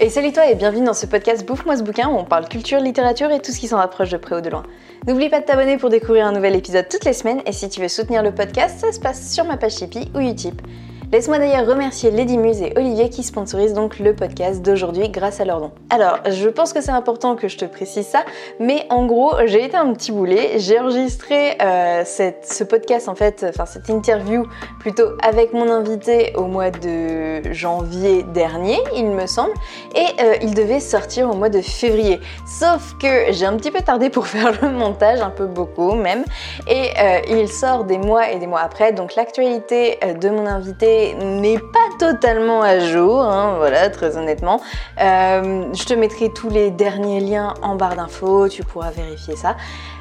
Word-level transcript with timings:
Et 0.00 0.10
salut 0.10 0.30
toi 0.30 0.48
et 0.48 0.54
bienvenue 0.54 0.86
dans 0.86 0.94
ce 0.94 1.06
podcast 1.06 1.44
Bouffe-moi 1.44 1.76
ce 1.76 1.82
bouquin 1.82 2.08
où 2.08 2.12
on 2.12 2.24
parle 2.24 2.48
culture, 2.48 2.78
littérature 2.78 3.32
et 3.32 3.40
tout 3.40 3.50
ce 3.50 3.58
qui 3.58 3.66
s'en 3.66 3.78
rapproche 3.78 4.10
de 4.10 4.16
près 4.16 4.36
ou 4.36 4.40
de 4.40 4.48
loin. 4.48 4.62
N'oublie 5.08 5.28
pas 5.28 5.40
de 5.40 5.44
t'abonner 5.44 5.76
pour 5.76 5.90
découvrir 5.90 6.24
un 6.24 6.30
nouvel 6.30 6.54
épisode 6.54 6.86
toutes 6.88 7.04
les 7.04 7.12
semaines 7.12 7.42
et 7.46 7.52
si 7.52 7.68
tu 7.68 7.80
veux 7.80 7.88
soutenir 7.88 8.22
le 8.22 8.32
podcast, 8.32 8.78
ça 8.78 8.92
se 8.92 9.00
passe 9.00 9.32
sur 9.32 9.44
ma 9.44 9.56
page 9.56 9.74
Tipeee 9.74 10.08
ou 10.14 10.20
Utip. 10.20 10.62
Laisse-moi 11.10 11.38
d'ailleurs 11.38 11.66
remercier 11.66 12.10
Lady 12.10 12.36
Muse 12.36 12.60
et 12.60 12.74
Olivier 12.76 13.08
qui 13.08 13.22
sponsorisent 13.22 13.72
donc 13.72 13.98
le 13.98 14.14
podcast 14.14 14.60
d'aujourd'hui 14.60 15.08
grâce 15.08 15.40
à 15.40 15.46
leur 15.46 15.58
don. 15.58 15.70
Alors, 15.88 16.18
je 16.28 16.50
pense 16.50 16.74
que 16.74 16.82
c'est 16.82 16.90
important 16.90 17.34
que 17.34 17.48
je 17.48 17.56
te 17.56 17.64
précise 17.64 18.06
ça, 18.06 18.26
mais 18.60 18.84
en 18.90 19.06
gros, 19.06 19.32
j'ai 19.46 19.64
été 19.64 19.74
un 19.74 19.90
petit 19.94 20.12
boulet. 20.12 20.58
J'ai 20.58 20.78
enregistré 20.78 21.56
euh, 21.62 22.04
ce 22.04 22.62
podcast, 22.62 23.08
en 23.08 23.14
fait, 23.14 23.46
enfin 23.48 23.64
cette 23.64 23.88
interview 23.88 24.46
plutôt 24.80 25.06
avec 25.26 25.54
mon 25.54 25.70
invité 25.70 26.34
au 26.36 26.44
mois 26.44 26.70
de 26.70 27.54
janvier 27.54 28.22
dernier, 28.22 28.76
il 28.94 29.06
me 29.06 29.26
semble, 29.26 29.54
et 29.94 30.22
euh, 30.22 30.34
il 30.42 30.52
devait 30.52 30.80
sortir 30.80 31.30
au 31.30 31.34
mois 31.34 31.48
de 31.48 31.62
février. 31.62 32.20
Sauf 32.46 32.98
que 33.00 33.32
j'ai 33.32 33.46
un 33.46 33.56
petit 33.56 33.70
peu 33.70 33.80
tardé 33.80 34.10
pour 34.10 34.26
faire 34.34 34.52
le 34.60 34.72
montage, 34.72 35.22
un 35.22 35.30
peu 35.30 35.46
beaucoup 35.46 35.94
même, 35.94 36.24
et 36.68 36.90
euh, 37.00 37.20
il 37.30 37.48
sort 37.48 37.84
des 37.84 37.96
mois 37.96 38.30
et 38.30 38.38
des 38.38 38.46
mois 38.46 38.60
après, 38.60 38.92
donc 38.92 39.14
l'actualité 39.14 39.98
de 40.20 40.28
mon 40.28 40.44
invité 40.44 40.97
n'est 41.14 41.58
pas 41.58 41.88
totalement 41.98 42.62
à 42.62 42.78
jour, 42.80 43.22
hein, 43.22 43.54
voilà, 43.56 43.90
très 43.90 44.16
honnêtement. 44.16 44.60
Euh, 45.00 45.64
je 45.72 45.84
te 45.84 45.94
mettrai 45.94 46.32
tous 46.32 46.48
les 46.48 46.70
derniers 46.70 47.20
liens 47.20 47.54
en 47.62 47.74
barre 47.76 47.96
d'infos, 47.96 48.48
tu 48.48 48.62
pourras 48.64 48.90
vérifier 48.90 49.36
ça. 49.36 49.56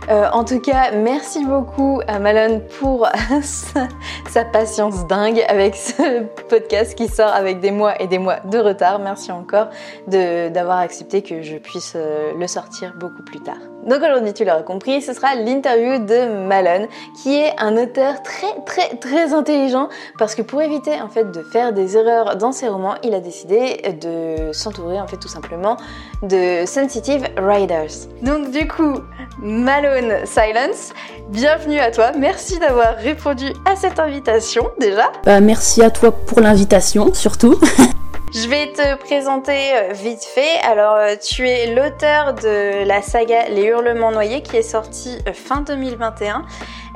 Euh, 0.10 0.30
en 0.32 0.46
tout 0.46 0.62
cas, 0.62 0.92
merci 0.92 1.44
beaucoup 1.46 2.00
à 2.08 2.20
Malone 2.20 2.62
pour 2.80 3.10
sa, 3.42 4.46
patience 4.46 5.06
dingue 5.08 5.44
avec 5.50 5.76
ce 5.76 6.24
podcast 6.48 6.96
qui 6.96 7.10
sort 7.10 7.34
avec 7.34 7.60
des 7.60 7.72
mois 7.72 8.02
et 8.02 8.08
des 8.08 8.18
mois 8.18 8.38
de 8.46 8.58
retard. 8.58 9.00
Merci 9.00 9.34
encore 9.34 9.68
d'avoir 10.08 10.78
accepté 10.80 11.22
que 11.22 11.42
je 11.42 11.58
puisse 11.58 11.94
euh, 11.98 12.32
le 12.38 12.48
sortir 12.48 12.94
beaucoup 12.98 13.24
plus 13.24 13.42
tard. 13.42 13.58
Donc 13.86 14.02
aujourd'hui, 14.02 14.34
tu 14.34 14.46
l'auras 14.46 14.64
compris, 14.64 15.02
ce 15.02 15.14
sera 15.14 15.36
l'interview 15.36 16.06
de 16.06 16.46
Malone, 16.46 16.88
qui 17.22 17.36
est 17.36 17.54
un 17.58 17.76
auteur 17.78 18.22
très 18.22 18.54
très 18.66 18.96
très 18.98 19.34
intelligent 19.34 19.90
parce 20.18 20.36
que 20.36 20.42
pour 20.42 20.62
éviter 20.62 21.02
en 21.02 21.08
fait 21.08 21.32
de 21.32 21.42
faire 21.42 21.74
des 21.74 21.98
erreurs 21.98 22.36
dans 22.38 22.52
ses 22.52 22.68
romans, 22.68 22.96
il 23.04 23.14
a 23.14 23.20
décidé 23.20 23.82
de 24.02 24.52
s'entourer 24.52 25.00
en 25.00 25.08
fait 25.08 25.18
tout 25.18 25.28
simplement 25.28 25.78
de 26.22 26.66
sensitive 26.66 27.28
writers. 27.38 28.08
Donc 28.22 28.52
du 28.52 28.68
coup, 28.68 28.96
Malone 29.42 29.97
Silence, 29.98 30.94
bienvenue 31.30 31.80
à 31.80 31.90
toi. 31.90 32.12
Merci 32.16 32.60
d'avoir 32.60 32.98
répondu 32.98 33.46
à 33.66 33.76
cette 33.76 33.98
invitation 33.98 34.70
déjà. 34.80 35.12
Bah, 35.26 35.40
merci 35.40 35.82
à 35.82 35.90
toi 35.90 36.12
pour 36.12 36.40
l'invitation 36.40 37.16
surtout. 37.16 37.60
Je 38.32 38.48
vais 38.48 38.68
te 38.68 38.96
présenter 39.04 39.58
euh, 39.74 39.94
vite 39.94 40.24
fait. 40.24 40.60
Alors, 40.70 40.94
euh, 40.98 41.16
tu 41.20 41.48
es 41.48 41.74
l'auteur 41.74 42.36
de 42.36 42.86
la 42.86 43.02
saga 43.02 43.50
Les 43.50 43.64
Hurlements 43.64 44.12
Noyés 44.12 44.44
qui 44.44 44.58
est 44.58 44.62
sortie 44.62 45.18
euh, 45.28 45.34
fin 45.34 45.62
2021. 45.62 46.44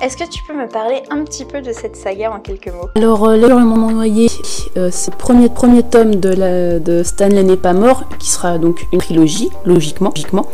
Est-ce 0.04 0.16
que 0.16 0.30
tu 0.30 0.44
peux 0.44 0.54
me 0.54 0.68
parler 0.68 1.02
un 1.10 1.24
petit 1.24 1.46
peu 1.46 1.62
de 1.62 1.74
cette 1.74 1.96
saga 1.96 2.32
en 2.32 2.40
quelques 2.40 2.68
mots? 2.68 2.90
Alors, 2.96 3.32
Les 3.32 3.48
Hurlements 3.48 3.90
Noyés, 3.90 4.30
c'est 4.30 5.12
le 5.12 5.18
premier, 5.18 5.50
premier 5.50 5.82
tome 5.82 6.18
de, 6.18 6.30
la, 6.30 6.78
de 6.78 7.02
Stanley 7.02 7.42
n'est 7.42 7.58
pas 7.58 7.74
mort, 7.74 8.04
qui 8.20 8.30
sera 8.30 8.60
donc 8.60 8.86
une 8.92 9.00
trilogie, 9.00 9.50
logiquement. 9.66 10.10
logiquement. 10.10 10.46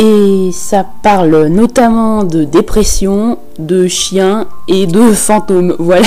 Et 0.00 0.50
ça 0.52 0.84
parle 1.02 1.46
notamment 1.46 2.24
de 2.24 2.42
dépression, 2.42 3.38
de 3.60 3.86
chiens 3.86 4.48
et 4.66 4.86
de 4.86 5.12
fantômes. 5.12 5.76
Voilà. 5.84 6.06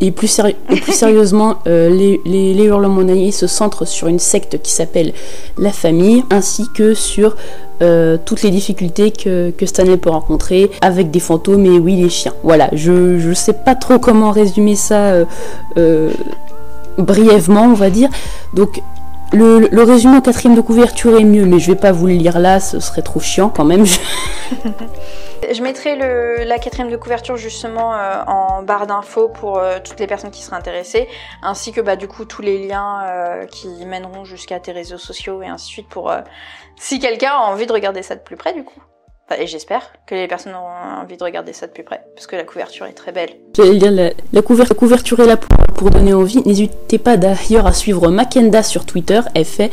Et 0.00 0.10
plus, 0.10 0.40
plus 0.66 0.92
sérieusement, 0.92 1.56
euh, 1.66 1.88
les, 1.88 2.20
les, 2.24 2.54
les 2.54 2.64
hurlements 2.64 3.06
se 3.30 3.46
centrent 3.46 3.86
sur 3.86 4.08
une 4.08 4.18
secte 4.18 4.60
qui 4.62 4.72
s'appelle 4.72 5.12
la 5.58 5.70
famille, 5.70 6.24
ainsi 6.30 6.64
que 6.74 6.94
sur 6.94 7.36
euh, 7.82 8.16
toutes 8.24 8.42
les 8.42 8.50
difficultés 8.50 9.10
que, 9.10 9.50
que, 9.50 9.66
Stanley 9.66 9.96
peut 9.96 10.10
rencontrer 10.10 10.70
avec 10.80 11.10
des 11.10 11.20
fantômes 11.20 11.66
et 11.66 11.78
oui, 11.78 11.96
les 11.96 12.08
chiens. 12.08 12.32
Voilà, 12.42 12.68
je, 12.72 13.18
je 13.18 13.32
sais 13.32 13.52
pas 13.52 13.74
trop 13.74 13.98
comment 13.98 14.30
résumer 14.30 14.74
ça 14.74 15.24
euh, 15.76 16.10
brièvement, 16.98 17.64
on 17.64 17.74
va 17.74 17.90
dire. 17.90 18.08
Donc, 18.54 18.82
le, 19.32 19.68
le, 19.70 19.82
résumé 19.82 20.16
en 20.16 20.20
quatrième 20.20 20.54
de 20.54 20.60
couverture 20.60 21.18
est 21.18 21.24
mieux, 21.24 21.44
mais 21.44 21.58
je 21.58 21.72
vais 21.72 21.78
pas 21.78 21.92
vous 21.92 22.06
le 22.06 22.14
lire 22.14 22.38
là, 22.38 22.60
ce 22.60 22.80
serait 22.80 23.02
trop 23.02 23.20
chiant 23.20 23.48
quand 23.48 23.64
même. 23.64 23.84
je 25.52 25.62
mettrai 25.62 25.96
le, 25.96 26.44
la 26.44 26.58
quatrième 26.58 26.90
de 26.90 26.96
couverture 26.96 27.36
justement 27.36 27.94
euh, 27.94 28.22
en 28.26 28.62
barre 28.62 28.86
d'infos 28.86 29.28
pour 29.28 29.58
euh, 29.58 29.78
toutes 29.82 30.00
les 30.00 30.06
personnes 30.06 30.30
qui 30.30 30.42
seraient 30.42 30.56
intéressées, 30.56 31.08
ainsi 31.42 31.72
que 31.72 31.80
bah, 31.80 31.96
du 31.96 32.08
coup 32.08 32.24
tous 32.24 32.42
les 32.42 32.66
liens 32.66 33.04
euh, 33.06 33.46
qui 33.46 33.68
mèneront 33.84 34.24
jusqu'à 34.24 34.60
tes 34.60 34.72
réseaux 34.72 34.98
sociaux 34.98 35.42
et 35.42 35.46
ainsi 35.46 35.66
de 35.66 35.70
suite 35.70 35.88
pour 35.88 36.12
si 36.76 36.98
quelqu'un 36.98 37.32
a 37.32 37.50
envie 37.50 37.66
de 37.66 37.72
regarder 37.72 38.02
ça 38.02 38.14
de 38.14 38.20
plus 38.20 38.36
près 38.36 38.52
du 38.52 38.64
coup 38.64 38.80
et 39.34 39.46
j'espère 39.46 39.92
que 40.06 40.14
les 40.14 40.28
personnes 40.28 40.54
auront 40.54 41.02
envie 41.02 41.16
de 41.16 41.24
regarder 41.24 41.52
ça 41.52 41.66
de 41.66 41.72
plus 41.72 41.82
près, 41.82 42.00
parce 42.14 42.26
que 42.26 42.36
la 42.36 42.44
couverture 42.44 42.86
est 42.86 42.92
très 42.92 43.10
belle. 43.10 43.30
la, 43.58 44.10
la, 44.32 44.42
couverture 44.42 45.20
est 45.20 45.26
là 45.26 45.36
pour, 45.36 45.90
donner 45.90 46.14
envie. 46.14 46.40
N'hésitez 46.46 46.98
pas 46.98 47.16
d'ailleurs 47.16 47.66
à 47.66 47.72
suivre 47.72 48.08
Makenda 48.10 48.62
sur 48.62 48.86
Twitter, 48.86 49.20
elle 49.34 49.44
fait 49.44 49.70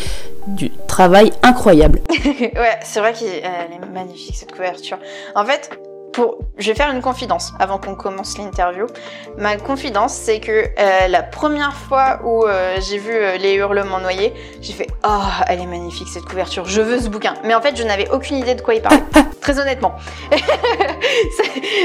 du 0.48 0.72
travail 0.88 1.32
incroyable. 1.44 2.02
ouais, 2.10 2.80
c'est 2.84 3.00
vrai 3.00 3.14
qu'elle 3.14 3.44
est 3.44 3.86
magnifique 3.94 4.36
cette 4.36 4.52
couverture. 4.52 4.98
En 5.36 5.46
fait, 5.46 5.70
je 6.58 6.68
vais 6.70 6.76
faire 6.76 6.92
une 6.92 7.02
confidence 7.02 7.54
avant 7.60 7.78
qu'on 7.78 7.96
commence 7.96 8.38
l'interview. 8.38 8.86
Ma 9.38 9.58
confidence, 9.58 10.14
c'est 10.14 10.40
que 10.40 10.52
euh, 10.52 11.08
la 11.08 11.24
première 11.24 11.74
fois 11.74 12.20
où 12.24 12.46
euh, 12.46 12.78
j'ai 12.80 12.98
vu 12.98 13.12
euh, 13.12 13.38
les 13.38 13.56
hurlements 13.56 14.00
noyés, 14.00 14.34
j'ai 14.62 14.74
fait 14.74 14.88
oh 15.06 15.22
elle 15.48 15.62
est 15.62 15.66
magnifique 15.66 16.08
cette 16.08 16.26
couverture, 16.26 16.66
je 16.66 16.82
veux 16.82 17.00
ce 17.00 17.10
bouquin. 17.10 17.34
Mais 17.44 17.56
en 17.56 17.62
fait, 17.62 17.76
je 17.76 17.84
n'avais 17.84 18.10
aucune 18.12 18.38
idée 18.38 18.56
de 18.56 18.62
quoi 18.62 18.76
il 18.76 18.82
parlait. 18.82 19.04
Très 19.42 19.60
honnêtement, 19.60 19.96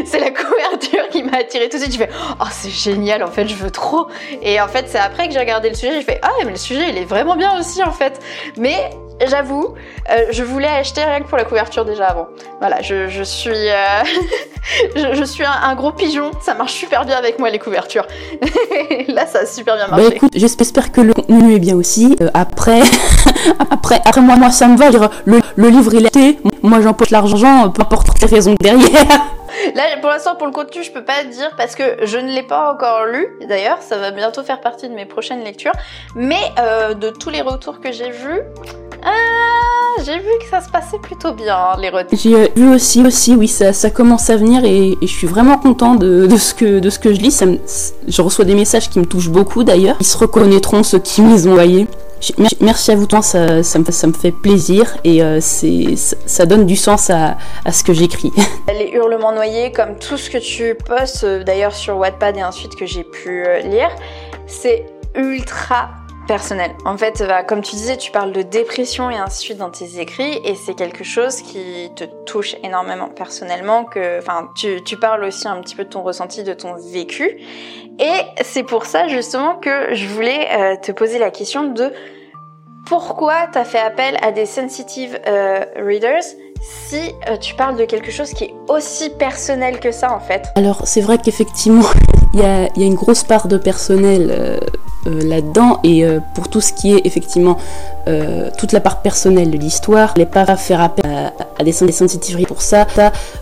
c'est 0.07 0.21
la 0.21 0.31
couverture 0.31 1.09
qui 1.11 1.25
m'a 1.25 1.39
attiré 1.39 1.69
tout 1.69 1.77
de 1.77 1.83
suite. 1.83 1.93
J'ai 1.93 2.07
fait 2.07 2.11
oh 2.41 2.45
c'est 2.53 2.71
génial 2.71 3.25
en 3.25 3.31
fait, 3.33 3.49
je 3.49 3.55
veux 3.57 3.71
trop. 3.71 4.07
Et 4.43 4.61
en 4.61 4.69
fait, 4.69 4.87
c'est 4.89 4.99
après 4.99 5.27
que 5.27 5.35
j'ai 5.35 5.41
regardé 5.41 5.69
le 5.69 5.75
sujet, 5.75 5.95
j'ai 5.95 6.03
fait 6.03 6.21
ah 6.23 6.31
mais 6.45 6.53
le 6.53 6.57
sujet 6.57 6.91
il 6.91 6.99
est 6.99 7.05
vraiment 7.05 7.35
bien 7.35 7.59
aussi 7.59 7.83
en 7.83 7.91
fait. 7.91 8.21
Mais 8.57 8.91
j'avoue, 9.27 9.75
euh, 10.11 10.27
je 10.31 10.43
voulais 10.43 10.69
acheter 10.69 11.03
rien 11.03 11.21
que 11.21 11.29
pour 11.29 11.39
la 11.39 11.45
couverture 11.45 11.85
déjà 11.85 12.07
avant. 12.07 12.29
Voilà, 12.61 12.83
je, 12.83 13.09
je 13.09 13.23
suis, 13.23 13.51
euh, 13.51 14.03
je, 14.97 15.15
je, 15.15 15.25
suis 15.25 15.45
un, 15.45 15.75
gros 15.75 15.93
pigeon, 15.93 16.31
ça 16.41 16.55
marche 16.55 16.75
super 16.75 17.05
bien 17.05 17.17
avec 17.17 17.39
moi 17.39 17.51
les 17.51 17.59
couvertures. 17.59 18.07
Là, 19.09 19.27
ça 19.27 19.41
a 19.41 19.47
super 19.47 19.77
bien 19.77 19.89
marché. 19.89 20.09
Bah 20.09 20.15
écoute, 20.15 20.33
j'espère 20.35 20.93
que 20.93 21.01
le 21.01 21.15
contenu 21.15 21.55
est 21.55 21.59
bien 21.59 21.77
aussi. 21.77 22.17
Euh, 22.21 22.31
après, 22.35 22.83
après, 23.71 24.01
après 24.05 24.21
moi, 24.21 24.37
moi, 24.37 24.51
ça 24.51 24.69
me 24.69 24.77
va. 24.77 24.91
Le, 25.25 25.41
le 25.57 25.69
livre 25.69 25.95
il 25.95 26.07
est 26.07 26.39
moi 26.63 26.81
j'empoche 26.81 27.11
l'argent, 27.11 27.71
peu 27.71 27.83
importe 27.83 28.21
les 28.21 28.29
raisons 28.29 28.55
derrière. 28.61 29.23
Là, 29.75 29.83
pour 30.01 30.11
l'instant, 30.11 30.37
pour 30.37 30.47
le 30.47 30.53
contenu, 30.53 30.83
je 30.83 30.93
peux 30.93 31.05
pas 31.05 31.25
dire 31.25 31.51
parce 31.57 31.75
que 31.75 32.05
je 32.05 32.19
ne 32.19 32.31
l'ai 32.33 32.43
pas 32.43 32.73
encore 32.73 33.07
lu. 33.07 33.27
D'ailleurs, 33.49 33.81
ça 33.81 33.99
va 33.99 34.11
bientôt 34.11 34.43
faire 34.43 34.61
partie 34.61 34.89
de 34.89 34.95
mes 34.95 35.07
prochaines 35.07 35.43
lectures. 35.43 35.73
Mais 36.15 36.53
de 36.95 37.11
tous 37.11 37.31
les 37.31 37.41
retours 37.41 37.81
que 37.81 37.93
j'ai 37.93 38.11
vus, 38.11 38.43
ah, 39.05 40.03
j'ai 40.05 40.19
vu 40.19 40.31
que 40.41 40.49
ça 40.51 40.61
se 40.61 40.71
passait 40.71 40.99
plutôt 40.99 41.33
bien, 41.33 41.77
les 41.79 41.89
retours. 41.89 42.19
J'ai 42.19 42.35
euh, 42.35 42.49
vu 42.57 42.75
aussi, 42.75 43.05
aussi, 43.05 43.35
oui, 43.35 43.49
ça, 43.49 43.91
commence 43.91 44.31
à 44.31 44.37
venir 44.37 44.65
et, 44.65 44.97
je 45.01 45.07
suis 45.07 45.27
vraiment 45.27 45.59
content 45.59 45.95
de, 45.95 46.29
ce 46.37 46.55
que, 46.55 46.79
de 46.79 46.91
ce 46.91 46.99
que 46.99 47.15
je 47.15 47.21
lis. 47.21 47.43
Je 48.07 48.23
reçois 48.23 48.45
des 48.45 48.55
messages 48.55 48.91
qui 48.91 48.99
me 48.99 49.07
touchent 49.07 49.31
beaucoup 49.31 49.65
d'ailleurs. 49.65 49.97
Ils 50.01 50.07
se 50.07 50.17
reconnaîtront, 50.17 50.83
ceux 50.83 50.99
qui 50.99 51.23
me 51.23 51.33
les 51.33 51.47
ont 51.47 51.53
envoyés. 51.53 51.87
Merci 52.61 52.91
à 52.91 52.97
vous, 52.97 53.07
toi, 53.07 53.23
ça, 53.23 53.63
ça, 53.63 53.79
me, 53.79 54.13
fait 54.13 54.33
plaisir 54.33 54.97
et 55.05 55.23
euh, 55.23 55.41
ça 55.41 56.47
donne 56.47 56.67
du 56.67 56.77
sens 56.77 57.11
à, 57.11 57.37
ce 57.71 57.85
que 57.85 57.93
j'écris. 57.93 58.33
Les 58.69 58.91
hurlements 58.93 59.33
noyés, 59.33 59.73
comme 59.73 59.97
tout 59.97 60.17
ce 60.17 60.31
que 60.31 60.39
tu 60.39 60.75
postes 60.75 61.25
euh, 61.25 61.45
d'ailleurs 61.45 61.75
sur 61.75 61.97
Wattpad 61.97 62.37
et 62.37 62.45
ensuite 62.45 62.75
que 62.75 62.87
j'ai 62.87 63.05
pu 63.05 63.45
lire, 63.65 63.91
c'est 64.47 64.87
ultra 65.15 65.91
personnel. 66.29 66.71
En 66.85 66.97
fait, 66.97 67.25
bah, 67.27 67.43
comme 67.43 67.63
tu 67.63 67.75
disais, 67.75 67.97
tu 67.97 68.13
parles 68.13 68.33
de 68.33 68.43
dépression 68.43 69.11
et 69.11 69.17
ainsi 69.17 69.39
de 69.39 69.45
suite 69.45 69.59
dans 69.59 69.71
tes 69.71 69.99
écrits, 69.99 70.39
et 70.45 70.55
c'est 70.55 70.75
quelque 70.75 71.03
chose 71.03 71.41
qui 71.41 71.91
te 71.97 72.05
touche 72.27 72.55
énormément 72.63 73.09
personnellement. 73.09 73.85
Que, 73.85 74.19
enfin, 74.19 74.51
tu, 74.55 74.85
tu 74.85 74.97
parles 74.97 75.25
aussi 75.25 75.49
un 75.49 75.61
petit 75.61 75.75
peu 75.75 75.85
de 75.85 75.89
ton 75.89 76.03
ressenti, 76.03 76.45
de 76.45 76.53
ton 76.53 76.75
vécu, 76.93 77.41
et 77.99 78.43
c'est 78.43 78.63
pour 78.63 78.87
ça 78.87 79.09
justement 79.09 79.57
que 79.57 79.95
je 79.95 80.07
voulais 80.09 80.47
euh, 80.53 80.77
te 80.77 80.93
poser 80.93 81.19
la 81.19 81.31
question 81.31 81.73
de 81.73 81.93
pourquoi 82.87 83.49
tu 83.53 83.59
as 83.59 83.65
fait 83.65 83.79
appel 83.79 84.17
à 84.23 84.33
des 84.33 84.47
sensitive 84.47 85.19
euh, 85.27 85.65
readers 85.77 86.23
si 86.61 86.97
euh, 87.29 87.37
tu 87.37 87.55
parles 87.55 87.77
de 87.77 87.85
quelque 87.85 88.11
chose 88.11 88.33
qui 88.33 88.45
est 88.45 88.55
aussi 88.69 89.11
personnel 89.11 89.81
que 89.81 89.91
ça 89.91 90.13
en 90.13 90.21
fait? 90.21 90.45
Alors 90.55 90.83
c'est 90.85 91.01
vrai 91.01 91.19
qu'effectivement 91.19 91.85
il 92.35 92.41
y 92.41 92.45
a, 92.45 92.69
y 92.77 92.83
a, 92.83 92.87
une 92.87 92.95
grosse 92.95 93.25
part 93.25 93.49
de 93.49 93.59
personnel 93.59 94.61
là-dedans 95.07 95.81
et 95.85 96.05
pour 96.35 96.49
tout 96.49 96.61
ce 96.61 96.73
qui 96.73 96.95
est 96.95 97.07
effectivement 97.07 97.57
toute 98.57 98.73
la 98.73 98.81
part 98.81 99.03
personnelle 99.03 99.51
de 99.51 99.57
l'histoire, 99.59 100.15
je 100.17 100.25
pas 100.25 100.45
faire 100.57 100.81
appel 100.81 101.05
à, 101.59 101.65
des, 101.65 101.73
sensitivités 101.73 102.47
pour 102.47 102.63
ça, 102.63 102.87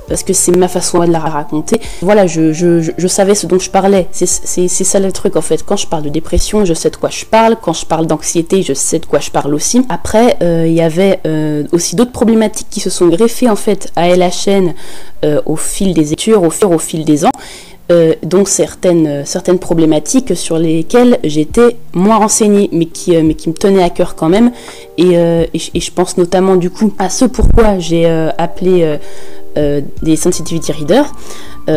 parce 0.09 0.23
que 0.23 0.33
c'est 0.33 0.57
ma 0.57 0.69
façon 0.69 1.01
de 1.05 1.13
la 1.13 1.19
raconter. 1.19 1.81
Voilà, 2.03 2.27
je, 2.27 3.07
savais 3.07 3.35
ce 3.35 3.47
dont 3.47 3.59
je 3.59 3.71
parlais. 3.71 4.09
C'est 4.13 4.27
ça 4.27 5.01
le 5.01 5.13
truc 5.13 5.37
en 5.37 5.41
fait. 5.41 5.63
Quand 5.65 5.77
je 5.77 5.87
parle 5.87 6.03
de 6.03 6.09
dépression, 6.09 6.65
je 6.65 6.75
sais 6.75 6.91
de 6.91 6.97
quoi 6.97 7.11
je 7.11 7.25
parle. 7.25 7.57
Quand 7.61 7.73
je 7.73 7.87
parle 7.87 8.07
d'anxiété, 8.07 8.63
je 8.63 8.73
sais 8.73 8.99
de 8.99 9.07
quoi 9.07 9.21
je 9.21 9.31
parle 9.31 9.55
aussi. 9.55 9.85
Après, 9.89 10.37
il 10.41 10.73
y 10.73 10.83
avait 10.83 11.21
aussi 11.73 11.97
d'autres 11.97 12.13
problématiques 12.13 12.69
qui 12.71 12.81
se 12.81 12.91
sont 12.91 13.09
greffées 13.09 13.49
en 13.49 13.57
fait 13.57 13.91
à 13.97 14.09
LHN 14.09 14.75
au 15.45 15.57
fil 15.57 15.95
des 15.95 16.13
études, 16.13 16.35
au, 16.35 16.51
au 16.67 16.79
fil 16.79 17.05
des 17.05 17.25
ans. 17.25 17.31
Euh, 17.93 18.15
donc 18.25 18.49
certaines, 18.49 19.25
certaines 19.25 19.61
problématiques 19.61 20.37
sur 20.37 20.59
lesquelles 20.59 21.19
j'étais 21.23 21.77
moins 21.95 22.17
renseignée, 22.17 22.69
mais 22.73 22.87
qui, 22.87 23.15
euh, 23.15 23.23
mais 23.23 23.35
qui 23.35 23.49
me 23.49 23.55
tenaient 23.55 23.83
à 23.83 23.91
cœur 23.91 24.17
quand 24.17 24.29
même. 24.29 24.51
Et, 24.99 25.17
euh, 25.17 25.45
et, 25.55 25.81
je 25.81 25.93
pense 25.93 26.17
notamment 26.17 26.57
du 26.57 26.71
coup 26.71 26.93
à 26.99 27.09
ce 27.09 27.25
pourquoi 27.27 27.79
j'ai 27.79 28.07
appelé 28.39 28.99
des 30.03 30.17
sensitivity 30.17 30.73
readers. 30.73 31.13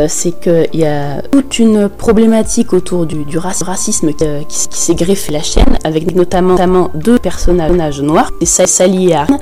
c'est 0.08 0.38
qu'il 0.40 0.80
y 0.80 0.86
a 0.86 1.22
toute 1.22 1.60
une 1.60 1.88
problématique 1.90 2.74
autour 2.74 3.06
du, 3.06 3.38
racisme 3.38 4.14
qui, 4.14 4.58
s'est 4.72 4.96
greffé 4.96 5.32
la 5.32 5.44
chaîne, 5.44 5.78
avec 5.84 6.16
notamment, 6.16 6.54
notamment 6.54 6.92
deux 6.96 7.20
personnages 7.20 8.02
noirs, 8.02 8.32
et 8.42 8.46
Sally 8.46 9.10
et 9.10 9.16
Arne. 9.16 9.38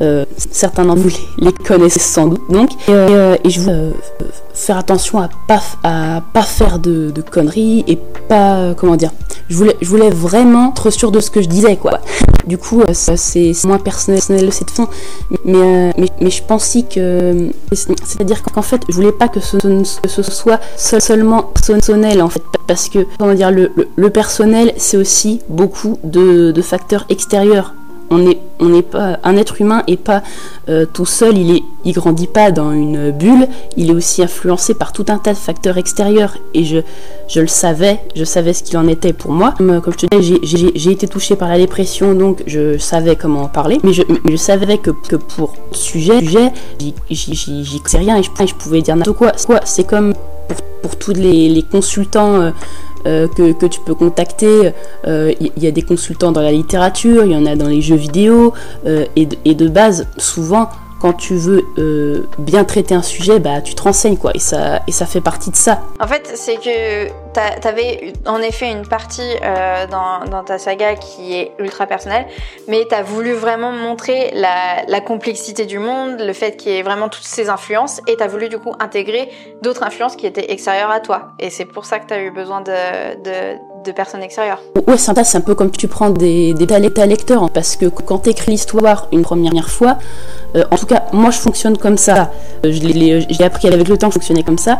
Euh, 0.00 0.24
certains 0.50 0.86
d'entre 0.86 1.02
vous 1.02 1.10
les, 1.38 1.52
connaissent 1.52 2.00
sans 2.00 2.26
doute. 2.26 2.40
Donc, 2.48 2.70
et, 2.88 2.92
euh, 2.92 3.36
je 3.44 3.60
veux 3.60 3.70
euh, 3.70 3.90
faire 4.54 4.78
attention 4.78 5.18
à 5.18 5.28
pas 5.46 5.60
à 5.84 6.22
pas 6.32 6.42
faire 6.42 6.78
de, 6.78 7.12
conneries 7.30 7.84
et 7.86 7.98
pas 8.28 8.72
comment 8.74 8.96
dire. 8.96 9.10
Je 9.50 9.56
voulais 9.56 9.76
je 9.82 9.88
voulais 9.88 10.08
vraiment 10.08 10.70
être 10.70 10.88
sûr 10.90 11.12
de 11.12 11.20
ce 11.20 11.30
que 11.30 11.42
je 11.42 11.48
disais 11.48 11.76
quoi. 11.76 12.00
Du 12.46 12.58
coup, 12.58 12.82
c'est 12.92 13.52
moins 13.64 13.78
personnel, 13.78 14.52
cette 14.52 14.70
fond, 14.70 14.88
mais, 15.44 15.92
mais, 15.96 16.08
mais 16.20 16.30
je 16.30 16.42
pense 16.42 16.62
aussi 16.62 16.84
que 16.86 17.50
c'est-à-dire 17.72 18.42
qu'en 18.42 18.62
fait, 18.62 18.82
je 18.88 18.94
voulais 18.94 19.12
pas 19.12 19.28
que 19.28 19.38
ce, 19.40 19.58
soit 20.22 20.60
seulement 20.76 21.52
personnel 21.66 22.20
en 22.20 22.28
fait, 22.28 22.42
parce 22.66 22.88
que 22.88 23.06
comment 23.18 23.34
dire 23.34 23.52
le, 23.52 23.70
le, 23.94 24.10
personnel, 24.10 24.72
c'est 24.76 24.96
aussi 24.96 25.40
beaucoup 25.48 25.98
de 26.02 26.62
facteurs 26.62 27.04
extérieurs 27.10 27.74
on 28.12 28.18
n'est 28.18 28.38
n'est 28.60 28.82
pas 28.82 29.18
un 29.24 29.36
être 29.36 29.60
humain 29.60 29.82
et 29.86 29.96
pas 29.96 30.22
euh, 30.68 30.86
tout 30.86 31.06
seul, 31.06 31.36
il 31.36 31.56
est 31.56 31.62
il 31.84 31.92
grandit 31.92 32.28
pas 32.28 32.52
dans 32.52 32.70
une 32.72 33.10
bulle, 33.10 33.48
il 33.76 33.90
est 33.90 33.94
aussi 33.94 34.22
influencé 34.22 34.74
par 34.74 34.92
tout 34.92 35.04
un 35.08 35.18
tas 35.18 35.32
de 35.32 35.38
facteurs 35.38 35.78
extérieurs 35.78 36.36
et 36.54 36.64
je 36.64 37.40
le 37.40 37.46
savais, 37.48 37.98
je 38.14 38.24
savais 38.24 38.52
ce 38.52 38.62
qu'il 38.62 38.78
en 38.78 38.86
était 38.86 39.12
pour 39.12 39.32
moi. 39.32 39.52
Comme, 39.58 39.80
je 39.86 40.06
te 40.06 40.16
disais, 40.16 40.38
j'ai 40.74 40.90
été 40.90 41.08
touchée 41.08 41.34
par 41.34 41.48
la 41.48 41.58
dépression 41.58 42.14
donc 42.14 42.42
je 42.46 42.78
savais 42.78 43.16
comment 43.16 43.42
en 43.42 43.48
parler, 43.48 43.78
mais 43.82 43.92
je, 43.92 44.36
savais 44.36 44.78
que, 44.78 44.90
pour 44.90 45.54
sujet, 45.72 46.20
sujet 46.20 46.52
j'y 47.10 47.82
sais 47.84 47.98
rien 47.98 48.16
et 48.16 48.22
je, 48.22 48.54
pouvais 48.54 48.80
dire 48.80 48.94
n'importe 48.94 49.18
quoi. 49.18 49.32
C'est 49.64 49.86
comme 49.86 50.14
pour, 50.82 50.96
tous 50.96 51.14
les, 51.14 51.48
les 51.48 51.62
consultants 51.62 52.40
euh, 52.40 52.50
euh, 53.06 53.28
que, 53.28 53.66
tu 53.66 53.80
peux 53.80 53.94
contacter. 53.94 54.72
Il 55.04 55.10
euh, 55.10 55.32
y, 55.56 55.66
a 55.66 55.70
des 55.70 55.82
consultants 55.82 56.32
dans 56.32 56.40
la 56.40 56.52
littérature, 56.52 57.24
il 57.24 57.32
y 57.32 57.36
en 57.36 57.46
a 57.46 57.56
dans 57.56 57.68
les 57.68 57.80
jeux 57.80 57.96
vidéo, 57.96 58.52
euh, 58.86 59.06
et, 59.16 59.28
et, 59.44 59.54
de 59.54 59.68
base, 59.68 60.06
souvent, 60.18 60.68
quand 61.02 61.14
tu 61.14 61.34
veux 61.34 61.66
euh, 61.78 62.28
bien 62.38 62.62
traiter 62.62 62.94
un 62.94 63.02
sujet, 63.02 63.40
bah 63.40 63.60
tu 63.60 63.74
te 63.74 63.82
renseignes 63.82 64.16
quoi, 64.16 64.30
et 64.34 64.38
ça, 64.38 64.82
et 64.86 64.92
ça 64.92 65.04
fait 65.04 65.20
partie 65.20 65.50
de 65.50 65.56
ça. 65.56 65.80
En 65.98 66.06
fait, 66.06 66.30
c'est 66.34 66.54
que 66.54 67.08
tu 67.08 67.68
avais 67.68 68.12
en 68.24 68.40
effet 68.40 68.70
une 68.70 68.86
partie 68.86 69.34
euh, 69.42 69.86
dans, 69.88 70.44
ta 70.44 70.58
saga 70.58 70.94
qui 70.94 71.34
est 71.34 71.50
ultra 71.58 71.86
personnelle, 71.86 72.26
mais 72.68 72.86
tu 72.88 72.94
as 72.94 73.02
voulu 73.02 73.32
vraiment 73.32 73.72
montrer 73.72 74.32
la, 74.32 75.00
complexité 75.00 75.66
du 75.66 75.80
monde, 75.80 76.20
le 76.20 76.32
fait 76.32 76.56
qu'il 76.56 76.70
y 76.70 76.76
ait 76.76 76.82
vraiment 76.82 77.08
toutes 77.08 77.24
ces 77.24 77.48
influences, 77.48 78.00
et 78.06 78.16
tu 78.16 78.22
as 78.22 78.28
voulu 78.28 78.48
du 78.48 78.58
coup 78.58 78.72
intégrer 78.78 79.28
d'autres 79.60 79.82
influences 79.82 80.14
qui 80.14 80.28
étaient 80.28 80.52
extérieures 80.52 80.92
à 80.92 81.00
toi. 81.00 81.32
Et 81.40 81.50
c'est 81.50 81.64
pour 81.64 81.84
ça 81.84 81.98
que 81.98 82.06
tu 82.06 82.14
as 82.14 82.22
eu 82.22 82.30
besoin 82.30 82.60
de 82.60 83.58
de 83.84 83.92
personnes 83.92 84.22
extérieures. 84.22 84.60
Ouais, 84.86 84.96
c'est 84.96 85.36
un 85.36 85.40
peu 85.40 85.54
comme 85.54 85.70
tu 85.70 85.88
prends 85.88 86.10
des, 86.10 86.54
des 86.54 86.66
ta 86.66 87.06
lecteurs, 87.06 87.50
parce 87.50 87.76
que 87.76 87.86
quand 87.86 88.20
tu 88.20 88.30
écris 88.30 88.52
l'histoire 88.52 89.08
une 89.12 89.22
première 89.22 89.68
fois, 89.68 89.98
euh, 90.56 90.64
en 90.70 90.76
tout 90.76 90.86
cas, 90.86 91.04
moi 91.12 91.30
je 91.30 91.38
fonctionne 91.38 91.76
comme 91.76 91.98
ça. 91.98 92.30
Euh, 92.64 92.72
j'ai 92.72 93.44
appris 93.44 93.68
avec 93.68 93.88
le 93.88 93.96
temps 93.96 94.08
de 94.08 94.12
fonctionner 94.12 94.42
comme 94.42 94.58
ça. 94.58 94.76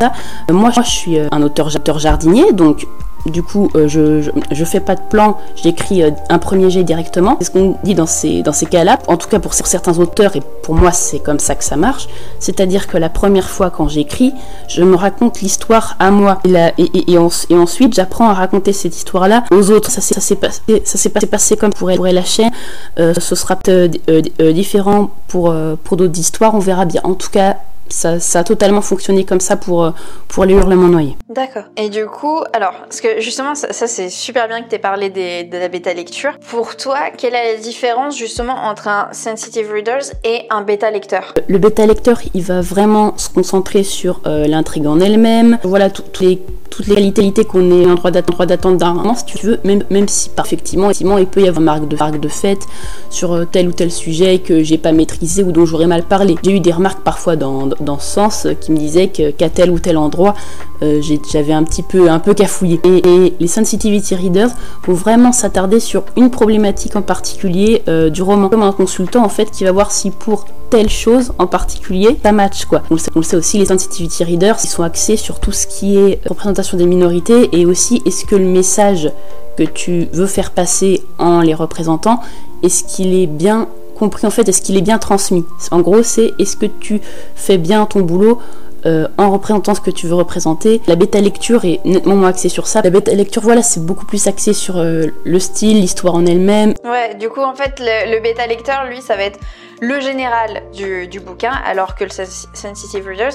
Euh, 0.49 0.53
moi, 0.53 0.71
je 0.75 0.81
suis 0.81 1.17
un 1.19 1.41
auteur 1.41 1.69
jardinier, 1.99 2.51
donc 2.53 2.85
du 3.25 3.41
coup, 3.41 3.69
euh, 3.75 3.87
je, 3.87 4.29
je, 4.51 4.65
fais 4.65 4.79
pas 4.79 4.95
de 4.95 5.01
plan, 5.01 5.37
j'écris 5.55 6.03
euh, 6.03 6.11
un 6.29 6.39
premier 6.39 6.69
jet 6.69 6.83
directement. 6.83 7.37
C'est 7.39 7.45
ce 7.45 7.51
qu'on 7.51 7.77
dit 7.83 7.95
dans 7.95 8.05
ces, 8.05 8.43
cas-là, 8.69 8.99
en 9.07 9.17
tout 9.17 9.29
cas 9.29 9.39
pour 9.39 9.53
certains 9.53 9.97
auteurs, 9.99 10.35
et 10.35 10.41
pour 10.61 10.75
moi 10.75 10.91
c'est 10.91 11.19
comme 11.19 11.39
ça 11.39 11.55
que 11.55 11.63
ça 11.63 11.77
marche. 11.77 12.07
C'est-à-dire 12.39 12.87
que 12.87 12.97
la 12.97 13.09
première 13.09 13.49
fois 13.49 13.69
quand 13.69 13.87
j'écris, 13.87 14.33
je 14.67 14.83
me 14.83 14.95
raconte 14.95 15.41
l'histoire 15.41 15.95
à 15.99 16.11
moi. 16.11 16.39
Et, 16.77 17.17
ensuite, 17.17 17.93
j'apprends 17.93 18.29
à 18.29 18.33
raconter 18.33 18.73
cette 18.73 18.95
histoire-là 18.95 19.43
aux 19.51 19.71
autres. 19.71 19.89
Ça 19.91 20.01
s'est 20.01 21.25
passé, 21.25 21.55
comme 21.55 21.73
pour, 21.73 21.91
pour 21.95 22.05
la 22.05 22.23
chaîne. 22.23 22.51
Euh, 22.99 23.13
ce 23.17 23.35
sera 23.35 23.55
peut-être 23.55 24.51
différent 24.51 25.11
pour 25.27 25.53
d'autres 25.91 26.19
histoires, 26.19 26.55
on 26.55 26.59
verra 26.59 26.85
bien. 26.85 27.01
En 27.03 27.13
tout 27.13 27.29
cas, 27.29 27.57
ça, 27.93 28.39
a 28.39 28.43
totalement 28.43 28.81
fonctionné 28.81 29.23
comme 29.23 29.39
ça 29.39 29.55
pour, 29.55 29.83
euh, 29.83 29.91
pour 30.27 30.45
les 30.45 30.53
hurlements 30.53 30.87
noyés. 30.87 31.15
D'accord. 31.29 31.63
Et 31.77 31.89
du 31.89 32.05
coup, 32.05 32.39
alors, 32.53 32.73
parce 32.81 33.01
que 33.01 33.21
justement, 33.21 33.55
ça, 33.55 33.71
c'est 33.71 34.09
super 34.09 34.47
bien 34.47 34.61
que 34.61 34.69
tu 34.69 34.75
aies 34.75 34.79
parlé 34.79 35.09
de 35.09 35.57
la 35.57 35.67
bêta 35.67 35.93
lecture. 35.93 36.37
Pour 36.49 36.75
toi, 36.75 37.11
quelle 37.17 37.35
est 37.35 37.53
la 37.53 37.59
différence 37.59 38.17
justement 38.17 38.55
entre 38.55 38.87
un 38.87 39.09
sensitive 39.11 39.71
readers 39.71 40.03
et 40.23 40.47
un 40.49 40.61
bêta 40.61 40.89
lecteur? 40.91 41.33
Le 41.47 41.57
bêta 41.57 41.85
lecteur, 41.85 42.19
il 42.33 42.43
va 42.43 42.61
vraiment 42.61 43.17
se 43.17 43.29
concentrer 43.29 43.83
sur 43.83 44.21
euh, 44.25 44.47
l'intrigue 44.47 44.87
en 44.87 44.99
elle-même. 44.99 45.59
Voilà, 45.63 45.89
toutes 45.89 46.19
les 46.19 46.41
toutes 46.73 46.87
les 46.87 47.11
qualités 47.11 47.45
qu'on 47.45 47.69
est 47.69 47.85
en 47.85 47.93
droit 47.93 48.09
d'attendre 48.09 48.77
d'un 48.77 48.93
roman, 48.93 49.13
si 49.13 49.25
tu 49.25 49.37
veux, 49.45 49.59
même, 49.63 49.83
même 49.91 50.07
si 50.07 50.29
par 50.29 50.45
effectivement, 50.47 50.87
effectivement, 50.87 51.19
il 51.19 51.27
peut 51.27 51.41
y 51.41 51.47
avoir 51.47 51.61
marque 51.61 51.87
de, 51.87 51.95
marque 51.95 52.19
de 52.19 52.27
fête 52.27 52.65
sur 53.11 53.33
euh, 53.33 53.45
tel 53.45 53.67
ou 53.67 53.71
tel 53.71 53.91
sujet 53.91 54.39
que 54.39 54.63
j'ai 54.63 54.79
pas 54.79 54.91
maîtrisé 54.91 55.43
ou 55.43 55.51
dont 55.51 55.65
j'aurais 55.65 55.85
mal 55.87 56.03
parlé. 56.03 56.35
J'ai 56.43 56.51
eu 56.51 56.59
des 56.59 56.71
remarques 56.71 57.03
parfois 57.03 57.35
dans, 57.35 57.67
dans 57.67 57.82
ce 57.99 58.13
sens 58.13 58.47
qui 58.61 58.71
me 58.71 58.77
disaient 58.77 59.07
qu'à 59.07 59.49
tel 59.49 59.71
ou 59.71 59.79
tel 59.79 59.97
endroit, 59.97 60.35
euh, 60.81 61.01
j'avais 61.31 61.53
un 61.53 61.63
petit 61.63 61.83
peu, 61.83 62.09
un 62.09 62.19
peu 62.19 62.33
cafouillé. 62.33 62.79
Et, 62.83 63.33
les 63.39 63.47
sensitivity 63.47 64.15
readers 64.15 64.49
vont 64.85 64.93
vraiment 64.93 65.31
s'attarder 65.31 65.79
sur 65.79 66.03
une 66.17 66.29
problématique 66.29 66.95
en 66.95 67.01
particulier 67.01 67.83
euh, 67.87 68.09
du 68.09 68.21
roman, 68.21 68.49
comme 68.49 68.63
un 68.63 68.71
consultant 68.71 69.23
en 69.23 69.29
fait 69.29 69.49
qui 69.49 69.63
va 69.63 69.71
voir 69.71 69.91
si 69.91 70.11
pour 70.11 70.45
telle 70.69 70.89
chose 70.89 71.33
en 71.39 71.47
particulier 71.47 72.19
ça 72.23 72.31
match 72.31 72.65
quoi. 72.65 72.81
On 72.89 72.95
le, 72.95 72.99
sait, 72.99 73.11
on 73.15 73.19
le 73.19 73.25
sait 73.25 73.37
aussi, 73.37 73.57
les 73.57 73.65
sensitivity 73.65 74.23
readers, 74.23 74.57
ils 74.63 74.67
sont 74.67 74.83
axés 74.83 75.17
sur 75.17 75.39
tout 75.39 75.51
ce 75.51 75.67
qui 75.67 75.97
est 75.97 76.19
représentation 76.27 76.77
des 76.77 76.85
minorités 76.85 77.49
et 77.51 77.65
aussi 77.65 78.01
est-ce 78.05 78.25
que 78.25 78.35
le 78.35 78.45
message 78.45 79.11
que 79.57 79.63
tu 79.63 80.07
veux 80.13 80.25
faire 80.25 80.51
passer 80.51 81.03
en 81.19 81.41
les 81.41 81.53
représentant, 81.53 82.19
est-ce 82.63 82.83
qu'il 82.83 83.13
est 83.13 83.27
bien 83.27 83.67
compris 84.03 84.27
en 84.27 84.29
fait, 84.29 84.47
est-ce 84.49 84.61
qu'il 84.61 84.77
est 84.77 84.81
bien 84.81 84.97
transmis 84.97 85.45
En 85.71 85.81
gros, 85.81 86.03
c'est 86.03 86.33
est-ce 86.39 86.57
que 86.57 86.65
tu 86.65 87.01
fais 87.35 87.57
bien 87.57 87.85
ton 87.85 88.01
boulot 88.01 88.39
euh, 88.85 89.07
en 89.17 89.31
représentant 89.31 89.75
ce 89.75 89.79
que 89.79 89.91
tu 89.91 90.07
veux 90.07 90.15
représenter. 90.15 90.81
La 90.87 90.95
bêta 90.95 91.21
lecture 91.21 91.63
est 91.63 91.79
nettement 91.85 92.15
moins 92.15 92.29
axée 92.29 92.49
sur 92.49 92.67
ça. 92.67 92.81
La 92.81 92.89
bêta 92.89 93.13
lecture, 93.13 93.41
voilà, 93.41 93.61
c'est 93.61 93.85
beaucoup 93.85 94.05
plus 94.05 94.27
axé 94.27 94.51
sur 94.51 94.77
euh, 94.77 95.05
le 95.23 95.39
style, 95.39 95.79
l'histoire 95.79 96.15
en 96.15 96.25
elle-même. 96.25 96.73
Ouais, 96.83 97.15
du 97.15 97.29
coup, 97.29 97.39
en 97.39 97.55
fait, 97.55 97.79
le, 97.79 98.21
bêta 98.21 98.45
lecteur, 98.45 98.83
lui, 98.85 99.01
ça 99.01 99.15
va 99.15 99.23
être 99.23 99.39
le 99.79 100.01
général 100.01 100.63
du, 100.73 101.07
du 101.07 101.21
bouquin, 101.21 101.53
alors 101.65 101.95
que 101.95 102.03
le 102.03 102.09
sensitive 102.09 103.07
readers, 103.07 103.31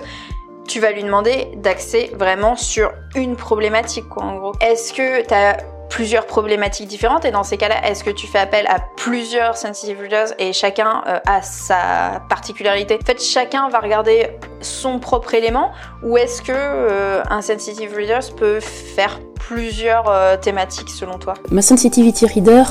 tu 0.66 0.80
vas 0.80 0.92
lui 0.92 1.02
demander 1.02 1.48
d'axer 1.56 2.10
vraiment 2.14 2.54
sur 2.54 2.92
une 3.14 3.34
problématique, 3.34 4.08
quoi, 4.10 4.24
en 4.24 4.36
gros. 4.36 4.52
Est-ce 4.60 4.92
que 4.92 5.26
tu 5.26 5.32
as 5.32 5.56
plusieurs 5.88 6.26
problématiques 6.26 6.88
différentes. 6.88 7.24
Et 7.24 7.30
dans 7.30 7.42
ces 7.42 7.56
cas-là, 7.56 7.88
est-ce 7.88 8.04
que 8.04 8.10
tu 8.10 8.26
fais 8.26 8.38
appel 8.38 8.66
à 8.66 8.78
plusieurs 8.96 9.56
sensitive 9.56 9.98
readers 10.00 10.28
et 10.38 10.52
chacun 10.52 11.02
euh, 11.06 11.18
a 11.26 11.42
sa 11.42 12.22
particularité? 12.28 12.98
En 13.00 13.04
fait, 13.04 13.22
chacun 13.22 13.68
va 13.68 13.80
regarder 13.80 14.28
son 14.60 14.98
propre 14.98 15.34
élément. 15.34 15.70
Ou 16.02 16.16
est-ce 16.16 16.42
que 16.42 16.52
euh, 16.54 17.22
un 17.30 17.42
sensitive 17.42 17.94
reader 17.94 18.20
peut 18.36 18.60
faire 18.60 19.20
plusieurs 19.34 20.08
euh, 20.08 20.36
thématiques 20.36 20.90
selon 20.90 21.18
toi? 21.18 21.34
Ma 21.50 21.62
sensitivity 21.62 22.26
reader, 22.26 22.64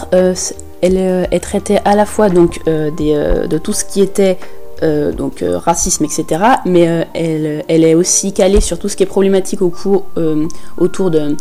elle 0.81 0.97
est 0.97 1.39
traitée 1.39 1.79
à 1.85 1.95
la 1.95 2.05
fois 2.05 2.29
donc 2.29 2.63
des, 2.65 3.47
de 3.47 3.57
tout 3.57 3.73
ce 3.73 3.83
qui 3.83 4.01
était 4.01 4.37
donc 4.81 5.43
racisme, 5.43 6.05
etc. 6.05 6.25
Mais 6.65 7.07
elle, 7.15 7.65
elle 7.67 7.83
est 7.83 7.95
aussi 7.95 8.31
calée 8.31 8.61
sur 8.61 8.77
tout 8.77 8.89
ce 8.89 8.95
qui 8.95 9.01
est 9.01 9.07
problématique 9.07 9.63
au 9.63 9.69
cours, 9.69 10.05
autour 10.77 11.09
de 11.09 11.35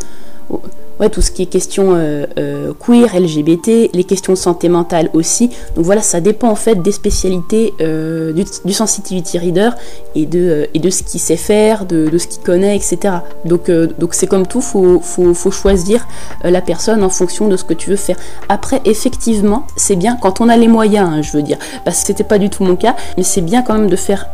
ouais, 1.00 1.10
tout 1.10 1.20
ce 1.20 1.30
qui 1.30 1.42
est 1.42 1.46
question 1.46 1.94
euh, 1.94 2.26
euh, 2.38 2.72
queer, 2.78 3.18
LGBT, 3.18 3.90
les 3.92 4.04
questions 4.04 4.32
de 4.32 4.38
santé 4.38 4.68
mentale 4.68 5.10
aussi. 5.12 5.50
Donc 5.74 5.84
voilà, 5.84 6.02
ça 6.02 6.20
dépend 6.20 6.48
en 6.48 6.54
fait 6.54 6.82
des 6.82 6.92
spécialités 6.92 7.74
euh, 7.80 8.32
du, 8.64 8.72
sensitivity 8.72 9.38
reader 9.38 9.70
et 10.14 10.26
de, 10.26 10.68
et 10.74 10.78
de 10.78 10.90
ce 10.90 11.02
qu'il 11.02 11.20
sait 11.20 11.36
faire, 11.36 11.84
de, 11.86 12.08
de 12.08 12.18
ce 12.18 12.26
qu'il 12.26 12.42
connaît, 12.42 12.76
etc. 12.76 13.14
Donc 13.44 13.70
donc 13.70 14.14
c'est 14.14 14.26
comme 14.26 14.46
tout, 14.46 14.60
faut, 14.60 15.00
faut, 15.00 15.34
faut 15.34 15.50
choisir 15.50 16.06
la 16.44 16.60
personne 16.60 17.02
en 17.02 17.08
fonction 17.08 17.48
de 17.48 17.56
ce 17.56 17.64
que 17.64 17.74
tu 17.74 17.90
veux 17.90 17.96
faire. 17.96 18.16
Après, 18.48 18.80
effectivement, 18.84 19.66
c'est 19.76 19.96
bien 19.96 20.16
quand 20.20 20.40
on 20.40 20.48
a 20.48 20.56
les 20.56 20.68
moyens, 20.68 21.08
hein, 21.10 21.22
je 21.22 21.32
veux 21.32 21.42
dire, 21.42 21.58
parce 21.84 22.00
que 22.00 22.06
c'était 22.06 22.24
pas 22.24 22.38
du 22.38 22.50
tout 22.50 22.64
mon 22.64 22.76
cas, 22.76 22.96
mais 23.16 23.22
c'est 23.22 23.40
bien 23.40 23.62
quand 23.62 23.74
même 23.74 23.88
de 23.88 23.96
faire 23.96 24.26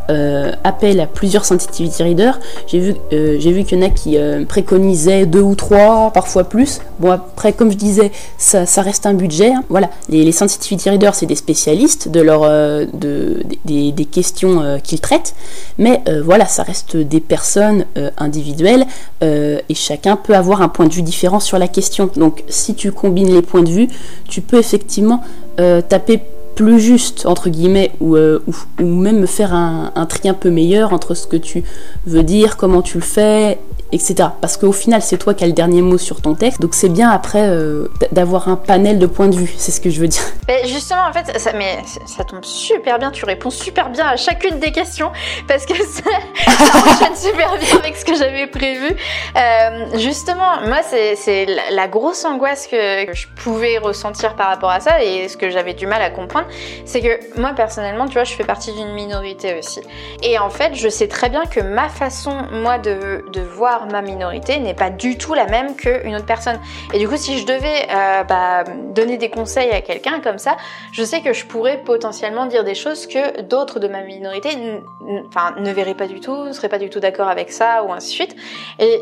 appel 0.63 0.99
à 0.99 1.07
plusieurs 1.07 1.45
sensitivity 1.45 2.03
readers. 2.03 2.39
J'ai 2.67 2.79
vu, 2.79 2.95
j'ai 3.11 3.51
vu 3.51 3.63
qu'il 3.63 3.79
y 3.79 3.83
en 3.83 3.85
a 3.85 3.89
qui 3.89 4.17
préconisaient 4.47 5.25
deux 5.25 5.41
ou 5.41 5.55
trois, 5.55 6.11
parfois 6.13 6.43
plus. 6.43 6.52
Bon, 6.99 7.11
après, 7.11 7.53
comme 7.53 7.71
je 7.71 7.77
disais, 7.77 8.11
ça, 8.37 8.65
reste 8.81 9.05
un 9.05 9.13
budget. 9.13 9.53
Hein. 9.53 9.63
Voilà, 9.69 9.89
les, 10.09 10.31
sensitivity 10.31 10.89
readers, 10.89 11.15
c'est 11.15 11.25
des 11.25 11.35
spécialistes 11.35 12.09
euh, 12.15 12.85
de, 12.93 13.43
des, 13.65 14.05
questions 14.05 14.61
euh, 14.61 14.77
qu'ils 14.77 14.99
traitent, 14.99 15.33
mais 15.77 16.01
euh, 16.07 16.21
voilà, 16.23 16.45
ça 16.45 16.63
reste 16.63 16.97
des 16.97 17.19
personnes 17.19 17.85
individuelles 18.17 18.85
et 19.21 19.75
chacun 19.75 20.17
peut 20.17 20.35
avoir 20.35 20.61
un 20.61 20.67
point 20.67 20.85
de 20.85 20.93
vue 20.93 21.01
différent 21.01 21.39
sur 21.39 21.57
la 21.57 21.67
question. 21.67 22.09
Donc, 22.15 22.43
si 22.49 22.75
tu 22.75 22.91
combines 22.91 23.33
les 23.33 23.41
points 23.41 23.63
de 23.63 23.69
vue, 23.69 23.87
tu 24.27 24.41
peux 24.41 24.57
effectivement 24.57 25.23
taper 25.57 26.21
plus 26.55 26.79
juste 26.79 27.25
entre 27.25 27.49
guillemets 27.49 27.91
ou, 27.99 28.17
ou, 28.17 28.85
même 28.85 29.25
faire 29.27 29.53
un, 29.53 30.05
tri 30.07 30.27
un 30.27 30.33
peu 30.33 30.49
meilleur 30.49 30.93
entre 30.93 31.13
ce 31.13 31.25
que 31.25 31.37
tu 31.37 31.63
veux 32.05 32.23
dire, 32.23 32.57
comment 32.57 32.81
tu 32.81 32.97
le 32.97 33.03
fais 33.03 33.59
etc. 33.93 34.29
Parce 34.41 34.57
qu'au 34.57 34.71
final, 34.71 35.01
c'est 35.01 35.17
toi 35.17 35.33
qui 35.33 35.43
as 35.43 35.47
le 35.47 35.53
dernier 35.53 35.81
mot 35.81 35.97
sur 35.97 36.21
ton 36.21 36.33
texte, 36.33 36.59
donc 36.59 36.73
c'est 36.73 36.89
bien 36.89 37.09
après 37.09 37.47
euh, 37.47 37.87
d'avoir 38.11 38.49
un 38.49 38.55
panel 38.55 38.99
de 38.99 39.05
points 39.05 39.27
de 39.27 39.35
vue, 39.35 39.53
c'est 39.57 39.71
ce 39.71 39.79
que 39.79 39.89
je 39.89 40.01
veux 40.01 40.07
dire. 40.07 40.23
Mais 40.47 40.65
justement, 40.67 41.03
en 41.07 41.13
fait, 41.13 41.39
ça, 41.39 41.53
mais 41.53 41.77
ça 42.05 42.23
tombe 42.23 42.43
super 42.43 42.99
bien, 42.99 43.11
tu 43.11 43.23
réponds 43.25 43.51
super 43.51 43.89
bien 43.89 44.07
à 44.07 44.15
chacune 44.15 44.59
des 44.59 44.71
questions, 44.71 45.11
parce 45.47 45.65
que 45.65 45.75
ça, 45.85 46.01
enchaîne 46.89 47.15
super 47.15 47.57
bien 47.57 47.77
avec 47.77 47.95
ce 47.95 48.03
que 48.03 48.15
j'avais 48.15 48.47
prévu. 48.47 48.95
Euh, 49.37 49.97
justement, 49.99 50.61
moi, 50.65 50.79
c'est 50.83 51.45
la, 51.69 51.87
grosse 51.87 52.25
angoisse 52.25 52.65
que, 52.67 53.05
que, 53.05 53.13
je 53.13 53.27
pouvais 53.35 53.77
ressentir 53.77 54.35
par 54.35 54.47
rapport 54.47 54.71
à 54.71 54.79
ça, 54.79 55.03
et 55.03 55.27
ce 55.27 55.37
que 55.37 55.51
j'avais 55.51 55.73
du 55.75 55.85
mal 55.85 56.01
à 56.01 56.09
comprendre, 56.09 56.47
c'est 56.85 57.01
que 57.01 57.39
moi, 57.39 57.51
personnellement, 57.55 58.07
tu 58.07 58.13
vois, 58.13 58.23
je 58.23 58.33
fais 58.33 58.43
partie 58.43 58.71
d'une 58.71 58.93
minorité 58.93 59.59
aussi. 59.59 59.81
Et 60.23 60.39
en 60.39 60.49
fait, 60.49 60.73
je 60.73 60.89
sais 60.89 61.07
très 61.07 61.29
bien 61.29 61.45
que 61.45 61.59
ma 61.59 61.89
façon, 61.89 62.35
moi, 62.51 62.79
de, 62.79 63.23
de 63.31 63.41
voir 63.41 63.82
ma 63.87 64.01
minorité 64.01 64.59
n'est 64.59 64.73
pas 64.73 64.89
du 64.89 65.17
tout 65.17 65.33
la 65.33 65.45
même 65.45 65.75
qu'une 65.75 66.15
autre 66.15 66.25
personne. 66.25 66.59
Et 66.93 66.99
du 66.99 67.07
coup, 67.07 67.17
si 67.17 67.39
je 67.39 67.45
devais 67.45 67.87
euh, 67.91 68.23
bah, 68.23 68.63
donner 68.93 69.17
des 69.17 69.29
conseils 69.29 69.71
à 69.71 69.81
quelqu'un 69.81 70.19
comme 70.19 70.37
ça, 70.37 70.57
je 70.91 71.03
sais 71.03 71.21
que 71.21 71.33
je 71.33 71.45
pourrais 71.45 71.77
potentiellement 71.77 72.45
dire 72.45 72.63
des 72.63 72.75
choses 72.75 73.07
que 73.07 73.41
d'autres 73.41 73.79
de 73.79 73.87
ma 73.87 74.01
minorité 74.01 74.49
ne 74.55 75.71
verraient 75.71 75.95
pas 75.95 76.07
du 76.07 76.19
tout, 76.19 76.45
ne 76.45 76.51
seraient 76.51 76.69
pas 76.69 76.79
du 76.79 76.89
tout 76.89 76.99
d'accord 76.99 77.27
avec 77.27 77.51
ça, 77.51 77.83
ou 77.83 77.91
ainsi 77.91 78.09
de 78.09 78.13
suite. 78.13 78.35
Et 78.79 78.99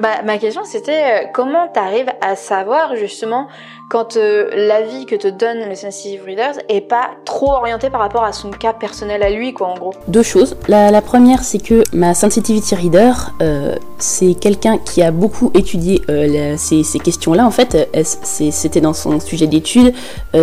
bah, 0.00 0.22
ma 0.24 0.38
question, 0.38 0.64
c'était 0.64 1.24
euh, 1.24 1.26
comment 1.32 1.68
tu 1.68 1.78
arrives 1.78 2.12
à 2.20 2.36
savoir 2.36 2.96
justement 2.96 3.48
quand 3.88 4.16
euh, 4.16 4.50
l'avis 4.54 5.06
que 5.06 5.16
te 5.16 5.28
donne 5.28 5.66
le 5.66 5.74
sensitive 5.74 6.22
readers 6.24 6.54
est 6.68 6.82
pas 6.82 7.10
trop 7.24 7.52
orienté 7.52 7.88
par 7.88 8.00
rapport 8.00 8.22
à 8.22 8.32
son 8.32 8.50
cas 8.50 8.74
personnel 8.74 9.22
à 9.22 9.30
lui, 9.30 9.54
quoi, 9.54 9.68
en 9.68 9.74
gros. 9.74 9.94
Deux 10.08 10.22
choses. 10.22 10.56
La, 10.68 11.00
première, 11.00 11.42
c'est 11.42 11.58
que 11.58 11.82
ma 11.94 12.14
sensitivity 12.14 12.74
reader, 12.74 13.12
euh, 13.40 13.76
c'est 13.98 14.34
quelqu'un 14.34 14.76
qui 14.76 15.02
a 15.02 15.10
beaucoup 15.10 15.50
étudié 15.54 16.02
euh, 16.10 16.54
ces, 16.58 16.82
ces 16.82 16.98
questions-là. 16.98 17.46
En 17.46 17.50
fait, 17.50 17.88
c'était 18.02 18.82
dans 18.82 18.92
son 18.92 19.20
sujet 19.20 19.46
d'étude. 19.46 19.94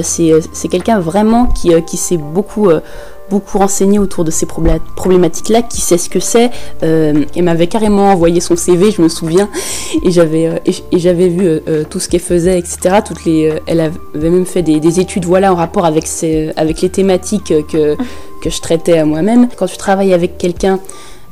c'est 0.01 0.67
quelqu'un 0.69 0.99
vraiment 0.99 1.45
qui, 1.47 1.71
qui 1.83 1.97
s'est 1.97 2.17
beaucoup 2.17 2.69
beaucoup 3.29 3.57
renseigné 3.57 3.99
autour 3.99 4.23
de 4.23 4.31
ces 4.31 4.45
problématiques-là, 4.45 5.61
qui 5.61 5.81
sait 5.81 5.97
ce 5.97 6.09
que 6.09 6.19
c'est. 6.19 6.51
Euh, 6.83 7.25
elle 7.35 7.43
m'avait 7.43 7.67
carrément 7.67 8.11
envoyé 8.11 8.39
son 8.39 8.55
CV, 8.55 8.91
je 8.91 9.01
me 9.01 9.09
souviens, 9.09 9.49
et 10.03 10.11
j'avais 10.11 10.47
euh, 10.47 11.27
vu 11.27 11.45
euh, 11.45 11.83
tout 11.89 11.99
ce 11.99 12.09
qu'elle 12.09 12.21
faisait, 12.21 12.59
etc. 12.59 12.99
Toutes 13.05 13.25
les, 13.25 13.53
elle 13.67 13.81
avait 13.81 14.29
même 14.29 14.45
fait 14.45 14.61
des, 14.61 14.99
études, 14.99 15.25
voilà, 15.25 15.51
en 15.51 15.55
rapport 15.55 15.85
avec 15.85 16.05
avec 16.55 16.81
les 16.81 16.89
thématiques 16.89 17.53
que 17.67 17.95
que 18.41 18.49
je 18.49 18.61
traitais 18.61 18.97
à 18.97 19.05
moi-même. 19.05 19.47
Quand 19.57 19.65
tu 19.65 19.77
travailles 19.77 20.13
avec 20.13 20.37
quelqu'un 20.37 20.79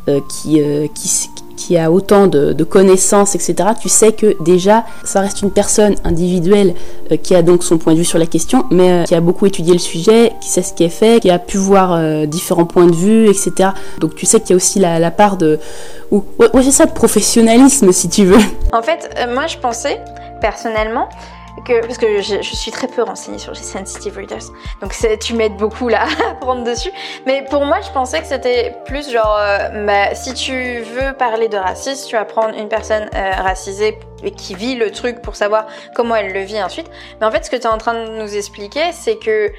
qui, 0.07 0.61
qui, 0.95 1.29
qui 1.63 1.77
a 1.77 1.89
autant 1.91 2.27
de, 2.27 2.63
connaissances, 2.63 3.35
etc., 3.35 3.69
tu 3.79 3.87
sais 3.87 4.11
que 4.11 4.35
déjà, 4.43 4.83
ça 5.03 5.21
reste 5.21 5.41
une 5.41 5.51
personne 5.51 5.95
individuelle 6.03 6.73
euh, 7.11 7.17
qui 7.17 7.35
a 7.35 7.41
donc 7.41 7.63
son 7.63 7.77
point 7.77 7.93
de 7.93 7.99
vue 7.99 8.05
sur 8.05 8.19
la 8.19 8.25
question, 8.25 8.65
mais 8.69 8.91
euh, 8.91 9.03
qui 9.03 9.15
a 9.15 9.21
beaucoup 9.21 9.45
étudié 9.45 9.71
le 9.71 9.79
sujet, 9.79 10.33
qui 10.41 10.49
sait 10.49 10.61
ce 10.61 10.73
qui 10.73 10.83
est 10.83 10.89
fait, 10.89 11.21
qui 11.21 11.29
a 11.29 11.39
pu 11.39 11.57
voir 11.57 11.93
euh, 11.93 12.25
différents 12.25 12.65
points 12.65 12.87
de 12.87 12.95
vue, 12.95 13.27
etc. 13.27 13.69
Donc 13.99 14.15
tu 14.15 14.25
sais 14.25 14.41
qu'il 14.41 14.51
y 14.51 14.53
a 14.53 14.55
aussi 14.57 14.79
la, 14.79 15.11
part 15.11 15.37
de... 15.37 15.59
Ou, 16.11 16.23
ouais, 16.39 16.63
ça, 16.63 16.85
de 16.85 16.91
professionnalisme, 16.91 17.91
si 17.91 18.09
tu 18.09 18.25
veux. 18.25 18.43
En 18.73 18.81
fait, 18.81 19.09
moi, 19.33 19.47
je 19.47 19.57
pensais, 19.57 20.01
personnellement, 20.41 21.07
parce 21.65 21.97
que 21.97 22.21
je, 22.21 22.41
suis 22.41 22.71
très 22.71 22.87
peu 22.87 23.03
renseignée 23.03 23.37
sur 23.37 23.53
les 23.53 23.59
sensitive 23.59 24.17
readers, 24.17 24.51
donc 24.81 24.93
tu 25.19 25.33
m'aides 25.33 25.57
beaucoup 25.57 25.87
là 25.87 26.05
à 26.29 26.35
prendre 26.35 26.63
dessus. 26.63 26.91
Mais 27.25 27.45
pour 27.49 27.65
moi, 27.65 27.81
je 27.81 27.91
pensais 27.91 28.19
que 28.19 28.27
c'était 28.27 28.75
plus 28.85 29.11
genre, 29.11 29.37
euh, 29.39 29.85
bah, 29.85 30.15
si 30.15 30.33
tu 30.33 30.79
veux 30.79 31.13
parler 31.13 31.47
de 31.47 31.57
racisme, 31.57 32.07
tu 32.07 32.15
vas 32.15 32.25
prendre 32.25 32.57
une 32.57 32.69
personne 32.69 33.09
euh, 33.15 33.31
racisée 33.31 33.99
et 34.23 34.31
qui 34.31 34.55
vit 34.55 34.75
le 34.75 34.91
truc 34.91 35.21
pour 35.21 35.35
savoir 35.35 35.67
comment 35.95 36.15
elle 36.15 36.33
le 36.33 36.41
vit 36.41 36.61
ensuite. 36.61 36.89
Mais 37.19 37.25
en 37.25 37.31
fait, 37.31 37.45
ce 37.45 37.49
que 37.49 37.55
tu 37.55 37.63
es 37.63 37.67
en 37.67 37.77
train 37.77 37.93
de 37.93 38.11
nous 38.11 38.35
expliquer, 38.35 38.91
c'est 38.91 39.17
que 39.17 39.51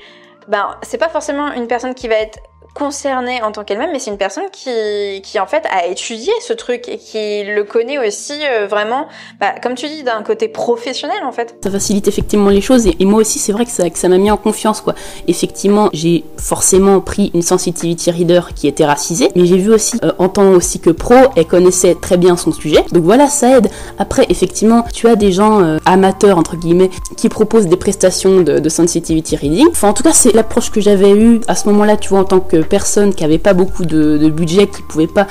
ben 0.48 0.76
c'est 0.82 0.98
pas 0.98 1.08
forcément 1.08 1.52
une 1.52 1.66
personne 1.66 1.94
qui 1.94 2.08
va 2.08 2.16
être 2.16 2.38
concernée 2.74 3.40
en 3.42 3.52
tant 3.52 3.62
qu'elle-même, 3.62 3.90
mais 3.92 4.00
c'est 4.00 4.10
une 4.10 4.18
personne 4.18 4.44
qui, 4.52 5.22
qui 5.22 5.38
en 5.38 5.46
fait 5.46 5.64
a 5.70 5.86
étudié 5.86 6.32
ce 6.40 6.52
truc 6.52 6.88
et 6.88 6.98
qui 6.98 7.44
le 7.44 7.62
connaît 7.62 8.04
aussi 8.04 8.32
euh, 8.42 8.66
vraiment, 8.66 9.06
bah, 9.40 9.54
comme 9.62 9.74
tu 9.74 9.86
dis, 9.86 10.02
d'un 10.02 10.22
côté 10.22 10.48
professionnel 10.48 11.18
en 11.24 11.30
fait. 11.30 11.54
Ça 11.62 11.70
facilite 11.70 12.08
effectivement 12.08 12.50
les 12.50 12.60
choses 12.60 12.86
et, 12.86 13.04
moi 13.04 13.20
aussi 13.20 13.38
c'est 13.38 13.52
vrai 13.52 13.64
que 13.64 13.70
ça, 13.70 13.88
que 13.88 13.98
ça 13.98 14.08
m'a 14.08 14.18
mis 14.18 14.30
en 14.30 14.36
confiance 14.36 14.80
quoi. 14.80 14.94
Effectivement 15.28 15.88
j'ai 15.92 16.24
forcément 16.36 17.00
pris 17.00 17.30
une 17.32 17.42
sensitivity 17.42 18.10
reader 18.10 18.40
qui 18.56 18.66
était 18.66 18.84
racisée, 18.84 19.30
mais 19.36 19.46
j'ai 19.46 19.56
vu 19.56 19.72
aussi 19.72 19.96
euh, 20.02 20.10
en 20.18 20.28
tant 20.28 20.50
aussi 20.50 20.80
que 20.80 20.90
pro, 20.90 21.14
elle 21.36 21.46
connaissait 21.46 21.94
très 21.94 22.16
bien 22.16 22.36
son 22.36 22.50
sujet. 22.50 22.84
Donc 22.90 23.04
voilà, 23.04 23.28
ça 23.28 23.58
aide. 23.58 23.68
Après 23.98 24.26
effectivement, 24.30 24.84
tu 24.92 25.06
as 25.06 25.14
des 25.14 25.30
gens 25.30 25.62
euh, 25.62 25.78
amateurs 25.86 26.38
entre 26.38 26.56
guillemets 26.56 26.90
qui 27.16 27.28
proposent 27.28 27.68
des 27.68 27.76
prestations 27.76 28.40
de, 28.40 28.58
de 28.58 28.68
sensitivity 28.68 29.36
reading. 29.36 29.68
Enfin 29.70 29.90
en 29.90 29.92
tout 29.92 30.02
cas 30.02 30.12
c'est 30.12 30.32
l'approche 30.32 30.72
que 30.72 30.80
j'avais 30.80 31.12
eue 31.12 31.40
à 31.46 31.54
ce 31.54 31.68
moment-là, 31.68 31.96
tu 31.96 32.08
vois, 32.08 32.18
en 32.18 32.24
tant 32.24 32.40
que 32.40 32.63
personnes 32.64 33.14
qui 33.14 33.22
n'avaient 33.22 33.38
pas 33.38 33.54
beaucoup 33.54 33.84
de, 33.84 34.28
budget, 34.28 34.66
qui 34.66 34.82
ne 34.82 34.86
pouvaient 34.86 35.06
pas 35.06 35.26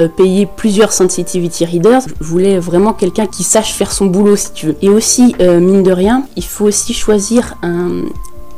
euh, 0.00 0.08
payer 0.08 0.46
plusieurs 0.46 0.92
sensitivity 0.92 1.64
readers. 1.64 2.02
Je 2.20 2.24
voulais 2.24 2.58
vraiment 2.58 2.92
quelqu'un 2.92 3.26
qui 3.26 3.42
sache 3.42 3.72
faire 3.72 3.92
son 3.92 4.06
boulot 4.06 4.36
si 4.36 4.52
tu 4.52 4.66
veux. 4.66 4.76
Et 4.82 4.88
aussi, 4.88 5.34
euh, 5.40 5.60
mine 5.60 5.82
de 5.82 5.92
rien, 5.92 6.24
il 6.36 6.44
faut 6.44 6.66
aussi 6.66 6.94
choisir 6.94 7.54
un, 7.62 8.04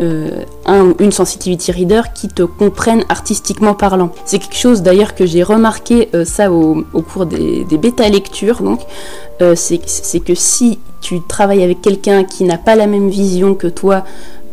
euh, 0.01 0.45
un, 0.67 0.95
une 0.99 1.13
sensitivity 1.13 1.73
reader 1.73 2.03
qui 2.15 2.29
te 2.29 2.43
comprenne 2.43 3.05
artistiquement 3.09 3.75
parlant. 3.75 4.11
C'est 4.25 4.39
quelque 4.39 4.57
chose 4.57 4.83
d'ailleurs 4.83 5.15
que 5.15 5.27
j'ai 5.27 5.43
remarqué 5.43 6.09
ça 6.25 6.51
au, 6.53 6.85
cours 7.13 7.27
des, 7.27 7.65
des 7.65 7.79
bêta 7.79 8.09
lectures. 8.09 8.63
Donc, 8.63 8.81
c'est 9.55 10.21
que 10.21 10.35
si 10.35 10.79
tu 11.01 11.21
travailles 11.21 11.63
avec 11.63 11.81
quelqu'un 11.81 12.25
qui 12.25 12.45
n'a 12.45 12.59
pas 12.59 12.77
la 12.77 12.87
même 12.87 13.09
vision 13.09 13.55
que 13.55 13.67
toi 13.67 14.05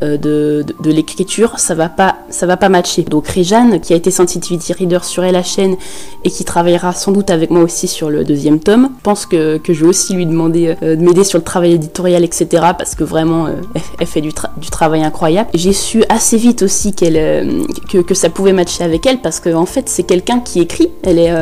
euh, 0.04 0.18
de, 0.18 0.92
l'écriture, 0.92 1.60
ça 1.60 1.74
va 1.74 1.90
pas 1.90 2.18
ça 2.30 2.46
va 2.46 2.56
pas 2.56 2.70
matcher. 2.70 3.04
Donc 3.04 3.28
Réjeanne, 3.28 3.80
qui 3.80 3.94
a 3.94 3.96
été 3.96 4.12
sensitivity 4.12 4.74
reader 4.74 5.04
sur 5.04 5.24
la 5.24 5.44
chaîne 5.44 5.76
et 6.24 6.30
qui 6.30 6.46
travaillera 6.46 6.94
sans 6.94 7.12
doute 7.12 7.30
avec 7.32 7.50
moi 7.50 7.64
aussi 7.64 7.88
sur 7.88 8.10
le 8.10 8.24
deuxième 8.24 8.60
tome, 8.60 8.90
pense 9.04 9.26
que, 9.26 9.58
que 9.58 9.74
je 9.74 9.82
vais 9.84 9.90
aussi 9.90 10.14
lui 10.14 10.26
demander 10.26 10.76
euh, 10.84 10.96
de 10.96 11.02
m'aider 11.02 11.24
sur 11.24 11.40
le 11.40 11.44
travail 11.44 11.74
éditorial, 11.74 12.24
etc. 12.24 12.48
Parce 12.78 12.94
que 12.94 13.04
vraiment, 13.04 13.48
euh, 13.48 13.54
elle, 14.00 14.08
fait 14.08 14.22
du, 14.22 14.32
travail 14.34 15.04
incroyable. 15.04 15.50
J'ai 15.54 15.74
su 15.74 16.04
assez 16.10 16.38
vite 16.38 16.62
aussi 16.62 16.94
que, 16.94 18.02
que, 18.02 18.14
ça 18.14 18.30
pouvait 18.30 18.54
matcher 18.54 18.84
avec 18.84 19.06
elle 19.06 19.20
parce 19.20 19.40
qu'en 19.40 19.62
en 19.62 19.66
fait, 19.66 19.90
c'est 19.90 20.04
quelqu'un 20.04 20.40
qui 20.40 20.60
écrit. 20.60 20.90
Elle 21.04 21.20
est, 21.20 21.34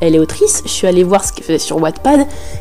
elle 0.00 0.14
est 0.14 0.18
autrice. 0.18 0.62
Je 0.64 0.70
suis 0.70 0.86
allée 0.86 1.02
voir 1.02 1.24
ce 1.24 1.32
qu'elle 1.32 1.44
fait 1.44 1.58
sur 1.58 1.80
Wattpad 1.80 2.20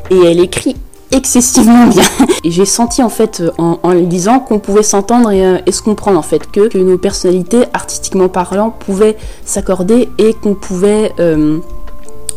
et 0.09 0.17
elle 0.25 0.39
écrit 0.39 0.75
excessivement 1.15 1.87
bien. 1.87 2.03
Et 2.43 2.51
j'ai 2.51 2.65
senti 2.65 3.01
en 3.01 3.09
fait 3.09 3.43
en, 3.57 3.79
en 3.81 3.91
le 3.91 4.03
disant 4.03 4.39
qu'on 4.39 4.59
pouvait 4.59 4.83
s'entendre 4.83 5.31
et, 5.31 5.45
euh, 5.45 5.57
se 5.71 5.81
comprendre 5.81 6.19
en 6.19 6.23
fait, 6.23 6.49
que, 6.51 6.77
nos 6.77 6.97
personnalités 6.97 7.63
artistiquement 7.73 8.29
parlant 8.29 8.69
pouvaient 8.71 9.17
s'accorder 9.45 10.09
et 10.17 10.33
qu'on 10.33 10.53
pouvait 10.53 11.13
euh, 11.19 11.57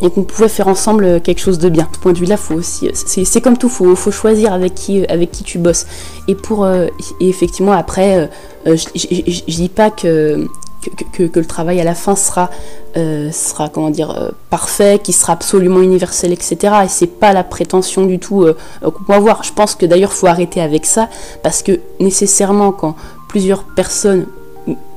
et 0.00 0.10
qu'on 0.10 0.22
pouvait 0.22 0.48
faire 0.48 0.68
ensemble 0.68 1.20
quelque 1.20 1.40
chose 1.40 1.58
de 1.58 1.68
bien. 1.68 1.84
De 1.90 1.96
ce 1.96 2.00
point 2.00 2.12
de 2.12 2.18
vue-là, 2.18 2.36
faut 2.36 2.54
aussi, 2.54 2.88
c'est 2.94 3.40
comme 3.40 3.58
tout, 3.58 3.68
faut, 3.68 3.96
faut 3.96 4.12
choisir 4.12 4.52
avec 4.52 4.74
qui, 4.76 5.04
avec 5.08 5.32
qui 5.32 5.42
tu 5.42 5.58
bosses. 5.58 5.86
Et 6.28 6.36
pour, 6.36 6.64
euh, 6.64 6.86
et 7.20 7.28
effectivement, 7.28 7.72
après, 7.72 8.30
je, 8.64 8.76
je, 8.94 9.56
dis 9.56 9.68
pas 9.68 9.90
que 9.90 10.46
que, 10.80 11.38
le 11.38 11.44
travail 11.44 11.80
à 11.80 11.84
la 11.84 11.94
fin 11.94 12.16
sera, 12.16 12.50
euh, 12.96 13.30
sera 13.32 13.68
comment 13.68 13.90
dire, 13.90 14.10
euh, 14.10 14.30
parfait, 14.50 15.00
qui 15.02 15.12
sera 15.12 15.32
absolument 15.32 15.80
universel, 15.80 16.32
etc. 16.32 16.56
Et 16.84 16.88
c'est 16.88 17.06
pas 17.06 17.32
la 17.32 17.44
prétention 17.44 18.06
du 18.06 18.18
tout 18.18 18.42
euh, 18.42 18.56
qu'on 18.82 19.04
peut 19.04 19.12
avoir. 19.12 19.42
Je 19.44 19.52
pense 19.52 19.74
que 19.74 19.86
d'ailleurs, 19.86 20.12
faut 20.12 20.26
arrêter 20.26 20.60
avec 20.60 20.86
ça, 20.86 21.08
parce 21.42 21.62
que 21.62 21.80
nécessairement, 22.00 22.72
quand 22.72 22.94
plusieurs 23.28 23.64
personnes 23.64 24.26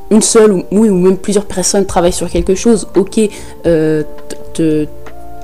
une 0.10 0.22
seule 0.22 0.52
ou, 0.52 0.66
ou 0.72 0.94
même 0.94 1.18
plusieurs 1.18 1.46
personnes 1.46 1.86
travaillent 1.86 2.12
sur 2.12 2.30
quelque 2.30 2.54
chose, 2.54 2.90
ok, 2.98 3.30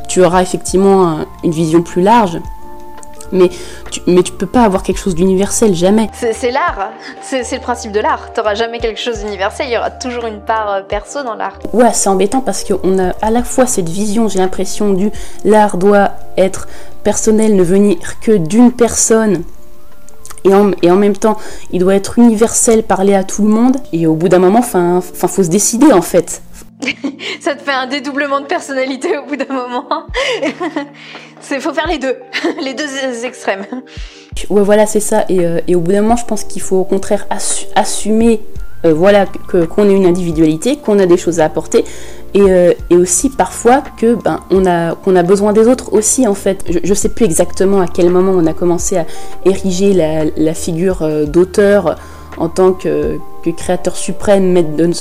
tu 0.09 0.21
auras 0.21 0.41
effectivement 0.41 1.19
une 1.43 1.51
vision 1.51 1.81
plus 1.81 2.01
large, 2.01 2.39
mais 3.31 3.49
tu, 3.91 4.01
mais 4.07 4.23
tu 4.23 4.31
peux 4.31 4.45
pas 4.45 4.63
avoir 4.63 4.83
quelque 4.83 4.99
chose 4.99 5.15
d'universel, 5.15 5.73
jamais. 5.73 6.09
C'est 6.13 6.51
l'art, 6.51 6.91
c'est 7.21 7.51
le 7.51 7.61
principe 7.61 7.91
de 7.91 7.99
l'art. 7.99 8.29
Tu 8.33 8.41
jamais 8.55 8.79
quelque 8.79 8.99
chose 8.99 9.19
d'universel, 9.19 9.67
il 9.67 9.73
y 9.73 9.77
aura 9.77 9.91
toujours 9.91 10.25
une 10.25 10.41
part 10.41 10.71
euh, 10.71 10.81
perso 10.81 11.23
dans 11.23 11.35
l'art. 11.35 11.59
Ouais, 11.73 11.93
c'est 11.93 12.09
embêtant 12.09 12.41
parce 12.41 12.63
qu'on 12.63 12.99
a 12.99 13.11
à 13.21 13.31
la 13.31 13.43
fois 13.43 13.65
cette 13.65 13.89
vision, 13.89 14.27
j'ai 14.27 14.39
l'impression, 14.39 14.93
du 14.93 15.11
l'art 15.43 15.77
doit 15.77 16.11
être 16.37 16.67
personnel, 17.03 17.55
ne 17.55 17.63
venir 17.63 17.97
que 18.21 18.37
d'une 18.37 18.71
personne. 18.71 19.43
Et 20.43 20.53
en, 20.53 20.71
et 20.81 20.91
en, 20.91 20.95
même 20.95 21.17
temps, 21.17 21.37
il 21.71 21.79
doit 21.79 21.95
être 21.95 22.19
universel, 22.19 22.83
parler 22.83 23.15
à 23.15 23.23
tout 23.23 23.43
le 23.43 23.49
monde. 23.49 23.77
Et 23.91 24.07
au 24.07 24.13
bout 24.13 24.29
d'un 24.29 24.39
moment, 24.39 24.59
enfin, 24.59 25.01
faut 25.01 25.43
se 25.43 25.49
décider 25.49 25.91
en 25.91 26.01
fait. 26.01 26.41
ça 27.39 27.55
te 27.55 27.63
fait 27.63 27.71
un 27.71 27.87
dédoublement 27.87 28.39
de 28.39 28.45
personnalité 28.45 29.17
au 29.17 29.25
bout 29.25 29.35
d'un 29.35 29.53
moment. 29.53 29.87
C'est 31.41 31.59
faut 31.59 31.73
faire 31.73 31.87
les 31.87 31.97
deux, 31.97 32.15
les 32.63 32.73
deux 32.73 33.25
extrêmes. 33.25 33.65
Ouais, 34.49 34.61
voilà, 34.61 34.85
c'est 34.85 34.99
ça. 34.99 35.25
Et, 35.29 35.45
euh, 35.45 35.59
et, 35.67 35.75
au 35.75 35.79
bout 35.79 35.91
d'un 35.91 36.01
moment, 36.01 36.15
je 36.15 36.25
pense 36.25 36.43
qu'il 36.43 36.61
faut 36.61 36.77
au 36.77 36.83
contraire 36.83 37.25
assumer, 37.75 38.41
euh, 38.85 38.93
voilà, 38.93 39.25
qu'on 39.49 39.89
ait 39.89 39.93
une 39.93 40.05
individualité, 40.05 40.77
qu'on 40.77 40.99
a 40.99 41.05
des 41.05 41.17
choses 41.17 41.39
à 41.39 41.45
apporter, 41.45 41.83
et, 42.33 42.41
euh, 42.41 42.73
et 42.89 42.95
aussi 42.95 43.29
parfois 43.29 43.81
ben 44.01 44.41
a 44.65 44.95
qu'on 44.95 45.15
a 45.15 45.23
besoin 45.23 45.53
des 45.53 45.67
autres 45.67 45.93
aussi 45.93 46.27
en 46.27 46.35
fait. 46.35 46.63
Je, 46.69 46.79
je 46.83 46.93
sais 46.93 47.09
plus 47.09 47.25
exactement 47.25 47.81
à 47.81 47.87
quel 47.87 48.09
moment 48.09 48.33
on 48.35 48.45
a 48.45 48.53
commencé 48.53 48.97
à 48.97 49.05
ériger 49.45 49.93
la 49.93 50.53
figure 50.53 51.07
d'auteur 51.27 51.95
en 52.37 52.49
tant 52.49 52.73
que, 52.73 53.19
créateur 53.55 53.95
suprême, 53.95 54.51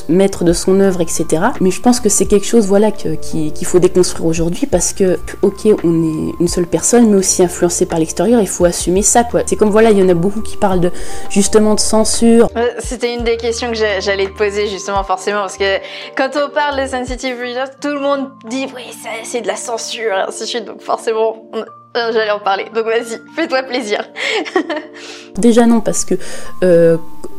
maître 0.09 0.45
de, 0.45 0.53
son 0.53 0.81
œuvre, 0.81 1.01
etc. 1.01 1.27
Mais 1.61 1.71
je 1.71 1.81
pense 1.81 1.99
que 1.99 2.09
c'est 2.09 2.27
quelque 2.27 2.47
chose 2.47 2.67
voilà, 2.67 2.91
qu'il 2.93 3.67
faut 3.67 3.79
déconstruire 3.79 4.27
aujourd'hui 4.27 4.67
parce 4.67 4.93
que, 4.93 5.19
ok, 5.43 5.67
on 5.83 6.03
est 6.03 6.35
une 6.39 6.49
seule 6.49 6.67
personne, 6.67 7.11
mais 7.11 7.17
aussi 7.17 7.43
influencé 7.43 7.87
par 7.87 7.99
l'extérieur, 7.99 8.41
il 8.41 8.49
faut 8.49 8.65
assumer 8.65 9.03
ça. 9.03 9.25
quoi. 9.25 9.43
C'est 9.47 9.57
comme, 9.57 9.71
voilà, 9.71 9.91
il 9.91 9.99
y 9.99 10.03
en 10.03 10.09
a 10.09 10.15
beaucoup 10.15 10.43
qui 10.43 10.57
parlent 10.57 10.81
de, 10.81 10.93
justement 11.29 11.75
de 11.75 11.81
censure. 11.81 12.49
Euh, 12.57 12.69
c'était 12.79 13.15
une 13.15 13.25
des 13.25 13.37
questions 13.37 13.71
que 13.71 13.77
j'allais 13.77 14.27
te 14.27 14.37
poser, 14.37 14.69
justement, 14.69 15.03
forcément, 15.03 15.41
parce 15.41 15.57
que 15.57 15.79
quand 16.17 16.31
on 16.37 16.51
parle 16.51 16.81
de 16.81 16.87
sensitive 16.87 17.37
readers, 17.41 17.71
tout 17.81 17.89
le 17.89 18.01
monde 18.01 18.31
dit, 18.45 18.67
oui, 18.77 18.85
c'est 19.25 19.41
de 19.41 19.49
la 19.49 19.57
censure, 19.57 20.15
ainsi 20.29 20.43
de 20.43 20.47
suite, 20.47 20.65
donc 20.65 20.81
forcément... 20.83 21.49
Euh, 21.55 21.65
j'allais 22.13 22.31
en 22.31 22.41
parler. 22.41 22.67
Donc 22.75 22.85
vas-y, 22.85 23.21
fais-toi 23.35 23.63
plaisir. 23.63 24.05
Déjà 25.39 25.67
non, 25.67 25.81
parce 25.81 26.05
que, 26.05 26.15
euh, 26.63 26.97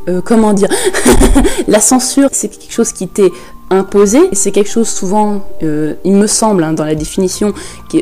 euh, 0.08 0.22
comment 0.24 0.54
dire, 0.54 0.70
la 1.68 1.80
censure, 1.80 2.30
c'est 2.32 2.50
quelque 2.50 2.74
chose 2.74 2.92
qui 2.92 3.08
t'est 3.08 3.32
imposé. 3.70 4.20
C'est 4.32 4.52
quelque 4.52 4.70
chose 4.70 4.88
souvent, 4.88 5.42
il 5.62 6.14
me 6.14 6.28
semble, 6.28 6.64
hein, 6.64 6.72
dans 6.72 6.86
la 6.86 6.96
définition, 6.96 7.54
qui 7.90 8.02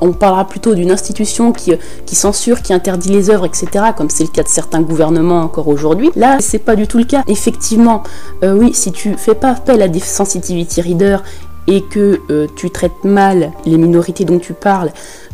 on 0.00 0.12
parlera 0.12 0.48
plutôt 0.48 0.74
d'une 0.74 0.90
institution 0.90 1.52
qui, 1.52 1.72
qui, 2.06 2.16
censure, 2.16 2.60
qui 2.60 2.72
interdit 2.72 3.10
les 3.10 3.30
œuvres, 3.30 3.46
etc., 3.46 3.68
comme 3.96 4.10
c'est 4.10 4.24
le 4.24 4.30
cas 4.30 4.42
de 4.42 4.48
certains 4.48 4.80
gouvernements 4.80 5.42
encore 5.42 5.68
aujourd'hui. 5.68 6.10
Là, 6.16 6.38
c'est 6.40 6.58
pas 6.58 6.74
du 6.74 6.88
tout 6.88 6.98
le 6.98 7.04
cas. 7.04 7.22
Effectivement, 7.28 8.02
oui, 8.42 8.74
si 8.74 8.90
tu 8.90 9.14
fais 9.16 9.36
pas 9.36 9.50
appel 9.50 9.80
à 9.80 9.86
des 9.86 10.00
sensitivity 10.00 10.80
readers 10.80 11.22
et 11.68 11.82
que 11.82 12.48
tu 12.56 12.70
traites 12.70 13.04
mal 13.04 13.52
les 13.64 13.78
minorités 13.78 14.24
dont 14.24 14.40
tu 14.40 14.54
parles, 14.54 14.90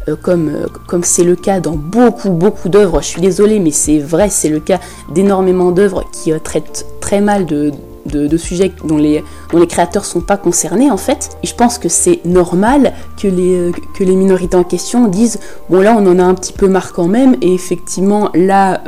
euh, 0.09 0.17
comme 0.21 0.49
euh, 0.49 0.67
comme 0.87 1.05
c'est 1.05 1.25
le 1.25 1.37
cas 1.37 1.61
dans 1.61 1.77
beaucoup 1.77 2.31
beaucoup 2.31 2.69
d'œuvres. 2.69 3.01
Je 3.01 3.07
suis 3.07 3.21
désolée, 3.21 3.61
mais 3.61 3.71
c'est 3.71 3.99
vrai, 3.99 4.29
c'est 4.31 4.49
le 4.49 4.61
cas 4.61 4.81
d'énormément 5.15 5.71
d'œuvres 5.71 6.05
qui 6.13 6.33
euh, 6.33 6.39
traitent 6.39 6.87
très 7.01 7.21
mal 7.21 7.47
de, 7.47 7.73
de, 8.07 8.37
sujets 8.37 8.73
dont 8.85 8.97
les, 8.97 9.23
dont 9.53 9.61
les 9.61 9.67
créateurs 9.67 10.05
sont 10.05 10.21
pas 10.21 10.37
concernés 10.37 10.91
en 10.91 10.97
fait. 10.97 11.31
Et 11.43 11.47
je 11.47 11.55
pense 11.55 11.79
que 11.79 11.89
c'est 11.89 12.21
normal 12.25 12.95
que 13.21 13.29
les, 13.29 13.71
que 13.95 14.03
les 14.03 14.17
minorités 14.17 14.57
en 14.57 14.65
question 14.65 15.07
disent 15.07 15.39
bon 15.71 15.81
là 15.81 15.95
on 15.97 16.07
en 16.07 16.19
a 16.19 16.25
un 16.25 16.35
petit 16.35 16.53
peu 16.53 16.67
marre 16.69 16.93
quand 16.93 17.09
même 17.09 17.37
et 17.41 17.55
effectivement 17.55 18.31
là 18.35 18.83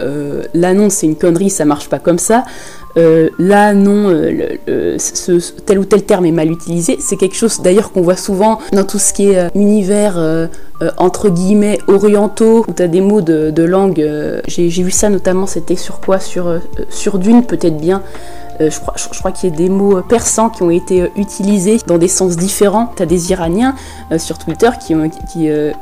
l'annonce 0.52 0.94
c'est 0.94 1.06
une 1.06 1.16
connerie, 1.16 1.50
ça 1.50 1.64
marche 1.64 1.88
pas 1.88 1.98
comme 2.00 2.18
ça. 2.18 2.44
Euh, 2.96 3.28
là, 3.38 3.74
non, 3.74 4.08
euh, 4.08 4.96
tel 5.66 5.78
ou 5.78 5.84
tel 5.84 6.04
terme 6.04 6.26
est 6.26 6.32
mal 6.32 6.50
utilisé. 6.50 6.96
C'est 7.00 7.16
quelque 7.16 7.36
chose 7.36 7.60
d'ailleurs 7.60 7.92
qu'on 7.92 8.02
voit 8.02 8.16
souvent 8.16 8.58
dans 8.72 8.84
tout 8.84 8.98
ce 8.98 9.12
qui 9.12 9.30
est 9.30 9.38
euh, 9.38 9.48
univers 9.54 10.48
entre 10.98 11.30
guillemets 11.30 11.78
orientaux, 11.88 12.64
où 12.68 12.72
tu 12.72 12.86
des 12.88 13.00
mots 13.00 13.22
de, 13.22 13.62
langue. 13.62 14.06
J'ai 14.46 14.68
vu 14.68 14.90
ça 14.90 15.08
notamment, 15.08 15.46
c'était 15.46 15.76
sur 15.76 16.00
quoi? 16.00 16.20
Sur, 16.20 16.60
sur 16.90 17.18
Dune, 17.18 17.44
peut-être 17.44 17.78
bien. 17.78 18.02
je 18.60 18.78
crois, 19.18 19.32
qu'il 19.32 19.50
y 19.50 19.52
a 19.52 19.56
des 19.56 19.68
mots 19.68 20.02
persans 20.02 20.50
qui 20.50 20.62
ont 20.62 20.70
été 20.70 21.10
utilisés 21.16 21.78
dans 21.86 21.96
des 21.96 22.08
sens 22.08 22.36
différents. 22.36 22.92
Tu 22.96 23.02
as 23.02 23.06
des 23.06 23.30
Iraniens 23.30 23.74
sur 24.18 24.36
Twitter 24.36 24.70
qui, 24.84 24.94
ont, 24.94 25.10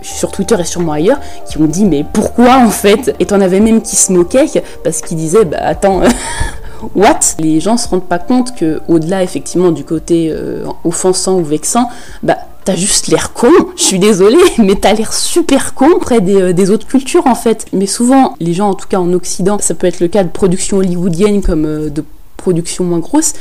sur 0.03 0.31
Twitter 0.31 0.57
et 0.61 0.65
sûrement 0.65 0.93
ailleurs, 0.93 1.19
qui 1.49 1.59
ont 1.59 1.67
dit 1.67 1.85
mais 1.85 2.05
pourquoi 2.11 2.59
en 2.59 2.71
fait? 2.71 3.17
Et 3.19 3.27
t'en 3.27 3.41
avais 3.41 3.61
même 3.61 3.83
qui 3.83 3.97
se 3.97 4.13
moquaient 4.13 4.47
parce 4.85 5.01
qu'ils 5.01 5.17
disaient 5.17 5.45
bah 5.45 5.59
attends. 5.63 6.03
what? 6.95 7.21
Les 7.39 7.61
gens 7.61 7.77
se 7.77 7.89
rendent 7.89 8.09
pas 8.09 8.19
compte 8.19 8.55
que 8.55 8.81
au-delà 8.89 9.23
effectivement 9.23 9.71
du 9.71 9.85
côté 9.85 10.29
euh, 10.31 10.65
offensant 10.85 11.39
ou 11.39 11.45
vexant, 11.45 11.89
bah 12.23 12.39
t'as 12.65 12.77
juste 12.77 13.09
l'air 13.09 13.33
con, 13.33 13.51
je 13.77 13.83
suis 13.83 13.99
désolée, 13.99 14.39
mais 14.59 14.77
t'as 14.77 14.93
l'air 14.93 15.13
super 15.13 15.75
con 15.75 15.99
près 16.01 16.21
des, 16.21 16.41
euh, 16.41 16.53
des, 16.53 16.71
autres 16.71 16.87
cultures 16.87 17.27
en 17.27 17.35
fait. 17.35 17.67
Mais 17.73 17.87
souvent, 17.87 18.35
les 18.41 18.55
gens 18.55 18.71
en 18.71 18.75
tout 18.75 18.89
cas 18.89 18.99
en 18.99 19.13
Occident, 19.13 19.59
ça 19.61 19.75
peut 19.75 19.87
être 19.87 20.01
le 20.01 20.09
cas 20.09 20.25
de 20.25 20.31
productions 20.31 20.79
hollywoodiennes 20.79 21.43
comme 21.43 21.65
euh, 21.65 21.91
de 21.91 22.05
productions 22.37 22.85
moins 22.85 22.99
grosses, 22.99 23.35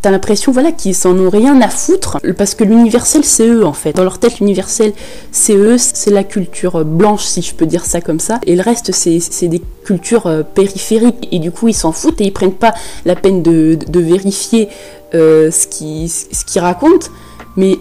T'as 0.00 0.12
l'impression 0.12 0.52
voilà 0.52 0.70
qu'ils 0.70 0.94
s'en 0.94 1.18
ont 1.18 1.28
rien 1.28 1.60
à 1.60 1.68
foutre 1.68 2.18
parce 2.36 2.54
que 2.54 2.62
l'universel 2.62 3.24
c'est 3.24 3.48
eux 3.48 3.64
en 3.64 3.72
fait. 3.72 3.94
Dans 3.94 4.04
leur 4.04 4.18
tête 4.18 4.38
l'universel 4.38 4.92
c'est 5.32 5.56
eux, 5.56 5.76
c'est 5.76 6.12
la 6.12 6.22
culture 6.22 6.84
blanche 6.84 7.24
si 7.24 7.42
je 7.42 7.52
peux 7.52 7.66
dire 7.66 7.84
ça 7.84 8.00
comme 8.00 8.20
ça. 8.20 8.38
Et 8.46 8.54
le 8.54 8.62
reste 8.62 8.92
c'est 8.92 9.48
des 9.48 9.60
cultures 9.84 10.28
euh, 10.28 10.42
périphériques. 10.42 11.26
Et 11.32 11.40
du 11.40 11.50
coup 11.50 11.66
ils 11.66 11.74
s'en 11.74 11.90
foutent 11.90 12.20
et 12.20 12.24
ils 12.24 12.32
prennent 12.32 12.52
pas 12.52 12.74
la 13.06 13.16
peine 13.16 13.42
de, 13.42 13.78
vérifier 13.92 14.68
euh, 15.14 15.50
ce 15.50 15.66
qu'ils 15.66 16.08
ce 16.08 16.44
qu'ils 16.44 16.62
racontent. 16.62 17.08
Mais 17.56 17.76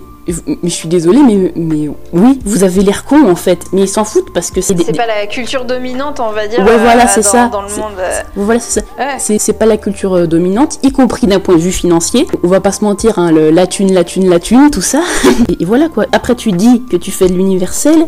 mais 0.46 0.58
je 0.63 0.70
suis 0.70 0.90
désolée, 0.90 1.22
mais, 1.22 1.54
mais 1.56 1.90
oui, 2.12 2.40
vous 2.46 2.63
avez 2.63 2.82
l'air 2.82 3.06
con 3.06 3.30
en 3.30 3.36
fait. 3.36 3.60
Mais 3.72 3.82
ils 3.82 3.88
s'en 3.88 4.04
foutent 4.04 4.34
parce 4.34 4.52
que 4.52 4.62
c'est. 4.62 4.78
C'est 4.78 4.96
pas 4.96 5.06
la 5.06 5.26
culture 5.28 5.66
dominante, 5.66 6.20
on 6.20 6.32
va 6.32 6.48
dire. 6.48 6.60
Ouais, 6.60 6.78
voilà, 6.78 7.06
euh, 7.06 7.10
c'est 7.10 7.22
ça. 7.22 7.48
Dans 7.48 7.62
le 7.62 7.70
monde. 7.70 7.94
Euh. 8.00 8.22
Voilà, 8.36 8.60
c'est 8.60 8.82
ça. 8.82 9.38
C'est 9.40 9.54
pas 9.54 9.66
la 9.66 9.78
culture 9.78 10.16
euh, 10.16 10.28
dominante, 10.28 10.80
y 10.84 10.92
compris 10.92 11.28
d'un 11.28 11.40
point 11.40 11.56
de 11.56 11.62
vue 11.62 11.72
financier. 11.72 12.28
On 12.44 12.48
va 12.48 12.60
pas 12.60 12.72
se 12.72 12.84
mentir, 12.84 13.20
hein, 13.20 13.32
le, 13.32 13.52
la 13.52 13.68
thune, 13.68 13.94
la 13.94 14.04
thune, 14.04 14.30
la 14.30 14.40
thune, 14.40 14.70
tout 14.70 14.82
ça. 14.82 15.02
et, 15.60 15.66
voilà 15.66 15.88
quoi. 15.88 16.06
Après, 16.12 16.36
tu 16.36 16.52
dis 16.52 16.84
que 16.90 16.98
tu 16.98 17.12
fais 17.12 17.30
de 17.30 17.34
l'universel, 17.34 18.08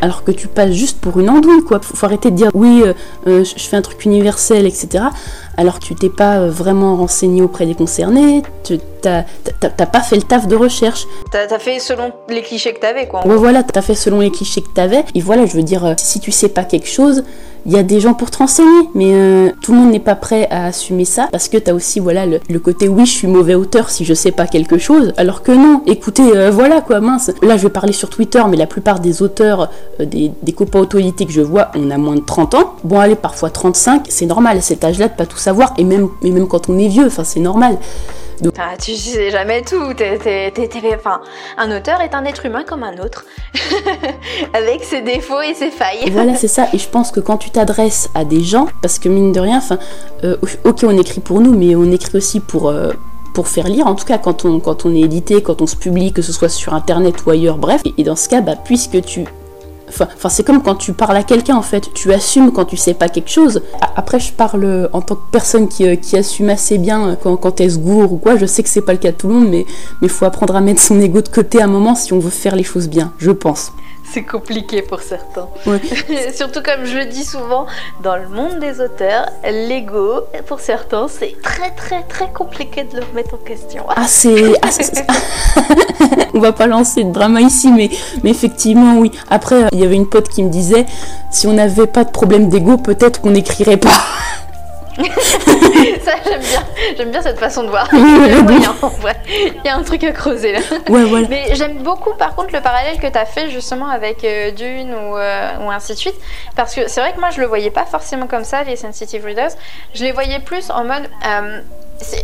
alors 0.00 0.24
que 0.24 0.30
tu 0.30 0.48
passes 0.48 0.72
juste 0.72 0.98
pour 1.00 1.20
une 1.20 1.28
andouille 1.28 1.62
quoi. 1.62 1.80
Faut, 1.82 2.06
arrêter 2.06 2.30
de 2.30 2.36
dire 2.36 2.50
oui, 2.54 2.82
je 3.26 3.42
fais 3.56 3.76
un 3.76 3.82
truc 3.82 4.04
universel, 4.04 4.66
etc 4.66 5.04
alors 5.56 5.78
que 5.78 5.84
tu 5.84 5.94
t'es 5.94 6.08
pas 6.08 6.38
euh, 6.38 6.50
vraiment 6.50 6.96
renseigné 6.96 7.42
auprès 7.42 7.66
des 7.66 7.74
concernés, 7.74 8.42
tu 8.64 8.78
t'as 9.02 9.24
pas 9.86 10.00
fait 10.00 10.16
le 10.16 10.22
taf 10.22 10.46
de 10.46 10.56
recherche. 10.56 11.06
T'as 11.30 11.54
as 11.54 11.58
fait 11.58 11.78
selon 11.78 12.12
les 12.28 12.42
clichés 12.42 12.72
que 12.72 12.80
t'avais, 12.80 13.06
quoi. 13.06 13.26
Ouais, 13.26 13.36
voilà, 13.36 13.62
t'as 13.62 13.82
fait 13.82 13.94
selon 13.94 14.20
les 14.20 14.30
clichés 14.30 14.62
que 14.62 14.68
t'avais. 14.68 15.04
Et 15.14 15.20
voilà, 15.20 15.46
je 15.46 15.56
veux 15.56 15.62
dire, 15.62 15.84
euh, 15.84 15.94
si 15.96 16.20
tu 16.20 16.30
sais 16.30 16.48
pas 16.48 16.64
quelque 16.64 16.88
chose, 16.88 17.24
il 17.66 17.72
y 17.72 17.76
a 17.76 17.82
des 17.82 18.00
gens 18.00 18.14
pour 18.14 18.30
te 18.30 18.38
renseigner, 18.38 18.88
mais 18.94 19.12
euh, 19.12 19.50
tout 19.60 19.72
le 19.72 19.78
monde 19.78 19.90
n'est 19.90 20.00
pas 20.00 20.14
prêt 20.14 20.48
à 20.50 20.66
assumer 20.66 21.04
ça 21.04 21.28
parce 21.30 21.48
que 21.48 21.56
t'as 21.56 21.72
aussi 21.72 22.00
voilà 22.00 22.24
le, 22.26 22.58
côté 22.58 22.88
oui 22.88 23.06
je 23.06 23.12
suis 23.12 23.26
mauvais 23.26 23.54
auteur 23.54 23.90
si 23.90 24.04
je 24.04 24.14
sais 24.14 24.32
pas 24.32 24.46
quelque 24.46 24.78
chose, 24.78 25.12
alors 25.16 25.42
que 25.42 25.52
non. 25.52 25.82
Écoutez, 25.86 26.36
euh, 26.36 26.50
voilà 26.50 26.80
quoi 26.80 27.00
mince. 27.00 27.30
Là 27.42 27.56
je 27.56 27.64
vais 27.64 27.72
parler 27.72 27.92
sur 27.92 28.10
Twitter, 28.10 28.42
mais 28.48 28.56
la 28.56 28.66
plupart 28.66 29.00
des 29.00 29.22
auteurs, 29.22 29.70
euh, 30.00 30.04
des, 30.04 30.32
des 30.42 30.52
copains 30.52 30.80
autorités 30.80 31.26
que 31.26 31.32
je 31.32 31.40
vois, 31.40 31.70
on 31.74 31.90
a 31.90 31.98
moins 31.98 32.16
de 32.16 32.20
30 32.20 32.54
ans. 32.54 32.74
Bon 32.84 32.98
allez 32.98 33.16
parfois 33.16 33.50
35, 33.50 34.06
c'est 34.08 34.26
normal 34.26 34.58
à 34.58 34.60
cet 34.60 34.84
âge-là 34.84 35.08
de 35.08 35.14
pas 35.14 35.26
tout 35.26 35.38
savoir 35.38 35.74
et 35.78 35.84
même 35.84 36.08
et 36.22 36.30
même 36.30 36.48
quand 36.48 36.68
on 36.68 36.78
est 36.78 36.88
vieux, 36.88 37.06
enfin 37.06 37.24
c'est 37.24 37.40
normal. 37.40 37.78
Ah, 38.58 38.76
tu 38.80 38.94
sais 38.94 39.30
jamais 39.30 39.62
tout. 39.62 39.94
enfin, 40.94 41.20
un 41.58 41.76
auteur 41.76 42.00
est 42.00 42.14
un 42.14 42.24
être 42.24 42.46
humain 42.46 42.64
comme 42.64 42.82
un 42.82 42.96
autre, 42.98 43.24
avec 44.54 44.84
ses 44.84 45.02
défauts 45.02 45.40
et 45.40 45.54
ses 45.54 45.70
failles. 45.70 46.10
voilà, 46.10 46.34
c'est 46.36 46.48
ça. 46.48 46.66
Et 46.72 46.78
je 46.78 46.88
pense 46.88 47.10
que 47.10 47.20
quand 47.20 47.36
tu 47.36 47.50
t'adresses 47.50 48.08
à 48.14 48.24
des 48.24 48.42
gens, 48.42 48.66
parce 48.82 48.98
que 48.98 49.08
mine 49.08 49.32
de 49.32 49.40
rien, 49.40 49.60
euh, 50.24 50.36
ok, 50.64 50.84
on 50.84 50.98
écrit 50.98 51.20
pour 51.20 51.40
nous, 51.40 51.56
mais 51.56 51.74
on 51.74 51.90
écrit 51.90 52.16
aussi 52.16 52.40
pour. 52.40 52.68
Euh, 52.68 52.92
pour 53.32 53.46
faire 53.46 53.68
lire, 53.68 53.86
en 53.86 53.94
tout 53.94 54.04
cas 54.04 54.18
quand 54.18 54.44
on, 54.44 54.58
quand 54.58 54.84
on 54.86 54.92
est 54.92 55.02
édité, 55.02 55.40
quand 55.40 55.62
on 55.62 55.66
se 55.68 55.76
publie, 55.76 56.12
que 56.12 56.20
ce 56.20 56.32
soit 56.32 56.48
sur 56.48 56.74
internet 56.74 57.24
ou 57.24 57.30
ailleurs, 57.30 57.58
bref. 57.58 57.80
Et, 57.96 58.02
dans 58.02 58.16
ce 58.16 58.28
cas, 58.28 58.40
bah, 58.40 58.56
puisque 58.56 59.00
tu 59.02 59.24
Enfin, 59.90 60.28
c'est 60.28 60.44
comme 60.44 60.62
quand 60.62 60.76
tu 60.76 60.92
parles 60.92 61.16
à 61.16 61.22
quelqu'un 61.22 61.56
en 61.56 61.62
fait. 61.62 61.92
Tu 61.94 62.12
assumes 62.12 62.52
quand 62.52 62.64
tu 62.64 62.76
sais 62.76 62.94
pas 62.94 63.08
quelque 63.08 63.30
chose. 63.30 63.62
Après, 63.96 64.20
je 64.20 64.32
parle 64.32 64.88
en 64.92 65.02
tant 65.02 65.16
que 65.16 65.30
personne 65.30 65.68
qui, 65.68 65.96
qui 65.98 66.16
assume 66.16 66.50
assez 66.50 66.78
bien 66.78 67.16
quand, 67.22 67.36
quand 67.36 67.60
elle 67.60 67.72
se 67.72 67.78
ou 67.78 68.16
quoi. 68.16 68.36
Je 68.36 68.46
sais 68.46 68.62
que 68.62 68.68
c'est 68.68 68.82
pas 68.82 68.92
le 68.92 68.98
cas 68.98 69.12
de 69.12 69.16
tout 69.16 69.28
le 69.28 69.34
monde, 69.34 69.48
mais 69.48 69.66
il 70.02 70.08
faut 70.08 70.24
apprendre 70.24 70.56
à 70.56 70.60
mettre 70.60 70.80
son 70.80 71.00
ego 71.00 71.20
de 71.20 71.28
côté 71.28 71.60
à 71.60 71.64
un 71.64 71.68
moment 71.68 71.94
si 71.94 72.12
on 72.12 72.18
veut 72.18 72.30
faire 72.30 72.56
les 72.56 72.62
choses 72.62 72.88
bien, 72.88 73.12
je 73.18 73.30
pense. 73.30 73.72
C'est 74.12 74.24
compliqué 74.24 74.82
pour 74.82 75.00
certains. 75.02 75.48
Surtout 76.34 76.62
comme 76.62 76.84
je 76.84 76.98
le 76.98 77.06
dis 77.06 77.24
souvent, 77.24 77.66
dans 78.02 78.16
le 78.16 78.28
monde 78.28 78.58
des 78.58 78.80
auteurs, 78.80 79.30
l'ego, 79.44 80.22
pour 80.46 80.58
certains, 80.60 81.06
c'est 81.08 81.40
très 81.42 81.70
très 81.70 82.02
très 82.02 82.30
compliqué 82.32 82.84
de 82.84 82.96
le 82.96 83.04
remettre 83.04 83.34
en 83.34 83.38
question. 83.38 83.84
Ah, 83.88 84.06
c'est... 84.08 84.54
Ah, 84.62 84.68
On 86.34 86.40
va 86.40 86.52
pas 86.52 86.66
lancer 86.66 87.04
de 87.04 87.12
drama 87.12 87.40
ici, 87.40 87.70
mais, 87.70 87.90
mais 88.24 88.30
effectivement, 88.30 88.98
oui. 88.98 89.12
Après, 89.28 89.66
il 89.72 89.78
y 89.78 89.84
avait 89.84 89.96
une 89.96 90.08
pote 90.08 90.28
qui 90.28 90.42
me 90.42 90.50
disait, 90.50 90.86
si 91.30 91.46
on 91.46 91.52
n'avait 91.52 91.86
pas 91.86 92.04
de 92.04 92.10
problème 92.10 92.48
d'ego, 92.48 92.78
peut-être 92.78 93.20
qu'on 93.20 93.30
n'écrirait 93.30 93.76
pas. 93.76 93.90
ça, 96.00 96.12
j'aime 96.24 96.40
bien. 96.40 96.62
J'aime 96.96 97.10
bien 97.10 97.22
cette 97.22 97.38
façon 97.38 97.62
de 97.64 97.68
voir. 97.68 97.88
Il 97.92 99.60
y 99.64 99.68
a 99.68 99.76
un 99.76 99.82
truc 99.82 100.04
à 100.04 100.12
creuser 100.12 100.52
là. 100.52 100.60
Mais 101.28 101.54
j'aime 101.54 101.82
beaucoup, 101.82 102.14
par 102.14 102.34
contre, 102.34 102.52
le 102.52 102.60
parallèle 102.60 102.98
que 102.98 103.06
tu 103.06 103.18
as 103.18 103.26
fait 103.26 103.50
justement 103.50 103.88
avec 103.88 104.24
euh, 104.24 104.50
Dune 104.50 104.94
ou, 104.94 105.16
euh, 105.16 105.50
ou, 105.60 105.70
ainsi 105.70 105.92
de 105.92 105.98
suite. 105.98 106.16
Parce 106.56 106.74
que 106.74 106.88
c'est 106.88 107.00
vrai 107.00 107.12
que 107.12 107.20
moi, 107.20 107.30
je 107.30 107.40
le 107.40 107.46
voyais 107.46 107.70
pas 107.70 107.84
forcément 107.84 108.26
comme 108.26 108.44
ça, 108.44 108.64
les 108.64 108.76
sensitive 108.76 109.24
readers. 109.24 109.50
Je 109.94 110.04
les 110.04 110.12
voyais 110.12 110.40
plus 110.40 110.70
en 110.70 110.84
mode. 110.84 111.08
Euh, 111.26 111.60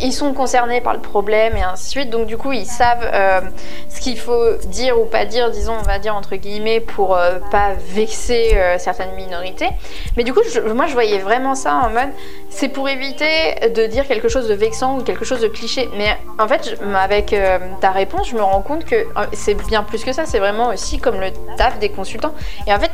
ils 0.01 0.13
sont 0.13 0.33
concernés 0.33 0.81
par 0.81 0.93
le 0.93 0.99
problème 0.99 1.55
et 1.55 1.61
ainsi 1.61 1.85
de 1.85 1.89
suite, 1.89 2.09
donc 2.09 2.27
du 2.27 2.37
coup 2.37 2.51
ils 2.51 2.65
savent 2.65 3.09
euh, 3.13 3.41
ce 3.89 3.99
qu'il 4.01 4.17
faut 4.17 4.53
dire 4.65 4.99
ou 4.99 5.05
pas 5.05 5.25
dire, 5.25 5.51
disons 5.51 5.73
on 5.79 5.83
va 5.83 5.99
dire 5.99 6.15
entre 6.15 6.35
guillemets, 6.35 6.79
pour 6.79 7.15
euh, 7.15 7.39
pas 7.51 7.73
vexer 7.93 8.51
euh, 8.55 8.77
certaines 8.77 9.13
minorités. 9.15 9.69
Mais 10.15 10.23
du 10.23 10.33
coup 10.33 10.41
moi 10.73 10.87
je 10.87 10.93
voyais 10.93 11.19
vraiment 11.19 11.55
ça 11.55 11.75
en 11.75 11.89
mode 11.89 12.09
c'est 12.49 12.69
pour 12.69 12.89
éviter 12.89 13.69
de 13.75 13.85
dire 13.85 14.07
quelque 14.07 14.29
chose 14.29 14.47
de 14.47 14.53
vexant 14.53 14.97
ou 14.97 15.03
quelque 15.03 15.25
chose 15.25 15.41
de 15.41 15.47
cliché. 15.47 15.89
Mais 15.97 16.17
en 16.39 16.47
fait 16.47 16.77
avec 16.95 17.35
ta 17.81 17.91
réponse 17.91 18.29
je 18.29 18.35
me 18.35 18.41
rends 18.41 18.61
compte 18.61 18.85
que 18.85 19.05
c'est 19.33 19.53
bien 19.53 19.83
plus 19.83 20.03
que 20.03 20.11
ça, 20.11 20.25
c'est 20.25 20.39
vraiment 20.39 20.69
aussi 20.69 20.97
comme 20.97 21.19
le 21.19 21.31
taf 21.57 21.77
des 21.79 21.89
consultants. 21.89 22.33
Et 22.65 22.73
en 22.73 22.79
fait 22.79 22.91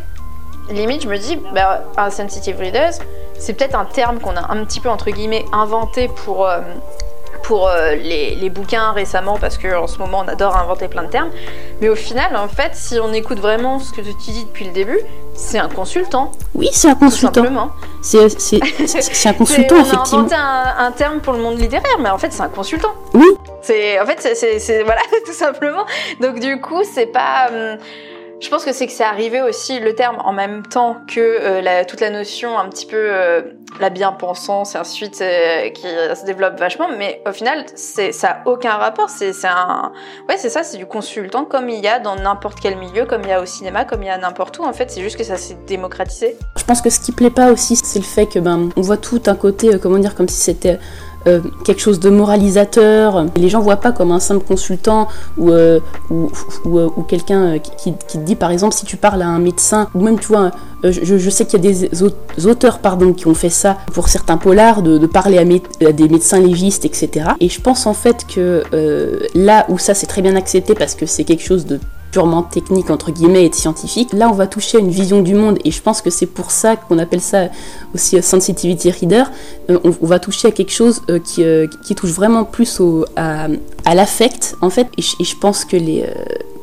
limite, 0.70 1.04
je 1.04 1.10
me 1.10 1.18
dis, 1.18 1.38
bah, 1.54 1.84
un 1.98 2.10
sensitive 2.10 2.58
readers, 2.60 2.94
c'est 3.38 3.54
peut-être 3.54 3.76
un 3.76 3.86
terme 3.86 4.20
qu'on 4.20 4.36
a 4.36 4.52
un 4.52 4.64
petit 4.66 4.80
peu, 4.80 4.90
entre 4.90 5.10
guillemets, 5.12 5.46
inventé 5.52 6.08
pour, 6.08 6.48
euh, 6.48 6.60
pour 7.44 7.68
euh, 7.68 7.96
les, 7.96 8.36
les, 8.36 8.50
bouquins 8.50 8.92
récemment, 8.92 9.38
parce 9.38 9.58
qu'en 9.58 9.88
ce 9.88 9.98
moment, 9.98 10.24
on 10.26 10.28
adore 10.28 10.56
inventer 10.56 10.88
plein 10.88 11.04
de 11.04 11.10
termes. 11.10 11.30
Mais 11.82 11.90
au 11.90 11.96
final, 11.96 12.36
en 12.36 12.48
fait, 12.48 12.72
si 12.74 13.00
on 13.00 13.12
écoute 13.14 13.40
vraiment 13.40 13.80
ce 13.80 13.92
que 13.92 14.02
tu 14.02 14.32
dis 14.32 14.46
depuis 14.46 14.66
le 14.66 14.72
début, 14.72 15.00
c'est 15.36 15.60
un 15.60 15.70
consultant. 15.70 16.32
Oui, 16.56 16.70
c'est 16.72 16.90
un 16.90 16.96
consultant. 16.96 17.42
simplement. 17.42 17.72
C'est 18.02 18.20
un 19.26 19.34
consultant, 19.34 19.76
effectivement. 19.78 20.04
On 20.14 20.18
a 20.18 20.18
inventé 20.18 20.36
un, 20.36 20.86
un, 20.86 20.92
terme 20.92 21.20
pour 21.20 21.34
le 21.34 21.40
monde 21.40 21.60
littéraire, 21.60 21.98
mais 22.00 22.10
en 22.10 22.18
fait, 22.18 22.32
c'est 22.32 22.44
un 22.44 22.50
consultant. 22.50 22.94
Oui. 23.14 23.28
C'est, 23.62 24.00
en 24.00 24.06
fait, 24.06 24.36
c'est, 24.36 24.84
voilà, 24.84 25.02
tout 25.26 25.34
simplement. 25.34 25.86
Donc, 26.22 26.40
du 26.40 26.62
coup, 26.62 26.84
c'est 26.84 27.08
pas. 27.08 27.50
Hum, 27.52 27.78
je 28.44 28.50
pense 28.50 28.66
que 28.66 28.74
c'est 28.74 28.88
que 28.88 28.92
c'est 28.92 29.06
arrivé 29.06 29.42
aussi 29.42 29.80
le 29.80 29.96
terme 29.96 30.18
en 30.24 30.34
même 30.34 30.64
temps 30.64 30.98
que 31.08 31.20
euh, 31.20 31.84
toute 31.88 32.02
la 32.02 32.10
notion 32.10 32.60
un 32.60 32.68
petit 32.68 32.86
peu 32.86 32.98
euh, 32.98 33.42
la 33.80 33.90
bien-pensance 33.90 34.76
et 34.76 34.78
ensuite 34.78 35.22
euh, 35.22 35.70
qui 35.70 35.84
se 35.84 36.26
développe 36.26 36.60
vachement, 36.60 36.88
mais 36.98 37.22
au 37.26 37.32
final 37.32 37.66
c'est 37.76 38.12
ça 38.12 38.28
a 38.28 38.48
aucun 38.48 38.74
rapport. 38.74 39.10
C'est 39.10 39.32
un 39.46 39.94
ouais 40.28 40.38
c'est 40.38 40.50
ça, 40.50 40.64
c'est 40.64 40.78
du 40.78 40.86
consultant 40.86 41.46
comme 41.46 41.70
il 41.70 41.80
y 41.80 41.88
a 41.88 42.00
dans 42.00 42.18
n'importe 42.18 42.60
quel 42.60 42.78
milieu, 42.78 43.06
comme 43.06 43.22
il 43.24 43.30
y 43.30 43.34
a 43.34 43.42
au 43.42 43.46
cinéma, 43.46 43.86
comme 43.86 44.04
il 44.04 44.08
y 44.08 44.10
a 44.10 44.18
n'importe 44.18 44.60
où. 44.60 44.64
En 44.64 44.74
fait, 44.74 44.92
c'est 44.92 45.02
juste 45.02 45.16
que 45.16 45.24
ça 45.24 45.38
s'est 45.38 45.58
démocratisé. 45.66 46.36
Je 46.58 46.66
pense 46.66 46.82
que 46.82 46.90
ce 46.90 47.00
qui 47.00 47.14
plaît 47.14 47.30
pas 47.30 47.50
aussi, 47.50 47.78
c'est 47.78 48.00
le 48.00 48.06
fait 48.06 48.26
que 48.26 48.40
ben 48.40 48.70
on 48.76 48.82
voit 48.82 48.98
tout 48.98 49.22
un 49.28 49.36
côté 49.36 49.70
comment 49.82 50.00
dire 50.00 50.16
comme 50.16 50.28
si 50.28 50.42
c'était 50.42 50.80
euh, 51.26 51.40
quelque 51.64 51.80
chose 51.80 52.00
de 52.00 52.10
moralisateur. 52.10 53.26
Les 53.38 53.48
gens 53.48 53.62
voient 53.62 53.78
pas 53.78 53.92
comme 53.92 54.12
un 54.12 54.20
simple 54.20 54.46
consultant 54.46 55.08
ou, 55.38 55.52
euh, 55.52 55.80
ou, 56.10 56.30
ou, 56.66 56.80
euh, 56.80 56.90
quelqu'un 57.08 57.60
qui, 57.60 57.94
qui, 58.08 58.18
te 58.20 58.24
dit, 58.24 58.36
par 58.36 58.52
exemple, 58.52 58.74
si 58.74 58.86
tu 58.86 58.98
parles 58.98 59.22
à 59.22 59.28
un 59.28 59.40
médecin, 59.40 59.88
ou 59.96 60.02
même, 60.02 60.20
tu 60.20 60.28
vois, 60.28 60.52
je, 60.84 61.18
je, 61.18 61.30
sais 61.30 61.46
qu'il 61.46 61.64
y 61.64 61.68
a 61.68 61.72
des 61.72 62.46
auteurs 62.46 62.80
pardon, 62.80 63.14
qui 63.14 63.28
ont 63.28 63.34
fait 63.34 63.50
ça 63.50 63.78
pour 63.94 64.10
certains 64.10 64.36
polars, 64.38 64.82
de, 64.82 65.06
parler 65.08 65.38
à, 65.38 65.92
des 65.94 66.10
médecins 66.10 66.42
légistes, 66.42 66.84
etc. 66.84 67.30
Et 67.40 67.48
je 67.48 67.62
pense 67.62 67.86
en 67.86 67.94
fait 67.94 68.26
que 68.28 68.64
là 69.34 69.66
où 69.70 69.78
ça 69.78 69.94
c'est 69.94 70.08
très 70.08 70.22
bien 70.22 70.36
accepté 70.36 70.74
parce 70.74 70.96
que 70.96 71.06
c'est 71.06 71.24
quelque 71.24 71.44
chose 71.44 71.66
de 71.66 71.80
purement 72.14 72.44
technique 72.44 72.92
entre 72.92 73.12
guillemets 73.12 73.46
et 73.46 73.52
scientifique. 73.52 74.14
Là, 74.14 74.30
on 74.30 74.34
va 74.34 74.46
toucher 74.46 74.78
à 74.78 74.80
une 74.80 74.92
vision 74.92 75.22
du 75.22 75.34
monde 75.34 75.58
et 75.66 75.72
je 75.72 75.82
pense 75.82 76.02
que 76.02 76.12
c'est 76.12 76.28
pour 76.28 76.52
ça 76.52 76.76
qu'on 76.76 77.00
appelle 77.00 77.22
ça 77.22 77.48
aussi 77.96 78.18
euh, 78.18 78.22
sensitivity 78.22 78.92
reader. 78.92 79.24
Euh, 79.70 79.80
on, 79.84 80.06
va 80.06 80.20
toucher 80.20 80.50
à 80.50 80.52
quelque 80.52 80.72
chose 80.72 81.02
euh, 81.10 81.18
qui, 81.20 81.44
qui, 81.84 81.96
touche 81.96 82.12
vraiment 82.12 82.44
plus 82.44 82.80
au, 82.80 83.06
à, 83.16 83.48
l'affect 83.96 84.56
en 84.62 84.70
fait. 84.70 84.88
Et 84.98 85.02
je, 85.02 85.36
pense 85.36 85.66
que 85.66 85.76
les 85.76 86.06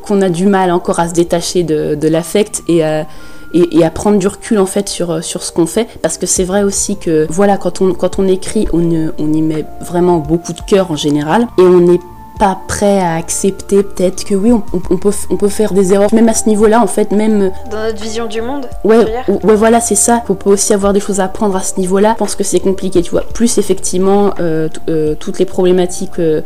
qu'on 0.06 0.22
a 0.22 0.28
du 0.28 0.46
mal 0.46 0.70
encore 0.70 1.00
à 1.00 1.08
se 1.08 1.14
détacher 1.14 1.64
de, 1.64 1.96
de 1.96 2.08
l'affect 2.08 2.62
et 2.68 2.84
à 2.84 3.06
et, 3.52 3.84
à 3.84 3.90
prendre 3.90 4.16
du 4.20 4.28
recul 4.28 4.60
en 4.60 4.66
fait 4.66 4.88
sur, 4.88 5.24
sur 5.24 5.42
ce 5.42 5.50
qu'on 5.50 5.66
fait 5.66 5.88
parce 6.02 6.18
que 6.18 6.26
c'est 6.26 6.44
vrai 6.44 6.62
aussi 6.62 6.96
que 6.96 7.26
voilà 7.30 7.56
quand 7.56 7.80
on, 7.80 7.94
quand 7.94 8.20
on 8.20 8.28
écrit 8.28 8.68
on, 8.72 9.10
on 9.18 9.32
y 9.32 9.42
met 9.42 9.64
vraiment 9.80 10.18
beaucoup 10.18 10.52
de 10.52 10.60
cœur 10.60 10.92
en 10.92 10.96
général 10.96 11.48
et 11.58 11.62
on 11.62 11.92
est 11.92 11.98
pas 12.40 12.58
prêt 12.66 12.98
à 12.98 13.16
accepter 13.16 13.82
peut-être 13.82 14.24
que 14.24 14.34
oui, 14.34 14.50
on, 14.50 14.60
peut, 14.96 15.10
on 15.28 15.36
peut 15.36 15.48
faire 15.50 15.74
des 15.74 15.92
erreurs, 15.92 16.12
même 16.14 16.28
à 16.30 16.32
ce 16.32 16.48
niveau-là, 16.48 16.80
en 16.80 16.86
fait, 16.86 17.12
même... 17.12 17.52
Dans 17.70 17.84
notre 17.84 18.02
vision 18.02 18.26
du 18.26 18.40
monde 18.40 18.66
Ouais, 18.82 19.04
ouais 19.28 19.54
voilà, 19.56 19.80
c'est 19.80 19.94
ça. 19.94 20.22
On 20.30 20.34
peut 20.34 20.48
aussi 20.48 20.72
avoir 20.72 20.94
des 20.94 21.00
choses 21.00 21.20
à 21.20 21.24
apprendre 21.24 21.54
à 21.54 21.62
ce 21.62 21.78
niveau-là. 21.78 22.12
Je 22.14 22.18
pense 22.18 22.34
que 22.34 22.42
c'est 22.42 22.60
compliqué, 22.60 23.02
tu 23.02 23.10
vois. 23.10 23.24
Plus 23.34 23.58
effectivement, 23.58 24.32
euh, 24.40 24.70
euh, 24.88 25.14
toutes 25.14 25.38
les 25.38 25.44
problématiques... 25.44 26.18
Euh, 26.18 26.40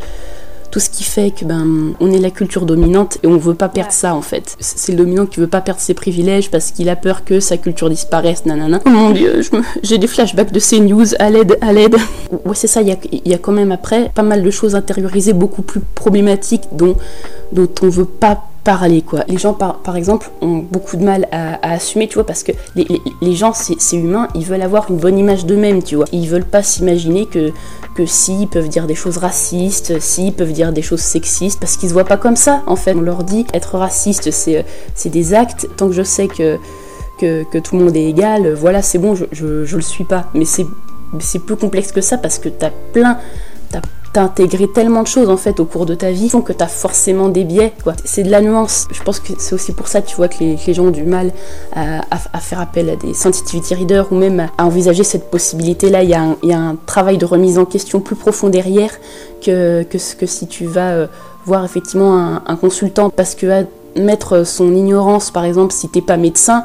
tout 0.74 0.80
ce 0.80 0.90
qui 0.90 1.04
fait 1.04 1.30
que 1.30 1.44
ben 1.44 1.94
on 2.00 2.10
est 2.10 2.18
la 2.18 2.32
culture 2.32 2.66
dominante 2.66 3.18
et 3.22 3.28
on 3.28 3.36
veut 3.36 3.54
pas 3.54 3.68
perdre 3.68 3.92
ça 3.92 4.12
en 4.12 4.22
fait. 4.22 4.56
C'est 4.58 4.90
le 4.90 4.98
dominant 4.98 5.24
qui 5.24 5.38
veut 5.38 5.46
pas 5.46 5.60
perdre 5.60 5.80
ses 5.80 5.94
privilèges 5.94 6.50
parce 6.50 6.72
qu'il 6.72 6.88
a 6.88 6.96
peur 6.96 7.24
que 7.24 7.38
sa 7.38 7.56
culture 7.58 7.88
disparaisse, 7.88 8.44
nanana. 8.44 8.80
Oh 8.84 8.90
mon 8.90 9.10
dieu, 9.10 9.42
j'ai 9.84 9.98
des 9.98 10.08
flashbacks 10.08 10.50
de 10.50 10.58
ces 10.58 10.80
news, 10.80 11.06
à 11.20 11.30
l'aide, 11.30 11.56
à 11.60 11.72
l'aide. 11.72 11.94
Ouais 12.44 12.56
c'est 12.56 12.66
ça, 12.66 12.82
il 12.82 12.88
y 12.88 12.90
a, 12.90 12.96
y 13.24 13.34
a, 13.34 13.38
quand 13.38 13.52
même 13.52 13.70
après 13.70 14.10
pas 14.12 14.24
mal 14.24 14.42
de 14.42 14.50
choses 14.50 14.74
intériorisées 14.74 15.32
beaucoup 15.32 15.62
plus 15.62 15.78
problématiques 15.94 16.64
dont, 16.72 16.96
dont 17.52 17.68
on 17.82 17.88
veut 17.88 18.04
pas 18.04 18.42
parler 18.64 19.02
quoi. 19.02 19.24
Les 19.28 19.38
gens 19.38 19.52
par, 19.52 19.96
exemple 19.96 20.30
ont 20.40 20.56
beaucoup 20.58 20.96
de 20.96 21.04
mal 21.04 21.28
à, 21.30 21.72
assumer 21.72 22.08
tu 22.08 22.14
vois 22.14 22.26
parce 22.26 22.42
que 22.42 22.52
les, 22.74 23.34
gens 23.34 23.52
c'est 23.52 23.96
humain, 23.96 24.28
ils 24.34 24.44
veulent 24.44 24.62
avoir 24.62 24.90
une 24.90 24.96
bonne 24.96 25.18
image 25.18 25.44
d'eux-mêmes 25.46 25.82
tu 25.82 25.96
vois. 25.96 26.06
Ils 26.12 26.28
veulent 26.28 26.44
pas 26.44 26.62
s'imaginer 26.62 27.26
que 27.26 27.52
que 27.94 28.06
s'ils 28.06 28.48
peuvent 28.48 28.68
dire 28.68 28.86
des 28.86 28.96
choses 28.96 29.18
racistes, 29.18 30.00
s'ils 30.00 30.32
peuvent 30.32 30.52
dire 30.52 30.72
des 30.72 30.82
choses 30.82 31.00
sexistes 31.00 31.60
parce 31.60 31.76
qu'ils 31.76 31.90
se 31.90 31.94
voient 31.94 32.04
pas 32.04 32.16
comme 32.16 32.36
ça 32.36 32.62
en 32.66 32.76
fait. 32.76 32.94
On 32.94 33.00
leur 33.00 33.22
dit 33.22 33.46
être 33.52 33.76
raciste 33.76 34.30
c'est 34.30 34.64
c'est 34.94 35.10
des 35.10 35.34
actes 35.34 35.68
tant 35.76 35.86
que 35.86 35.94
je 35.94 36.02
sais 36.02 36.26
que 36.26 36.58
tout 37.58 37.76
le 37.76 37.84
monde 37.84 37.96
est 37.96 38.04
égal, 38.04 38.52
voilà, 38.54 38.82
c'est 38.82 38.98
bon, 38.98 39.14
je, 39.14 39.24
je, 39.32 39.64
je 39.64 39.76
le 39.76 39.82
suis 39.82 40.04
pas. 40.04 40.26
Mais 40.34 40.44
c'est 40.44 41.38
plus 41.38 41.56
complexe 41.56 41.92
que 41.92 42.00
ça 42.00 42.18
parce 42.18 42.38
que 42.38 42.48
t'as 42.48 42.70
plein 42.92 43.18
t'as 44.14 44.22
intégré 44.22 44.68
tellement 44.68 45.02
de 45.02 45.08
choses 45.08 45.28
en 45.28 45.36
fait 45.36 45.58
au 45.60 45.64
cours 45.64 45.86
de 45.86 45.94
ta 45.94 46.10
vie 46.12 46.30
que 46.44 46.52
t'as 46.52 46.68
forcément 46.68 47.28
des 47.28 47.44
biais 47.44 47.72
quoi. 47.82 47.94
C'est 48.04 48.22
de 48.22 48.30
la 48.30 48.40
nuance. 48.40 48.86
Je 48.92 49.02
pense 49.02 49.18
que 49.20 49.32
c'est 49.38 49.54
aussi 49.54 49.72
pour 49.72 49.88
ça 49.88 50.02
tu 50.02 50.16
vois 50.16 50.28
que 50.28 50.36
les, 50.40 50.74
gens 50.74 50.84
ont 50.84 50.90
du 50.90 51.02
mal 51.02 51.32
à, 51.74 52.00
à, 52.10 52.38
faire 52.38 52.60
appel 52.60 52.88
à 52.90 52.96
des 52.96 53.12
sensitivity 53.12 53.74
readers 53.74 54.10
ou 54.12 54.14
même 54.14 54.48
à 54.56 54.64
envisager 54.64 55.04
cette 55.04 55.30
possibilité 55.30 55.90
là. 55.90 56.02
Il 56.04 56.10
y, 56.10 56.14
a 56.14 56.58
un, 56.58 56.76
travail 56.86 57.18
de 57.18 57.24
remise 57.24 57.58
en 57.58 57.64
question 57.64 58.00
plus 58.00 58.14
profond 58.14 58.48
derrière 58.48 58.90
que, 59.44 59.82
que, 59.82 59.98
que 60.16 60.26
si 60.26 60.46
tu 60.46 60.66
vas 60.66 60.92
euh, 60.92 61.06
voir 61.44 61.64
effectivement 61.64 62.40
un, 62.46 62.56
consultant 62.56 63.10
parce 63.10 63.34
que 63.34 63.66
mettre 63.96 64.46
son 64.46 64.74
ignorance 64.74 65.30
par 65.30 65.44
exemple 65.44 65.72
si 65.72 65.88
t'es 65.88 66.00
pas 66.00 66.16
médecin 66.16 66.64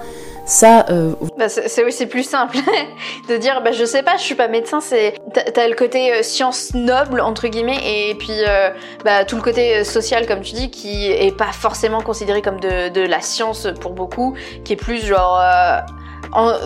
ça. 0.49 0.85
Euh... 0.89 1.13
Bah, 1.37 1.49
c'est 1.49 1.89
c'est 1.91 2.05
plus 2.07 2.23
simple 2.23 2.57
de 3.29 3.37
dire, 3.37 3.61
bah 3.61 3.71
je 3.71 3.85
sais 3.85 4.03
pas, 4.03 4.17
je 4.17 4.23
suis 4.23 4.35
pas 4.35 4.47
médecin. 4.47 4.81
C'est 4.81 5.15
t'as 5.33 5.67
le 5.67 5.75
côté 5.75 6.13
euh, 6.13 6.23
science 6.23 6.73
noble 6.73 7.21
entre 7.21 7.47
guillemets 7.47 7.79
et 7.83 8.15
puis 8.15 8.43
euh, 8.47 8.69
bah, 9.05 9.25
tout 9.25 9.35
le 9.35 9.41
côté 9.41 9.77
euh, 9.77 9.83
social 9.83 10.27
comme 10.27 10.41
tu 10.41 10.53
dis 10.53 10.71
qui 10.71 11.07
est 11.07 11.35
pas 11.35 11.51
forcément 11.51 12.01
considéré 12.01 12.41
comme 12.41 12.59
de, 12.59 12.89
de 12.89 13.01
la 13.01 13.21
science 13.21 13.67
pour 13.79 13.93
beaucoup, 13.93 14.35
qui 14.63 14.73
est 14.73 14.77
plus 14.77 15.05
genre 15.05 15.39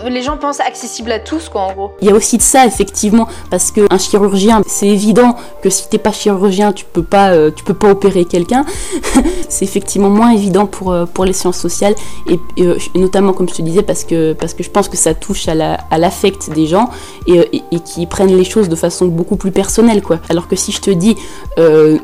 les 0.07 0.21
gens 0.21 0.37
pensent 0.37 0.59
accessible 0.59 1.11
à 1.11 1.19
tous, 1.19 1.49
quoi, 1.49 1.61
en 1.61 1.73
gros. 1.73 1.91
Il 2.01 2.07
y 2.07 2.11
a 2.11 2.13
aussi 2.13 2.37
de 2.37 2.41
ça, 2.41 2.65
effectivement, 2.65 3.27
parce 3.49 3.71
que 3.71 3.81
un 3.89 3.97
chirurgien, 3.97 4.61
c'est 4.67 4.87
évident 4.87 5.35
que 5.61 5.69
si 5.69 5.89
t'es 5.89 5.97
pas 5.97 6.11
chirurgien, 6.11 6.73
tu 6.73 6.85
peux 6.85 7.03
pas, 7.03 7.31
euh, 7.31 7.51
tu 7.55 7.63
peux 7.63 7.73
pas 7.73 7.89
opérer 7.89 8.25
quelqu'un. 8.25 8.65
c'est 9.49 9.65
effectivement 9.65 10.09
moins 10.09 10.31
évident 10.31 10.65
pour, 10.65 10.91
euh, 10.91 11.05
pour 11.05 11.25
les 11.25 11.33
sciences 11.33 11.57
sociales, 11.57 11.95
et, 12.27 12.39
euh, 12.59 12.77
notamment, 12.95 13.33
comme 13.33 13.49
je 13.49 13.55
te 13.55 13.61
disais, 13.61 13.83
parce 13.83 14.03
que, 14.03 14.33
parce 14.33 14.53
que 14.53 14.63
je 14.63 14.69
pense 14.69 14.89
que 14.89 14.97
ça 14.97 15.13
touche 15.13 15.47
à 15.47 15.55
l'affect 15.97 16.47
la, 16.47 16.53
à 16.53 16.55
des 16.55 16.67
gens 16.67 16.89
et, 17.27 17.63
et, 17.71 17.79
qui 17.79 18.05
prennent 18.05 18.35
les 18.35 18.43
choses 18.43 18.69
de 18.69 18.75
façon 18.75 19.05
beaucoup 19.07 19.35
plus 19.35 19.51
personnelle, 19.51 20.01
quoi. 20.01 20.19
Alors 20.29 20.47
que 20.47 20.55
si 20.55 20.71
je 20.71 20.81
te 20.81 20.89
dis, 20.89 21.15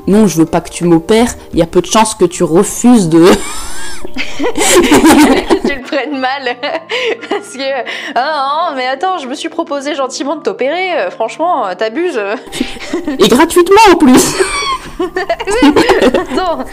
non, 0.08 0.28
je 0.28 0.38
veux 0.38 0.46
pas 0.46 0.62
que 0.62 0.70
tu 0.70 0.86
m'opères, 0.86 1.36
il 1.54 1.60
y 1.60 1.62
a 1.62 1.66
peu 1.68 1.82
de 1.82 1.88
chances 1.88 2.16
que 2.16 2.26
tu 2.26 2.44
refuses 2.44 3.10
de. 3.10 3.26
que 4.06 5.68
tu 5.68 5.76
le 5.76 5.82
prennes 5.82 6.20
mal. 6.20 6.56
Parce 7.52 7.58
que, 7.66 7.90
ah 8.16 8.70
non, 8.70 8.76
mais 8.76 8.88
attends, 8.88 9.18
je 9.18 9.28
me 9.28 9.34
suis 9.34 9.50
proposé 9.50 9.96
gentiment 9.96 10.36
de 10.36 10.44
t'opérer. 10.44 11.00
euh, 11.00 11.10
Franchement, 11.10 11.66
euh, 11.68 11.74
t'abuses. 11.74 12.22
Et 13.08 13.28
gratuitement 13.28 13.82
en 13.92 13.96
plus. 13.96 14.36
non. 16.36 16.64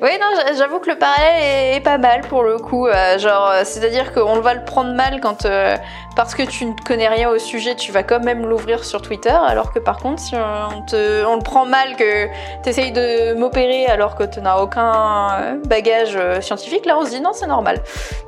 Oui, 0.00 0.10
non, 0.20 0.26
j'a- 0.36 0.54
j'avoue 0.54 0.78
que 0.78 0.88
le 0.90 0.96
parallèle 0.96 1.74
est, 1.76 1.80
pas 1.80 1.98
mal 1.98 2.22
pour 2.22 2.42
le 2.42 2.56
coup. 2.58 2.86
euh, 2.86 3.18
genre, 3.18 3.52
c'est-à-dire 3.64 4.12
qu'on 4.14 4.40
va 4.40 4.54
le 4.54 4.64
prendre 4.64 4.94
mal 4.94 5.20
quand, 5.20 5.44
euh, 5.44 5.76
parce 6.16 6.34
que 6.34 6.42
tu 6.42 6.64
ne 6.66 6.72
connais 6.86 7.08
rien 7.08 7.28
au 7.30 7.38
sujet, 7.38 7.74
tu 7.74 7.90
vas 7.92 8.02
quand 8.02 8.20
même 8.20 8.46
l'ouvrir 8.46 8.84
sur 8.84 9.02
Twitter, 9.02 9.30
alors 9.46 9.72
que 9.72 9.78
par 9.78 9.98
contre, 9.98 10.20
si 10.20 10.34
on, 10.36 10.82
te, 10.82 11.24
on 11.24 11.36
le 11.36 11.42
prend 11.42 11.66
mal 11.66 11.96
que 11.96 12.26
t'essayes 12.62 12.92
de 12.92 13.34
m'opérer 13.34 13.86
alors 13.86 14.14
que 14.16 14.24
tu 14.24 14.40
n'as 14.40 14.58
aucun 14.58 15.30
euh, 15.32 15.54
bagage 15.66 16.14
euh, 16.16 16.40
scientifique, 16.40 16.86
là 16.86 16.96
on 16.98 17.04
se 17.04 17.10
dit 17.10 17.20
non, 17.20 17.30
c'est 17.32 17.46
normal. 17.46 17.80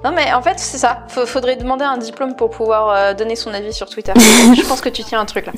Non, 0.04 0.10
mais 0.14 0.32
en 0.32 0.42
fait, 0.42 0.58
c'est 0.58 0.78
ça. 0.78 0.98
Faudrait 1.08 1.56
demander 1.56 1.84
un 1.84 1.96
diplôme 1.98 2.34
pour 2.36 2.50
pouvoir 2.50 2.90
euh, 2.90 3.14
donner 3.14 3.36
son 3.36 3.52
avis 3.54 3.72
sur 3.72 3.88
Twitter. 3.88 4.12
Je 4.56 4.62
pense 4.66 4.80
que 4.80 4.88
tu 4.88 5.02
tiens 5.04 5.20
un 5.20 5.24
truc 5.26 5.46
là. 5.46 5.52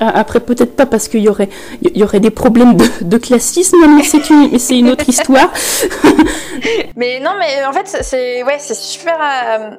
Ah, 0.00 0.12
Après, 0.14 0.40
peut-être 0.40 0.76
pas 0.76 0.86
parce 0.86 1.08
qu'il 1.08 1.20
y 1.20 1.28
aurait, 1.28 1.48
y 1.82 2.02
aurait 2.02 2.20
des 2.20 2.30
problèmes 2.30 2.76
de, 2.76 2.86
de 3.02 3.16
classisme, 3.18 3.76
mais 3.96 4.02
c'est 4.02 4.28
une, 4.30 4.50
mais 4.52 4.58
c'est 4.58 4.78
une 4.78 4.90
autre 4.90 5.08
histoire. 5.08 5.48
Mais 6.96 7.20
non, 7.20 7.30
mais 7.38 7.64
en 7.64 7.72
fait, 7.72 7.86
c'est- 8.02 8.42
ouais, 8.42 8.58
super 8.58 9.16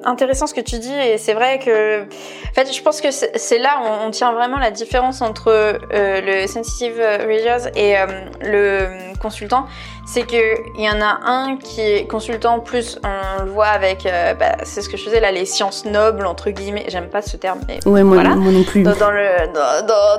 intéressant 0.05 0.47
ce 0.47 0.53
que 0.53 0.61
tu 0.61 0.79
dis 0.79 0.93
et 0.93 1.17
c'est 1.19 1.33
vrai 1.33 1.59
que, 1.59 2.01
en 2.03 2.53
fait, 2.53 2.73
je 2.73 2.81
pense 2.81 3.01
que 3.01 3.11
c'est 3.11 3.59
là 3.59 3.81
où 3.81 3.87
on, 3.87 4.07
on 4.07 4.11
tient 4.11 4.31
vraiment 4.33 4.57
la 4.57 4.71
différence 4.71 5.21
entre 5.21 5.49
euh, 5.49 6.21
le 6.21 6.47
sensitive 6.47 6.99
readers 7.27 7.67
et 7.75 7.97
euh, 7.97 8.05
le 8.41 9.17
consultant, 9.19 9.67
c'est 10.11 10.23
que 10.23 10.75
il 10.75 10.83
y 10.83 10.89
en 10.89 11.01
a 11.01 11.19
un 11.25 11.57
qui 11.57 11.81
est 11.81 12.07
consultant 12.07 12.59
plus, 12.59 12.97
on 13.03 13.43
le 13.43 13.51
voit 13.51 13.67
avec, 13.67 14.07
euh, 14.07 14.33
bah, 14.33 14.55
c'est 14.63 14.81
ce 14.81 14.89
que 14.89 14.97
je 14.97 15.03
faisais 15.03 15.19
là, 15.19 15.31
les 15.31 15.45
sciences 15.45 15.85
nobles 15.85 16.25
entre 16.25 16.49
guillemets. 16.49 16.85
J'aime 16.87 17.09
pas 17.09 17.21
ce 17.21 17.37
terme, 17.37 17.59
mais 17.67 17.79
Ouais, 17.85 18.01
moi, 18.01 18.15
Voilà. 18.15 18.35
moi 18.35 18.51
non 18.51 18.63
plus. 18.63 18.81
dans, 18.81 18.95
dans 18.95 19.11
le 19.11 19.19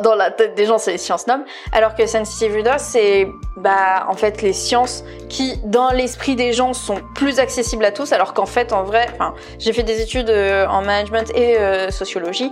dans, 0.05 0.14
la 0.14 0.31
tête 0.31 0.55
des 0.55 0.66
gens 0.66 0.79
c'est 0.79 0.92
les 0.92 0.98
sciences 0.98 1.26
nobles 1.26 1.44
alors 1.72 1.94
que 1.94 2.07
sensitive 2.07 2.53
reader 2.55 2.74
c'est 2.79 3.29
bah 3.57 4.07
en 4.09 4.14
fait 4.14 4.42
les 4.42 4.53
sciences 4.53 5.03
qui 5.29 5.59
dans 5.64 5.90
l'esprit 5.90 6.37
des 6.37 6.53
gens 6.53 6.72
sont 6.72 6.96
plus 7.14 7.38
accessibles 7.38 7.85
à 7.85 7.90
tous 7.92 8.12
alors 8.12 8.33
qu'en 8.35 8.46
fait 8.46 8.72
en 8.72 8.83
vrai 8.85 9.07
enfin 9.14 9.35
j'ai 9.59 9.72
fait 9.72 9.83
des 9.83 10.00
études 10.03 10.31
euh, 10.31 10.66
en 10.66 10.83
management 10.83 11.31
et 11.35 11.59
euh, 11.59 11.90
sociologie 11.90 12.50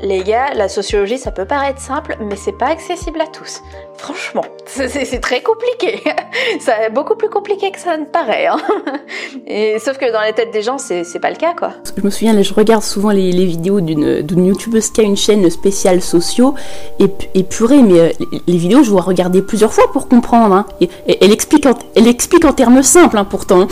les 0.00 0.22
gars, 0.22 0.54
la 0.54 0.68
sociologie, 0.68 1.18
ça 1.18 1.32
peut 1.32 1.44
paraître 1.44 1.80
simple, 1.80 2.16
mais 2.20 2.36
c'est 2.36 2.56
pas 2.56 2.66
accessible 2.68 3.20
à 3.20 3.26
tous. 3.26 3.62
Franchement, 3.96 4.44
c'est- 4.66 5.20
très 5.20 5.40
compliqué. 5.42 6.02
C'est 6.60 6.90
beaucoup 6.92 7.16
plus 7.16 7.28
compliqué 7.28 7.70
que 7.72 7.78
ça 7.80 7.96
ne 7.96 8.04
paraît. 8.04 8.46
Hein. 8.46 8.58
Et 9.46 9.78
sauf 9.80 9.98
que 9.98 10.10
dans 10.12 10.20
les 10.22 10.32
têtes 10.32 10.52
des 10.52 10.62
gens, 10.62 10.78
c'est 10.78 11.04
pas 11.20 11.30
le 11.30 11.36
cas, 11.36 11.52
quoi. 11.58 11.72
Je 11.96 12.02
me 12.02 12.10
souviens, 12.10 12.32
là, 12.32 12.42
je 12.42 12.54
regarde 12.54 12.82
souvent 12.82 13.10
les, 13.10 13.32
les 13.32 13.44
vidéos 13.44 13.80
d'une 13.80 14.46
youtubeuse 14.46 14.90
qui 14.90 15.00
a 15.00 15.04
une 15.04 15.16
chaîne 15.16 15.48
spéciale 15.50 16.00
sociaux, 16.00 16.54
et, 17.00 17.06
et 17.34 17.42
purée, 17.42 17.82
mais 17.82 17.98
euh, 17.98 18.08
les, 18.20 18.42
les 18.46 18.56
vidéos, 18.58 18.82
je 18.84 18.90
dois 18.90 19.02
regarder 19.02 19.42
plusieurs 19.42 19.72
fois 19.72 19.90
pour 19.92 20.08
comprendre. 20.08 20.54
hein. 20.54 20.66
Et, 20.80 20.88
et 21.06 21.24
elle, 21.24 21.32
explique 21.32 21.66
en, 21.66 21.74
elle 21.96 22.06
explique 22.06 22.44
en 22.44 22.52
termes 22.52 22.82
simples, 22.82 23.18
hein, 23.18 23.24
pourtant. 23.24 23.66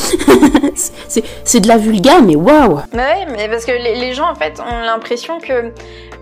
C'est- 0.74 1.60
de 1.60 1.68
la 1.68 1.76
vulgaire, 1.78 2.22
mais 2.22 2.36
waouh 2.36 2.80
Mais 2.92 2.98
ouais, 3.02 3.26
mais 3.34 3.48
parce 3.48 3.64
que 3.64 3.72
les, 3.72 3.94
les 3.94 4.12
gens 4.12 4.28
en 4.30 4.34
fait 4.34 4.60
ont 4.60 4.80
l'impression 4.84 5.38
que 5.40 5.72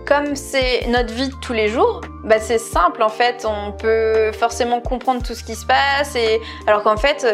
comme 0.05 0.35
c'est 0.35 0.87
notre 0.87 1.13
vie 1.13 1.29
de 1.29 1.35
tous 1.35 1.53
les 1.53 1.67
jours, 1.67 2.01
bah 2.23 2.39
c'est 2.39 2.59
simple 2.59 3.03
en 3.03 3.09
fait, 3.09 3.45
on 3.47 3.71
peut 3.71 4.31
forcément 4.31 4.81
comprendre 4.81 5.23
tout 5.23 5.33
ce 5.33 5.43
qui 5.43 5.55
se 5.55 5.65
passe 5.65 6.15
et 6.15 6.41
alors 6.67 6.83
qu'en 6.83 6.97
fait, 6.97 7.25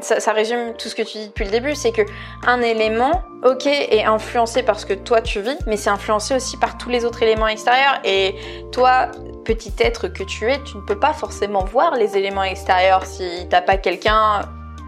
ça, 0.00 0.20
ça 0.20 0.32
résume 0.32 0.74
tout 0.76 0.88
ce 0.88 0.94
que 0.94 1.02
tu 1.02 1.18
dis 1.18 1.28
depuis 1.28 1.44
le 1.44 1.50
début, 1.50 1.74
c'est 1.74 1.92
que 1.92 2.02
un 2.46 2.60
élément, 2.60 3.22
ok, 3.44 3.66
est 3.66 4.04
influencé 4.04 4.62
par 4.62 4.78
ce 4.78 4.86
que 4.86 4.94
toi 4.94 5.20
tu 5.20 5.40
vis, 5.40 5.58
mais 5.66 5.76
c'est 5.76 5.90
influencé 5.90 6.34
aussi 6.34 6.56
par 6.56 6.78
tous 6.78 6.88
les 6.88 7.04
autres 7.04 7.22
éléments 7.22 7.48
extérieurs. 7.48 8.00
Et 8.04 8.34
toi, 8.72 9.08
petit 9.44 9.72
être 9.78 10.08
que 10.08 10.22
tu 10.22 10.50
es, 10.50 10.62
tu 10.62 10.76
ne 10.76 10.82
peux 10.82 10.98
pas 10.98 11.12
forcément 11.12 11.64
voir 11.64 11.94
les 11.94 12.16
éléments 12.16 12.44
extérieurs 12.44 13.06
si 13.06 13.46
t'as 13.50 13.62
pas 13.62 13.76
quelqu'un 13.76 14.42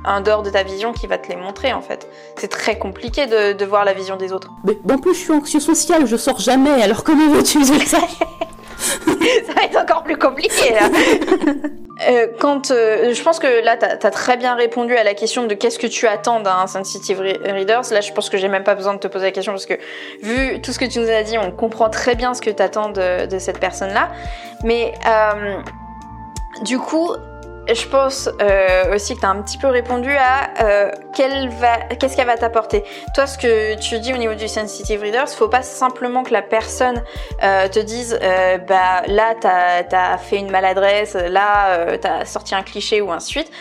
en 0.05 0.21
dehors 0.21 0.43
de 0.43 0.51
ta 0.51 0.63
vision 0.63 0.93
qui 0.93 1.07
va 1.07 1.19
te 1.19 1.29
les 1.29 1.37
montrer 1.37 1.73
en 1.73 1.81
fait. 1.83 2.09
C'est 2.37 2.49
très 2.49 2.79
compliqué 2.79 3.27
de, 3.27 3.53
de 3.53 3.65
voir 3.65 3.85
la 3.85 3.93
vision 3.93 4.17
des 4.17 4.33
autres. 4.33 4.51
Mais 4.65 4.77
en 4.93 4.99
plus, 4.99 5.15
je 5.15 5.19
suis 5.21 5.33
anxieux 5.33 5.61
social, 5.61 6.07
je 6.07 6.17
sors 6.17 6.41
jamais, 6.41 6.83
alors 6.83 7.05
comment 7.05 7.29
veux-tu 7.29 7.61
que 7.61 7.67
je 7.67 7.73
le 7.75 7.81
sache 7.81 8.19
Ça 8.79 9.53
va 9.55 9.63
être 9.65 9.77
encore 9.77 10.03
plus 10.03 10.17
compliqué 10.17 10.73
là. 10.75 10.89
Euh, 12.09 12.29
quand 12.41 12.71
euh, 12.71 13.13
je 13.13 13.23
pense 13.23 13.39
que 13.39 13.63
là 13.63 13.77
t'as 13.77 13.89
as 13.89 14.11
très 14.11 14.39
bien 14.39 14.55
répondu 14.55 14.97
à 14.97 15.05
la 15.05 15.13
question 15.13 15.47
de 15.47 15.53
qu'est-ce 15.53 15.79
que 15.79 15.87
tu 15.87 16.07
attends 16.07 16.41
d'un 16.41 16.67
sensitive 16.67 17.21
re- 17.21 17.53
readers. 17.53 17.83
Là 17.91 18.01
je 18.01 18.11
pense 18.15 18.31
que 18.31 18.39
j'ai 18.39 18.49
même 18.49 18.65
pas 18.65 18.75
besoin 18.75 18.95
de 18.95 18.99
te 18.99 19.07
poser 19.07 19.27
la 19.27 19.33
question 19.33 19.53
parce 19.53 19.67
que 19.67 19.75
vu 20.23 20.63
tout 20.63 20.73
ce 20.73 20.79
que 20.79 20.87
tu 20.87 20.99
nous 20.99 21.11
as 21.11 21.23
dit, 21.25 21.37
on 21.37 21.51
comprend 21.51 21.91
très 21.91 22.15
bien 22.15 22.33
ce 22.33 22.41
que 22.41 22.49
t'attends 22.49 22.89
de, 22.89 23.27
de 23.27 23.39
cette 23.39 23.59
personne 23.61 23.93
là. 23.93 24.09
Mais 24.65 24.95
euh, 25.07 25.59
du 26.63 26.79
coup, 26.79 27.11
je 27.69 27.87
pense 27.87 28.29
euh, 28.41 28.95
aussi 28.95 29.15
que 29.15 29.21
tu 29.21 29.27
as 29.27 29.31
un 29.31 29.43
petit 29.43 29.59
peu 29.59 29.69
répondu 29.69 30.11
à 30.11 30.51
euh, 30.65 30.91
qu'est-ce 31.15 32.17
qu'elle 32.17 32.27
va 32.27 32.37
t'apporter. 32.37 32.85
Toi, 33.15 33.27
ce 33.27 33.39
que 33.39 33.79
tu 33.79 33.99
dis 33.99 34.13
au 34.13 34.17
niveau 34.17 34.35
du 34.35 34.49
sensitive 34.49 35.03
readers, 35.03 35.29
faut 35.29 35.49
pas 35.49 35.63
simplement 35.63 36.23
que 36.23 36.33
la 36.33 36.43
personne 36.43 37.03
euh, 37.43 37.69
te 37.69 37.79
dise, 37.79 38.19
euh, 38.23 38.59
bah 38.59 39.03
là, 39.07 39.35
t'as 39.41 39.85
as 39.93 40.19
fait 40.19 40.39
une 40.39 40.51
maladresse, 40.51 41.15
là, 41.15 41.79
euh, 41.79 41.97
t'as 42.01 42.25
sorti 42.25 42.55
un 42.55 42.63
cliché 42.63 43.01
ou 43.01 43.13
ainsi 43.13 43.27
de 43.27 43.41
suite. 43.41 43.53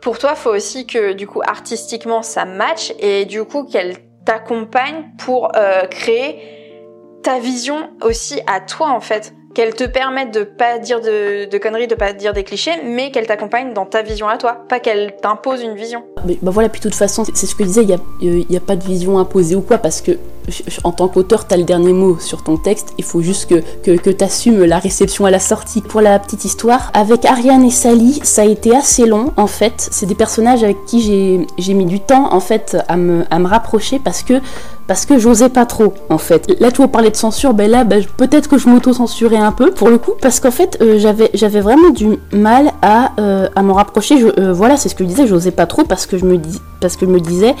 Pour 0.00 0.18
toi, 0.18 0.34
faut 0.34 0.50
aussi 0.50 0.86
que 0.86 1.12
du 1.12 1.28
coup 1.28 1.42
artistiquement 1.44 2.22
ça 2.22 2.44
match 2.44 2.92
et 2.98 3.24
du 3.24 3.44
coup 3.44 3.64
qu'elle 3.64 3.96
t'accompagne 4.24 5.10
pour 5.18 5.52
euh, 5.56 5.86
créer 5.86 7.20
ta 7.22 7.38
vision 7.38 7.90
aussi 8.00 8.40
à 8.48 8.60
toi 8.60 8.90
en 8.90 9.00
fait 9.00 9.32
qu'elle 9.54 9.74
te 9.74 9.84
permette 9.84 10.32
de 10.32 10.44
pas 10.44 10.78
dire 10.78 11.00
de, 11.00 11.58
conneries, 11.58 11.86
de 11.86 11.94
pas 11.94 12.12
dire 12.12 12.32
des 12.32 12.44
clichés, 12.44 12.82
mais 12.84 13.10
qu'elle 13.10 13.26
t'accompagne 13.26 13.72
dans 13.72 13.86
ta 13.86 14.02
vision 14.02 14.28
à 14.28 14.38
toi, 14.38 14.64
pas 14.68 14.80
qu'elle 14.80 15.16
t'impose 15.16 15.62
une 15.62 15.74
vision. 15.74 16.04
Mais 16.26 16.38
bah 16.42 16.50
voilà, 16.50 16.68
puis 16.68 16.80
de 16.80 16.84
toute 16.84 16.94
façon, 16.94 17.24
c'est 17.34 17.46
ce 17.46 17.54
que 17.54 17.64
je 17.64 17.68
disais, 17.68 17.82
il 17.82 17.88
n'y 17.88 18.40
a, 18.42 18.44
y 18.50 18.56
a 18.56 18.60
pas 18.60 18.76
de 18.76 18.84
vision 18.84 19.18
imposée 19.18 19.56
ou 19.56 19.60
quoi, 19.60 19.78
parce 19.78 20.00
que 20.00 20.12
en 20.82 20.90
tant 20.90 21.06
qu'auteur, 21.06 21.46
tu 21.46 21.54
as 21.54 21.56
le 21.56 21.62
dernier 21.62 21.92
mot 21.92 22.16
sur 22.18 22.42
ton 22.42 22.56
texte, 22.56 22.94
il 22.98 23.04
faut 23.04 23.20
juste 23.22 23.48
que, 23.48 23.62
que, 23.96 24.10
tu 24.10 24.24
assumes 24.24 24.64
la 24.64 24.78
réception 24.80 25.24
à 25.24 25.30
la 25.30 25.38
sortie. 25.38 25.82
Pour 25.82 26.00
la 26.00 26.18
petite 26.18 26.44
histoire, 26.44 26.90
avec 26.94 27.24
Ariane 27.24 27.64
et 27.64 27.70
Sally, 27.70 28.18
ça 28.24 28.42
a 28.42 28.44
été 28.46 28.74
assez 28.74 29.06
long 29.06 29.32
en 29.36 29.46
fait. 29.46 29.88
C'est 29.92 30.06
des 30.06 30.16
personnages 30.16 30.64
avec 30.64 30.84
qui 30.84 31.00
j'ai- 31.00 31.46
j'ai 31.58 31.74
mis 31.74 31.84
du 31.86 32.00
temps 32.00 32.32
en 32.32 32.40
fait 32.40 32.76
à 32.88 32.96
me, 32.96 33.24
à 33.30 33.38
me 33.38 33.46
rapprocher 33.46 34.00
parce 34.02 34.22
que 34.22 34.34
parce 34.88 35.06
que 35.06 35.16
j'osais 35.16 35.48
pas 35.48 35.64
trop 35.64 35.94
en 36.10 36.18
fait. 36.18 36.52
Là 36.60 36.70
tu 36.72 36.78
vois 36.78 36.88
parler 36.88 37.10
de 37.10 37.16
censure, 37.16 37.54
ben 37.54 37.70
là 37.70 37.84
ben, 37.84 38.04
peut-être 38.16 38.48
que 38.48 38.58
je 38.58 38.68
m'auto-censurais 38.68 39.36
un 39.36 39.52
peu 39.52 39.70
pour 39.70 39.88
le 39.88 39.96
coup 39.98 40.10
parce 40.20 40.40
qu'en 40.40 40.50
fait 40.50 40.76
euh, 40.82 40.98
j'avais 40.98 41.30
j'avais 41.34 41.60
vraiment 41.60 41.90
du 41.90 42.18
mal 42.32 42.72
à, 42.82 43.12
euh, 43.20 43.48
à 43.54 43.62
m'en 43.62 43.74
rapprocher. 43.74 44.18
Je, 44.18 44.26
euh, 44.40 44.52
voilà 44.52 44.76
c'est 44.76 44.88
ce 44.88 44.96
que 44.96 45.04
je 45.04 45.08
disais, 45.08 45.26
j'osais 45.28 45.52
pas 45.52 45.66
trop 45.66 45.84
parce 45.84 46.04
que 46.06 46.11
je 46.18 46.24
me 46.24 46.38
dis 46.38 46.60
parce 46.80 46.96
que 46.96 47.06
je 47.06 47.10
me 47.10 47.20
disais 47.20 47.54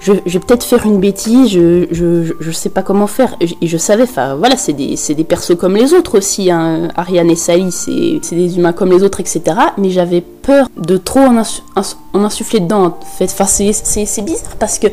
je, 0.00 0.12
vais 0.12 0.38
peut-être 0.38 0.62
faire 0.62 0.86
une 0.86 1.00
bêtise, 1.00 1.50
je, 1.50 1.86
je, 1.90 2.32
je, 2.38 2.50
sais 2.52 2.68
pas 2.68 2.82
comment 2.82 3.06
faire. 3.06 3.34
Et 3.40 3.66
je, 3.66 3.76
savais, 3.76 4.04
enfin 4.04 4.36
voilà, 4.36 4.56
c'est 4.56 4.72
des, 4.72 4.94
des 5.08 5.24
persos 5.24 5.56
comme 5.56 5.76
les 5.76 5.92
autres 5.92 6.18
aussi. 6.18 6.50
Hein. 6.50 6.88
Ariane 6.96 7.30
et 7.30 7.36
Sally, 7.36 7.72
c'est 7.72 8.36
des 8.36 8.58
humains 8.58 8.72
comme 8.72 8.90
les 8.90 9.02
autres, 9.02 9.20
etc. 9.20 9.42
Mais 9.76 9.90
j'avais 9.90 10.20
peur 10.20 10.68
de 10.76 10.96
trop 10.96 11.20
en, 11.20 11.40
insu- 11.40 11.62
ins- 11.74 11.96
en 12.12 12.22
insuffler 12.24 12.60
dedans. 12.60 12.84
En 12.84 13.04
fait, 13.18 13.24
enfin, 13.24 13.46
c'est 13.46 14.22
bizarre 14.22 14.56
parce 14.58 14.78
que 14.78 14.86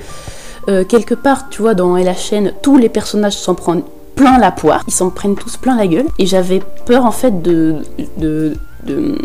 euh, 0.69 0.83
quelque 0.83 1.13
part, 1.13 1.49
tu 1.49 1.61
vois, 1.61 1.75
dans 1.75 1.95
la 1.95 2.15
chaîne, 2.15 2.53
tous 2.63 2.77
les 2.77 2.89
personnages 2.89 3.37
s'en 3.37 3.53
prennent 3.53 3.83
plein 4.15 4.39
la 4.39 4.51
poire, 4.51 4.83
ils 4.87 4.93
s'en 4.93 5.11
prennent 5.11 5.35
tous 5.35 5.57
plein 5.57 5.75
la 5.77 5.85
gueule. 5.85 6.07
Et 6.17 6.25
j'avais 6.25 6.61
peur 6.85 7.05
en 7.05 7.11
fait 7.11 7.43
de, 7.43 7.75
de, 8.17 8.53
de 8.85 9.15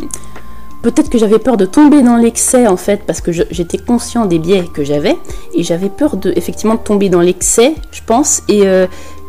Peut-être 0.83 1.11
que 1.11 1.19
j'avais 1.19 1.39
peur 1.39 1.57
de 1.57 1.67
tomber 1.67 2.03
dans 2.03 2.17
l'excès 2.17 2.67
en 2.67 2.77
fait 2.77 3.03
parce 3.07 3.21
que 3.21 3.33
j'étais 3.33 3.79
conscient 3.79 4.25
des 4.25 4.39
biais 4.39 4.65
que 4.73 4.83
j'avais 4.83 5.17
et 5.55 5.63
j'avais 5.63 5.91
peur 5.91 6.17
de 6.17 6.33
effectivement 6.37 6.75
de 6.75 6.81
tomber 6.81 7.09
dans 7.11 7.21
l'excès, 7.21 7.75
je 7.93 8.01
pense, 8.07 8.43
et, 8.49 8.67
euh, 8.67 8.87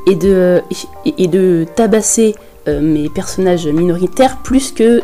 de 0.08 0.62
et, 1.06 1.24
et 1.24 1.28
de 1.28 1.66
tabasser 1.76 2.36
euh, 2.68 2.80
mes 2.80 3.10
personnages 3.10 3.68
minoritaires 3.68 4.38
plus 4.44 4.72
que 4.72 5.02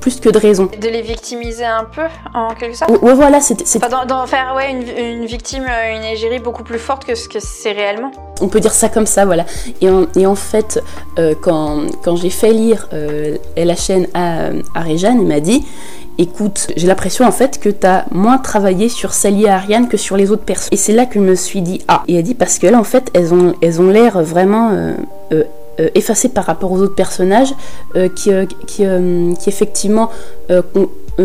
plus 0.00 0.18
que 0.20 0.28
de 0.28 0.38
raison. 0.38 0.68
De 0.80 0.88
les 0.88 1.02
victimiser 1.02 1.64
un 1.64 1.84
peu, 1.84 2.02
en 2.34 2.54
quelque 2.54 2.76
sorte? 2.76 2.90
Ouais, 3.02 3.14
voilà, 3.14 3.40
c'était- 3.40 3.64
Enfin, 3.76 4.04
d'en 4.06 4.26
faire 4.26 4.54
ouais, 4.56 4.70
une, 4.70 5.20
une 5.20 5.26
victime, 5.26 5.64
euh, 5.68 5.96
une 5.96 6.04
égérie 6.04 6.38
beaucoup 6.40 6.62
plus 6.64 6.78
forte 6.78 7.04
que 7.04 7.14
ce 7.14 7.28
que 7.28 7.38
c'est 7.40 7.72
réellement. 7.72 8.10
on 8.40 8.48
peut 8.48 8.60
dire 8.60 8.72
ça 8.72 8.88
comme 8.88 9.06
ça, 9.06 9.24
voilà. 9.26 9.44
Et 9.80 9.90
en, 9.90 10.06
et 10.16 10.26
en 10.26 10.34
fait, 10.34 10.82
euh, 11.18 11.34
quand, 11.40 11.82
quand 12.02 12.16
j'ai 12.16 12.30
fait 12.30 12.52
lire 12.52 12.88
euh, 12.92 13.36
la 13.56 13.76
chaîne 13.76 14.06
à, 14.14 14.48
à 14.74 14.80
Réjeanne, 14.80 15.20
il 15.20 15.26
m'a 15.26 15.40
dit 15.40 15.64
Écoute, 16.18 16.66
j'ai 16.76 16.86
l'impression 16.86 17.24
en 17.24 17.32
fait 17.32 17.58
que 17.58 17.70
tu 17.70 17.86
as 17.86 18.04
moins 18.10 18.36
travaillé 18.36 18.90
sur 18.90 19.14
Sally 19.14 19.44
et 19.44 19.48
Ariane 19.48 19.88
que 19.88 19.96
sur 19.96 20.18
les 20.18 20.30
autres 20.30 20.44
personnes. 20.44 20.68
Et 20.72 20.76
c'est 20.76 20.92
là 20.92 21.06
que 21.06 21.14
je 21.14 21.20
me 21.24 21.34
suis 21.34 21.62
dit 21.62 21.80
Ah 21.88 22.02
Et 22.08 22.16
elle 22.16 22.24
dit 22.24 22.34
Parce 22.34 22.58
que 22.58 22.66
là, 22.66 22.78
en 22.78 22.84
fait, 22.84 23.10
elles 23.14 23.32
ont 23.32 23.54
elles 23.62 23.80
ont 23.80 23.88
l'air 23.88 24.20
vraiment. 24.22 24.70
euh, 24.72 24.92
euh, 25.32 25.44
euh, 25.80 25.88
effacées 25.94 26.28
par 26.28 26.44
rapport 26.44 26.72
aux 26.72 26.78
autres 26.78 26.94
personnages 26.94 27.54
euh, 27.96 28.08
qui, 28.08 28.32
euh, 28.32 28.44
qui, 28.66 28.84
qui 29.38 29.48
effectivement 29.48 30.10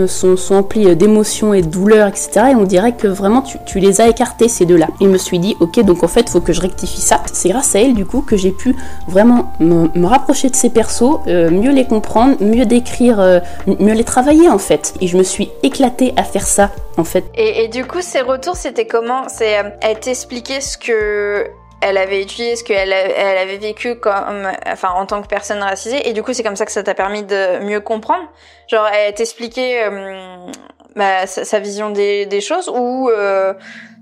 sont, 0.07 0.35
sont 0.37 0.55
emplis 0.55 0.95
d'émotions 0.95 1.53
et 1.53 1.61
de 1.61 1.67
douleurs, 1.67 2.07
etc. 2.07 2.47
Et 2.51 2.55
on 2.55 2.63
dirait 2.63 2.95
que 2.95 3.07
vraiment 3.07 3.41
tu, 3.41 3.57
tu 3.65 3.79
les 3.79 4.01
as 4.01 4.07
écartés 4.07 4.47
ces 4.47 4.65
deux-là. 4.65 4.87
Et 5.01 5.05
je 5.05 5.09
me 5.09 5.17
suis 5.17 5.39
dit, 5.39 5.55
ok, 5.59 5.79
donc 5.83 6.03
en 6.03 6.07
fait, 6.07 6.29
faut 6.29 6.41
que 6.41 6.53
je 6.53 6.61
rectifie 6.61 7.01
ça. 7.01 7.21
C'est 7.31 7.49
grâce 7.49 7.75
à 7.75 7.79
elle, 7.79 7.93
du 7.93 8.05
coup, 8.05 8.21
que 8.21 8.37
j'ai 8.37 8.51
pu 8.51 8.75
vraiment 9.07 9.53
me, 9.59 10.05
rapprocher 10.05 10.49
de 10.49 10.55
ces 10.55 10.69
persos, 10.69 11.19
mieux 11.25 11.71
les 11.71 11.85
comprendre, 11.85 12.35
mieux 12.41 12.65
décrire, 12.65 13.41
mieux 13.65 13.93
les 13.93 14.03
travailler 14.03 14.49
en 14.49 14.59
fait. 14.59 14.93
Et 15.01 15.07
je 15.07 15.17
me 15.17 15.23
suis 15.23 15.49
éclatée 15.63 16.13
à 16.17 16.23
faire 16.23 16.45
ça 16.45 16.71
en 16.97 17.03
fait. 17.03 17.23
Et, 17.35 17.67
du 17.69 17.85
coup, 17.85 18.01
ces 18.01 18.21
retours, 18.21 18.57
c'était 18.57 18.85
comment? 18.85 19.23
C'est 19.27 19.55
elle 19.81 19.99
t'expliquait 19.99 20.61
ce 20.61 20.77
que 20.77 21.49
elle 21.85 21.97
avait 21.97 22.21
étudié, 22.21 22.55
ce 22.55 22.63
qu'elle 22.63 22.91
avait 22.91 23.57
vécu 23.57 23.95
comme, 23.95 24.47
enfin, 24.65 24.89
en 24.89 25.05
tant 25.05 25.21
que 25.21 25.27
personne 25.27 25.59
racisée, 25.59 26.09
et 26.09 26.13
du 26.13 26.23
coup, 26.23 26.33
c'est 26.33 26.41
comme 26.41 26.55
ça 26.55 26.65
que 26.65 26.71
ça 26.71 26.81
t'a 26.81 26.95
permis 26.95 27.23
de 27.23 27.63
mieux 27.63 27.79
comprendre. 27.79 28.23
Genre, 28.67 28.87
elle 28.87 29.13
t'expliquait 29.13 29.83
euh, 29.83 30.47
bah, 30.95 31.27
sa, 31.27 31.59
vision 31.59 31.91
des, 31.91 32.41
choses, 32.41 32.69
ou 32.69 33.09
euh, 33.09 33.53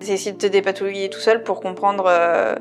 essayé 0.02 0.32
de 0.32 0.38
te 0.38 0.48
dépatouiller 0.48 1.10
tout 1.10 1.19
seul 1.19 1.43
pour 1.43 1.60
comprendre 1.60 2.06
euh, 2.08 2.56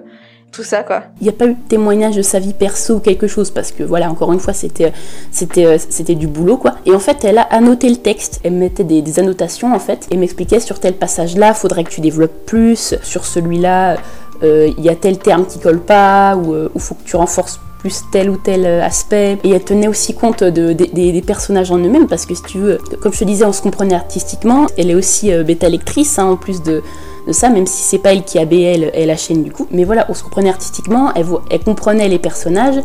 tout 0.52 0.62
ça, 0.62 0.82
quoi. 0.82 1.04
Il 1.20 1.24
n'y 1.24 1.30
a 1.30 1.32
pas 1.32 1.46
eu 1.46 1.54
de 1.54 1.68
témoignage 1.68 2.16
de 2.16 2.22
sa 2.22 2.38
vie 2.38 2.52
perso 2.52 2.96
ou 2.96 3.00
quelque 3.00 3.26
chose 3.26 3.50
parce 3.50 3.72
que 3.72 3.82
voilà, 3.82 4.11
encore 4.11 4.32
une 4.32 4.40
fois, 4.40 4.52
euh, 4.52 5.78
c'était 5.78 6.14
du 6.14 6.26
boulot 6.26 6.58
quoi. 6.58 6.74
Et 6.85 6.92
en 6.92 6.98
fait, 6.98 7.24
elle 7.24 7.38
a 7.38 7.42
annoté 7.42 7.88
le 7.88 7.96
texte, 7.96 8.40
elle 8.44 8.52
mettait 8.52 8.85
des, 8.85 9.02
des 9.02 9.18
annotations 9.18 9.74
en 9.74 9.78
fait 9.78 10.06
et 10.11 10.16
m'expliquait 10.16 10.61
sur 10.61 10.78
tel 10.78 10.94
passage 10.94 11.37
là, 11.37 11.54
faudrait 11.54 11.85
que 11.85 11.90
tu 11.90 12.00
développes 12.00 12.44
plus, 12.46 12.94
sur 13.02 13.24
celui-là, 13.24 13.92
euh, 13.92 13.96
il 14.42 14.85
y 14.85 14.88
a 14.88 14.94
tel 14.96 15.18
terme 15.18 15.46
qui 15.46 15.59
colle 15.59 15.81
pas 15.81 16.37
ou 16.37 16.55
euh, 16.55 16.68
ou 16.74 16.78
faut 16.78 16.94
que 16.94 17.05
tu 17.05 17.16
renforces 17.16 17.61
plus 17.78 18.02
tel 18.12 18.31
ou 18.31 18.37
tel 18.37 18.64
euh, 18.64 18.83
aspect. 18.85 19.38
Et 19.44 19.50
elle 19.50 19.64
tenait 19.64 19.88
aussi 19.88 20.14
compte 20.14 20.44
de, 20.44 20.72
des- 20.72 21.22
personnages 21.26 21.70
en 21.72 21.78
eux-mêmes, 21.78 22.07
parce 22.07 22.26
que 22.26 22.35
si 22.35 22.42
tu 22.42 22.59
veux, 22.59 22.78
comme 23.02 23.12
je 23.12 23.18
te 23.20 23.24
disais, 23.24 23.44
on 23.44 23.52
se 23.52 23.61
comprenait 23.62 23.94
artistiquement. 23.96 24.66
Elle 24.78 24.90
est 24.90 24.94
aussi 24.94 25.33
euh, 25.33 25.42
bêta 25.42 25.68
lectrice, 25.68 26.18
hein, 26.18 26.26
en 26.26 26.37
plus 26.37 26.62
de, 26.62 26.83
de 27.26 27.32
ça, 27.32 27.48
même 27.48 27.66
si 27.66 27.82
c'est 27.82 27.98
pas 27.98 28.12
elle 28.12 28.24
qui 28.24 28.38
a 28.38 28.44
BL 28.44 28.90
et 28.94 29.06
la 29.06 29.16
chaîne 29.16 29.42
du 29.42 29.52
coup. 29.52 29.66
Mais 29.70 29.85
voilà, 29.85 30.06
on 30.08 30.14
se 30.14 30.22
comprenait 30.24 30.50
artistiquement, 30.50 31.12
elle, 31.14 31.61
comprenait 31.61 32.08
les 32.08 32.18
personnages, 32.18 32.80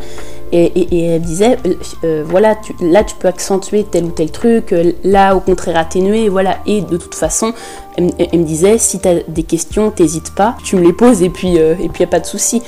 et, 0.51 0.63
et- 0.65 1.05
elle 1.07 1.21
disait, 1.21 1.57
euh, 1.65 1.73
euh, 2.03 2.23
voilà, 2.25 2.55
là 2.79 3.03
tu 3.03 3.15
peux 3.15 3.27
accentuer 3.27 3.83
tel 3.83 4.05
ou 4.05 4.11
tel 4.11 4.31
truc, 4.31 4.71
euh, 4.71 4.93
là 5.03 5.35
au 5.35 5.39
contraire 5.41 5.77
atténuer, 5.77 6.29
voilà. 6.29 6.57
Et 6.65 6.81
de 6.81 6.97
toute 6.97 7.15
façon, 7.15 7.51
elle, 7.97 8.05
me- 8.05 8.45
disait, 8.45 8.77
si 8.77 8.99
t'as 8.99 9.15
des 9.27 9.43
questions, 9.43 9.91
t'hésites 9.91 10.33
pas, 10.33 10.55
tu 10.63 10.75
me 10.77 10.81
les 10.85 10.93
poses, 10.93 11.21
et 11.23 11.29
puis 11.29 11.57
euh, 11.59 11.73
et 11.81 12.03
a 12.03 12.07
pas 12.07 12.19
de 12.19 12.25
souci. 12.25 12.61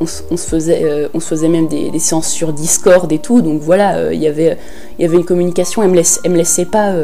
On, 0.00 0.06
se- 0.06 0.22
faisait, 0.36 1.08
on 1.12 1.20
se 1.20 1.26
faisait 1.28 1.48
même 1.48 1.66
des, 1.68 1.98
séances 1.98 2.28
sur 2.28 2.52
Discord 2.52 3.10
et 3.12 3.18
tout, 3.18 3.42
donc 3.42 3.60
voilà, 3.60 4.12
il 4.12 4.20
y 4.20 4.26
avait 4.28 4.56
y 4.98 5.04
avait 5.04 5.16
une 5.16 5.24
communication, 5.24 5.82
elle 5.82 5.90
me, 5.90 6.00
elle 6.24 6.30
me 6.30 6.36
laissait 6.36 6.64
pas. 6.64 6.94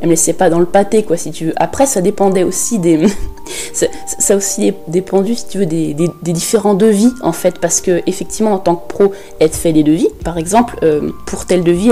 Elle 0.00 0.06
me 0.08 0.12
laissait 0.12 0.32
pas 0.32 0.50
dans 0.50 0.58
le 0.58 0.66
pâté, 0.66 1.02
quoi, 1.02 1.16
si 1.16 1.30
tu 1.30 1.46
veux. 1.46 1.52
Après, 1.56 1.86
ça 1.86 2.00
dépendait 2.00 2.42
aussi 2.42 2.78
des. 2.78 3.06
ça, 3.72 4.36
aussi 4.36 4.60
dé- 4.60 4.74
dépendu, 4.88 5.34
si 5.34 5.46
tu 5.48 5.58
veux, 5.58 5.66
des, 5.66 5.94
des- 5.94 6.32
différents 6.32 6.74
devis, 6.74 7.12
en 7.22 7.32
fait, 7.32 7.58
parce 7.58 7.80
que, 7.80 8.00
effectivement, 8.06 8.52
en 8.52 8.58
tant 8.58 8.76
que 8.76 8.88
pro, 8.88 9.12
elle 9.40 9.50
te 9.50 9.56
fait 9.56 9.72
des 9.72 9.82
devis. 9.82 10.08
Par 10.24 10.38
exemple, 10.38 10.76
euh, 10.82 11.10
pour 11.26 11.46
tel 11.46 11.64
devis, 11.64 11.90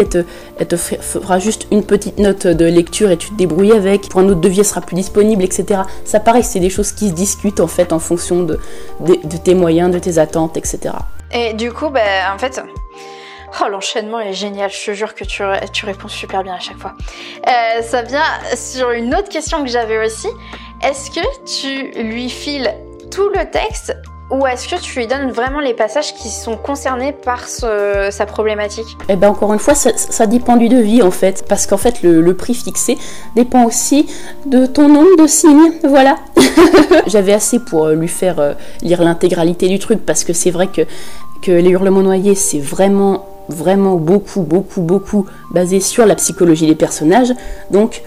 elle 0.58 0.66
te, 0.66 0.76
fera 0.76 1.38
juste 1.38 1.66
une 1.72 1.82
petite 1.82 2.18
note 2.18 2.46
de 2.46 2.64
lecture 2.64 3.10
et 3.10 3.16
tu 3.16 3.30
te 3.30 3.34
débrouilles 3.34 3.72
avec. 3.72 4.08
Pour 4.08 4.20
un 4.20 4.28
autre 4.28 4.40
devis, 4.40 4.60
elle 4.60 4.64
sera 4.66 4.80
plus 4.80 4.96
disponible, 4.96 5.42
etc. 5.42 5.80
Ça, 6.04 6.20
pareil, 6.20 6.44
c'est 6.44 6.60
des 6.60 6.70
choses 6.70 6.92
qui 6.92 7.08
se 7.08 7.14
discutent, 7.14 7.60
en 7.60 7.66
fait, 7.66 7.92
en 7.92 7.98
fonction 7.98 8.42
de, 8.42 8.58
de, 9.00 9.14
de 9.24 9.36
tes 9.36 9.54
moyens, 9.54 9.90
de 9.90 9.98
tes 9.98 10.18
attentes, 10.18 10.56
etc. 10.56 10.94
Et 11.32 11.52
du 11.54 11.72
coup, 11.72 11.88
bah, 11.90 12.00
en 12.34 12.38
fait, 12.38 12.60
oh, 13.62 13.68
l'enchaînement 13.68 14.20
est 14.20 14.32
génial. 14.32 14.70
Je 14.70 14.86
te 14.86 14.90
jure 14.92 15.14
que 15.14 15.24
tu, 15.24 15.42
réponds 15.84 16.08
super 16.08 16.42
bien 16.42 16.54
à 16.54 16.60
chaque 16.60 16.78
fois. 16.78 16.94
Euh, 17.46 17.82
ça 17.82 18.02
vient 18.02 18.22
sur 18.54 18.90
une 18.90 19.14
autre 19.14 19.28
question 19.28 19.62
que 19.62 19.70
j'avais 19.70 20.04
aussi. 20.04 20.28
Est-ce 20.82 21.10
que 21.10 21.44
tu 21.44 22.02
lui 22.02 22.30
files 22.30 22.72
tout 23.10 23.28
le 23.30 23.50
texte 23.50 23.96
ou 24.30 24.46
est-ce 24.46 24.68
que 24.68 24.78
tu 24.78 24.98
lui 24.98 25.06
donnes 25.06 25.30
vraiment 25.30 25.60
les 25.60 25.72
passages 25.72 26.14
qui 26.14 26.28
sont 26.28 26.56
concernés 26.56 27.12
par 27.12 27.48
sa 27.48 28.26
problématique? 28.26 28.86
Eh 29.08 29.16
ben 29.16 29.30
encore 29.30 29.54
une 29.54 29.58
fois, 29.58 29.74
ça, 29.74 30.26
dépend 30.26 30.56
du 30.56 30.68
devis 30.68 31.00
en 31.00 31.10
fait, 31.10 31.46
parce 31.48 31.66
qu'en 31.66 31.78
fait 31.78 32.02
le, 32.02 32.34
prix 32.34 32.54
fixé 32.54 32.98
dépend 33.34 33.64
aussi 33.64 34.06
de 34.44 34.66
ton 34.66 34.88
nombre 34.88 35.16
de 35.16 35.26
signes, 35.26 35.72
voilà. 35.82 36.16
J'avais 37.06 37.32
assez 37.32 37.58
pour 37.58 37.86
euh, 37.86 37.94
lui 37.94 38.06
faire 38.06 38.38
euh, 38.38 38.52
lire 38.82 39.02
l'intégralité 39.02 39.66
du 39.66 39.78
truc, 39.78 40.04
parce 40.04 40.24
que 40.24 40.34
c'est 40.34 40.50
vrai 40.50 40.68
que 40.68 40.82
les 41.50 41.70
hurlements 41.70 42.02
noyés, 42.02 42.34
c'est 42.34 42.60
vraiment 42.60 43.24
vraiment 43.48 43.96
beaucoup, 43.96 44.42
beaucoup, 44.42 44.82
beaucoup 44.82 45.26
basé 45.50 45.80
sur 45.80 46.06
la 46.06 46.14
psychologie 46.14 46.66
des 46.66 46.74
personnages, 46.74 47.32
donc, 47.70 48.02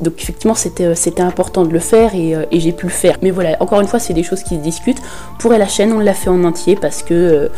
donc 0.00 0.14
effectivement 0.18 0.54
c'était 0.54 0.84
euh, 0.84 0.94
c'était 0.94 1.22
important 1.22 1.64
de 1.64 1.72
le 1.72 1.78
faire 1.78 2.14
et, 2.14 2.34
euh, 2.34 2.44
et 2.50 2.60
j'ai 2.60 2.72
pu 2.72 2.86
le 2.86 2.92
faire. 2.92 3.18
Mais 3.22 3.30
voilà, 3.30 3.56
encore 3.60 3.80
une 3.80 3.88
fois, 3.88 3.98
c'est 3.98 4.14
des 4.14 4.22
choses 4.22 4.42
qui 4.42 4.56
se 4.56 4.60
discutent. 4.60 5.00
Pour 5.38 5.52
la 5.52 5.66
chaîne, 5.66 5.92
on 5.92 5.98
l'a 5.98 6.14
fait 6.14 6.30
en 6.30 6.44
entier 6.44 6.76
parce 6.76 7.02
que 7.02 7.14
euh, 7.14 7.48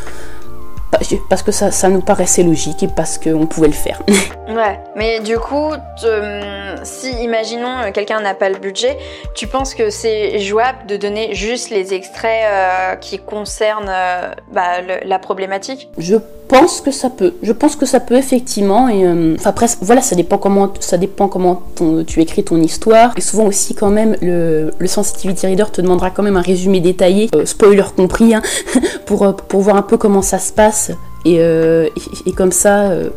parce 1.28 1.42
que 1.42 1.52
ça, 1.52 1.70
ça 1.70 1.88
nous 1.88 2.00
paraissait 2.00 2.42
logique 2.42 2.82
et 2.82 2.88
parce 2.88 3.18
qu'on 3.18 3.46
pouvait 3.46 3.68
le 3.68 3.72
faire. 3.72 4.00
Ouais, 4.48 4.78
mais 4.96 5.20
du 5.20 5.38
coup, 5.38 5.70
te- 5.98 6.74
si 6.82 7.10
imaginons 7.22 7.78
euh, 7.86 7.90
quelqu'un 7.90 8.20
n'a 8.20 8.34
pas 8.34 8.50
le 8.50 8.58
budget, 8.58 8.98
tu 9.34 9.46
penses 9.46 9.72
que 9.72 9.88
c'est 9.88 10.40
jouable 10.40 10.84
de 10.88 10.98
donner 10.98 11.32
juste 11.34 11.70
les 11.70 11.94
extraits 11.94 12.42
euh, 12.44 12.94
qui 12.96 13.18
concernent 13.18 13.88
euh, 13.88 14.30
bah, 14.52 14.82
le- 14.86 15.08
la 15.08 15.18
problématique? 15.18 15.88
Je 15.96 16.16
pense 16.48 16.82
que 16.82 16.90
ça 16.90 17.08
peut. 17.08 17.32
Je 17.42 17.52
pense 17.52 17.76
que 17.76 17.86
ça 17.86 17.98
peut 17.98 18.16
effectivement. 18.16 18.88
Et 18.88 19.06
euh, 19.06 19.36
enfin 19.38 19.50
après, 19.50 19.66
voilà, 19.80 20.02
ça 20.02 20.16
dépend 20.16 20.36
comment, 20.36 20.70
ça 20.80 20.98
dépend 20.98 21.28
comment 21.28 21.62
ton- 21.76 22.04
tu 22.04 22.20
écris 22.20 22.44
ton 22.44 22.60
histoire. 22.60 23.12
Et 23.16 23.22
souvent 23.22 23.44
aussi 23.46 23.74
quand 23.74 23.90
même, 23.90 24.16
le, 24.20 24.72
le 24.76 24.86
sensitivity 24.86 25.46
reader 25.46 25.70
te 25.72 25.80
demandera 25.80 26.10
quand 26.10 26.24
même 26.24 26.36
un 26.36 26.42
résumé 26.42 26.80
détaillé, 26.80 27.30
euh, 27.34 27.46
spoiler 27.46 27.84
compris, 27.96 28.34
hein, 28.34 28.42
pour 29.06 29.22
euh, 29.22 29.32
pour 29.32 29.60
voir 29.62 29.76
un 29.76 29.82
peu 29.82 29.96
comment 29.96 30.20
ça 30.20 30.38
se 30.38 30.52
passe. 30.52 30.81
Et, 31.24 31.36
euh, 31.40 31.88
et, 32.26 32.32
comme 32.32 32.52
ça, 32.52 32.90
euh, 32.90 33.10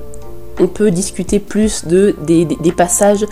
on 0.59 0.67
peut 0.67 0.91
discuter 0.91 1.39
plus 1.39 1.85
de 1.85 2.15
des 2.27 2.71
passages. 2.71 3.25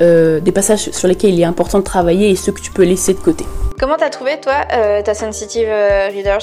Euh, 0.00 0.40
des 0.40 0.52
passages 0.52 0.90
sur 0.90 1.08
lesquels 1.08 1.34
il 1.34 1.40
est 1.40 1.44
important 1.44 1.78
de 1.78 1.84
travailler 1.84 2.30
et 2.30 2.36
ceux 2.36 2.52
que 2.52 2.60
tu 2.60 2.70
peux 2.70 2.84
laisser 2.84 3.14
de 3.14 3.18
côté. 3.20 3.44
Comment 3.78 3.96
t'as 3.98 4.10
trouvé, 4.10 4.38
toi, 4.42 4.52
euh, 4.74 5.00
ta 5.00 5.14
sensitive 5.14 5.68
euh, 5.70 6.08
readers? 6.12 6.40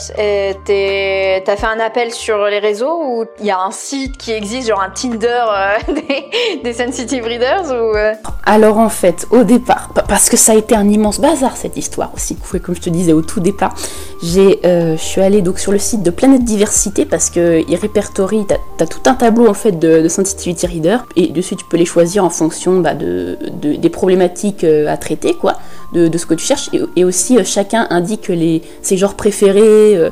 T'as 0.65 1.55
fait 1.55 1.65
un 1.67 1.79
appel 1.79 2.11
sur 2.11 2.45
les 2.45 2.59
réseaux 2.59 2.99
ou 3.03 3.25
il 3.39 3.45
y 3.45 3.51
a 3.51 3.59
un 3.59 3.69
site 3.71 4.17
qui 4.17 4.31
existe, 4.31 4.67
genre 4.69 4.81
un 4.81 4.89
Tinder 4.89 5.27
euh, 5.27 5.93
des, 5.93 6.61
des 6.63 6.73
sensitive 6.73 7.23
readers 7.25 7.65
ou 7.69 7.95
euh? 7.95 8.13
Alors 8.45 8.79
en 8.79 8.89
fait, 8.89 9.27
au 9.29 9.43
départ, 9.43 9.91
pa- 9.93 10.03
parce 10.07 10.29
que 10.29 10.37
ça 10.37 10.53
a 10.53 10.55
été 10.55 10.73
un 10.75 10.89
immense 10.89 11.19
bazar 11.19 11.55
cette 11.57 11.77
histoire 11.77 12.11
aussi, 12.15 12.37
comme 12.63 12.75
je 12.75 12.81
te 12.81 12.89
disais 12.89 13.13
au 13.13 13.21
tout 13.21 13.39
départ, 13.39 13.75
j'ai, 14.23 14.59
je 14.63 14.95
suis 14.97 15.21
allée 15.21 15.41
donc 15.41 15.59
sur 15.59 15.71
le 15.71 15.79
site 15.79 16.01
de 16.01 16.09
Planète 16.09 16.43
Diversité 16.43 17.05
parce 17.05 17.29
que 17.29 17.63
il 17.67 17.75
répertorie, 17.75 18.45
t'as 18.47 18.55
as 18.83 18.87
tout 18.87 19.01
un 19.05 19.13
tableau 19.13 19.47
en 19.47 19.53
fait 19.53 19.73
de, 19.73 20.01
de 20.01 20.07
sensitivity 20.07 20.65
reader 20.65 20.97
et 21.15 21.27
dessus 21.27 21.55
tu 21.55 21.65
peux 21.65 21.77
les 21.77 21.85
choisir 21.85 22.23
en 22.25 22.29
fonction 22.29 22.79
bah, 22.79 22.93
de, 22.95 23.37
de- 23.49 23.75
des 23.75 23.89
problématiques 23.89 24.63
euh, 24.63 24.87
à 24.87 24.97
traiter 24.97 25.33
quoi, 25.33 25.57
de, 25.93 26.15
ce 26.17 26.25
que 26.25 26.33
tu 26.33 26.45
cherches 26.45 26.69
et, 26.95 27.03
aussi 27.03 27.37
euh, 27.37 27.43
chacun 27.43 27.87
indique 27.89 28.27
les 28.27 28.61
ses 28.81 28.97
genres 28.97 29.15
préférés 29.15 29.95
euh, 29.95 30.09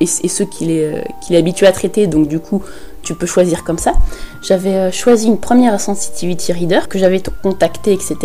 et, 0.00 0.06
ceux 0.06 0.44
qu'il 0.44 0.70
est, 0.70 1.04
habitué 1.36 1.66
à 1.66 1.72
traiter 1.72 2.06
donc 2.06 2.28
du 2.28 2.38
coup 2.38 2.62
tu 3.02 3.14
peux 3.14 3.26
choisir 3.26 3.64
comme 3.64 3.78
ça. 3.78 3.94
J'avais 4.42 4.92
choisi 4.92 5.26
une 5.26 5.38
première 5.38 5.80
sensitivity 5.80 6.52
reader 6.52 6.80
que 6.90 6.98
j'avais 6.98 7.22
contactée, 7.42 7.94
etc. 7.94 8.16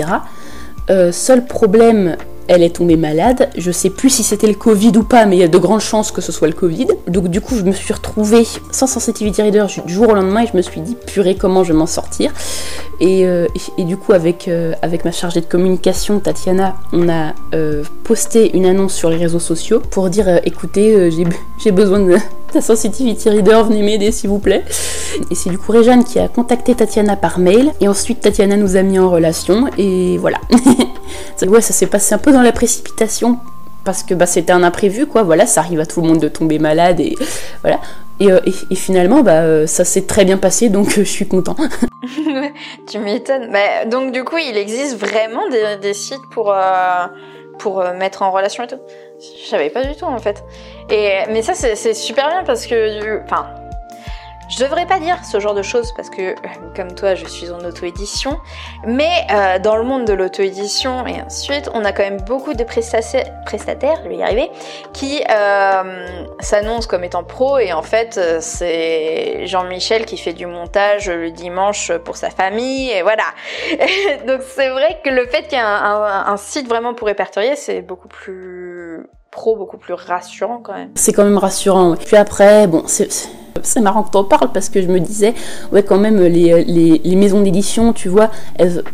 Seul 1.14 1.46
problème, 1.46 2.18
elle 2.48 2.64
est 2.64 2.76
tombée 2.76 2.98
malade. 2.98 3.50
Je 3.58 3.72
sais 3.72 3.90
plus 3.90 4.10
si 4.10 4.24
c'était 4.24 4.48
le 4.48 4.54
Covid 4.54 4.92
ou 4.98 5.04
pas, 5.04 5.26
mais 5.26 5.38
il 5.38 5.40
y 5.40 5.44
a 5.44 5.48
de 5.48 5.58
grandes 5.58 5.82
chances 5.82 6.12
que 6.12 6.22
ce 6.22 6.32
soit 6.32 6.48
le 6.48 6.54
Covid. 6.54 6.88
Donc 7.08 7.28
du 7.28 7.42
coup, 7.42 7.56
je 7.56 7.64
me 7.64 7.72
suis 7.72 7.94
retrouvée 7.94 8.46
sans 8.72 8.88
sensitivity 8.88 9.42
reader 9.42 9.66
du 9.86 9.94
jour 9.94 10.10
au 10.10 10.14
lendemain 10.14 10.42
et 10.44 10.48
je 10.48 10.56
me 10.56 10.62
suis 10.62 10.82
dit 10.82 10.96
purée 11.08 11.36
comment 11.36 11.64
je 11.64 11.74
vais 11.74 11.80
m'en 11.80 11.88
sortir? 11.88 12.32
Et, 13.00 13.26
euh, 13.26 13.48
du 13.78 13.98
coup, 13.98 14.14
avec, 14.14 14.48
euh, 14.48 14.74
avec 14.82 15.06
ma 15.06 15.12
chargée 15.12 15.42
de 15.42 15.46
communication, 15.46 16.20
Tatiana, 16.20 16.76
on 16.94 17.10
a 17.10 17.34
euh, 17.54 17.84
posté 18.04 18.56
une 18.56 18.66
annonce 18.66 18.94
sur 18.94 19.10
les 19.10 19.18
réseaux 19.18 19.40
sociaux 19.40 19.82
pour 19.92 20.10
dire 20.10 20.40
écoutez, 20.46 21.10
j'ai 21.60 21.72
besoin 21.72 22.00
de 22.00 22.16
sensitivity 22.62 23.30
reader, 23.30 23.64
venez 23.64 23.82
m'aider 23.82 24.12
s'il 24.12 24.30
vous 24.30 24.40
plaît. 24.40 24.64
Et 25.32 25.36
c'est 25.36 25.50
du 25.50 25.58
coup 25.58 25.72
Réjeanne 25.72 26.04
qui 26.04 26.20
a 26.20 26.28
contacté 26.28 26.76
Tatiana 26.76 27.16
par 27.16 27.40
mail. 27.40 27.72
Et 27.82 27.88
ensuite, 27.88 28.22
Tatiana 28.22 28.58
nous 28.58 28.76
a 28.76 28.82
mis 28.82 29.00
en 29.00 29.10
relation. 29.10 29.68
Et 29.78 30.18
voilà. 30.18 30.40
Ouais, 31.48 31.62
ça 31.62 31.74
s'est 31.74 31.88
passé 31.88 32.16
un 32.16 32.18
peu 32.18 32.32
dans 32.32 32.42
la 32.42 32.52
précipitation. 32.52 33.40
Parce 33.84 34.04
que 34.04 34.16
bah, 34.16 34.26
c'était 34.26 34.52
un 34.52 34.64
imprévu, 34.64 35.06
quoi. 35.06 35.24
Voilà, 35.24 35.46
ça 35.46 35.62
arrive 35.62 35.80
à 35.80 35.86
tout 35.86 36.02
le 36.02 36.08
monde 36.08 36.20
de 36.20 36.28
tomber 36.28 36.60
malade. 36.60 37.00
Et 37.00 37.16
voilà. 37.62 37.80
Et, 38.20 38.32
euh, 38.32 38.40
finalement, 38.74 39.22
bah, 39.22 39.42
euh, 39.42 39.68
ça 39.68 39.84
s'est 39.84 40.06
très 40.06 40.26
bien 40.26 40.38
passé. 40.38 40.70
Donc, 40.70 40.98
euh, 40.98 41.04
je 41.04 41.10
suis 41.10 41.28
content. 41.28 41.56
Tu 42.88 43.00
m'étonnes. 43.00 43.52
Bah, 43.52 43.86
donc 43.86 44.12
du 44.12 44.24
coup, 44.24 44.38
il 44.38 44.56
existe 44.58 44.98
vraiment 44.98 45.42
des, 45.82 45.94
sites 45.94 46.22
pour 46.32 46.54
pour 47.58 47.84
mettre 47.98 48.22
en 48.22 48.32
relation 48.32 48.64
et 48.64 48.68
tout? 48.68 48.80
Je 49.20 49.48
savais 49.48 49.70
pas 49.70 49.84
du 49.84 49.96
tout 49.96 50.06
en 50.06 50.20
fait. 50.20 50.44
Et 50.90 51.20
mais 51.30 51.42
ça 51.42 51.54
c'est 51.54 51.94
super 51.94 52.30
bien 52.30 52.44
parce 52.44 52.66
que 52.68 53.24
enfin 53.24 53.48
Je 54.48 54.64
devrais 54.64 54.86
pas 54.86 55.00
dire 55.00 55.18
ce 55.26 55.40
genre 55.40 55.56
de 55.56 55.64
choses 55.64 55.92
parce 55.94 56.10
que, 56.10 56.36
comme 56.76 56.94
toi, 56.94 57.16
je 57.16 57.26
suis 57.26 57.50
en 57.50 57.60
auto-édition. 57.66 58.40
Mais 58.86 59.26
euh, 59.32 59.60
dans 59.60 59.76
le 59.76 59.84
monde 59.84 60.06
de 60.06 60.14
l'auto-édition 60.14 61.06
et 61.08 61.20
ainsi 61.20 61.48
de 61.48 61.54
suite, 61.54 61.70
on 61.74 61.84
a 61.84 61.92
quand 61.92 62.04
même 62.04 62.22
beaucoup 62.22 62.54
de 62.54 62.64
prestataires, 62.64 64.00
je 64.04 64.10
vais 64.10 64.18
y 64.18 64.24
arriver, 64.24 64.52
qui 64.94 65.24
euh, 65.30 66.26
s'annoncent 66.40 66.88
comme 66.88 67.04
étant 67.04 67.24
pro 67.24 67.58
et 67.58 67.74
en 67.74 67.82
fait, 67.82 68.18
euh, 68.18 68.38
c'est 68.40 69.48
Jean-Michel 69.48 70.06
qui 70.06 70.18
fait 70.18 70.34
du 70.34 70.46
montage 70.46 71.10
le 71.10 71.32
dimanche 71.32 71.92
pour 72.04 72.16
sa 72.16 72.30
famille 72.30 72.92
et 72.92 73.02
voilà. 73.02 73.26
Donc 74.28 74.42
c'est 74.44 74.70
vrai 74.70 75.00
que 75.04 75.10
le 75.10 75.26
fait 75.26 75.44
qu'il 75.44 75.58
y 75.58 75.62
ait 75.62 75.64
un 75.64 76.38
site 76.38 76.68
vraiment 76.68 76.94
pour 76.94 77.08
répertorier, 77.08 77.56
c'est 77.56 77.82
beaucoup 77.82 78.08
plus 78.08 78.65
beaucoup 79.56 79.78
plus 79.78 79.94
rassurant 79.94 80.60
quand 80.64 80.74
même. 80.74 80.90
C'est 80.96 81.14
quand 81.14 81.24
même 81.24 81.38
rassurant. 81.38 81.92
Ouais. 81.92 81.98
Puis 82.04 82.16
après, 82.16 82.68
bon, 82.68 82.84
c'est 82.88 83.82
marrant 83.82 84.04
que 84.04 84.12
tu 84.12 84.18
en 84.18 84.24
parles 84.24 84.52
parce 84.54 84.70
que 84.70 84.82
je 84.82 84.88
me 84.88 85.00
disais, 85.00 85.34
ouais, 85.72 85.84
quand 85.84 85.98
même, 85.98 86.22
les, 86.22 87.16
maisons 87.16 87.42
d'édition, 87.42 87.94
tu 87.94 88.10
vois, 88.10 88.30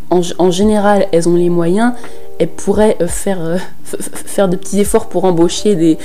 en, 0.10 0.52
général, 0.52 1.08
elles 1.12 1.28
ont 1.30 1.36
les 1.36 1.50
moyens, 1.50 1.94
elles 2.40 2.48
pourraient 2.48 2.98
euh, 3.02 3.08
faire, 3.08 3.40
euh, 3.42 3.58
faire 3.84 4.48
de 4.48 4.56
petits 4.56 4.80
efforts 4.80 5.10
pour 5.10 5.26
embaucher 5.26 5.76
des. 5.76 5.98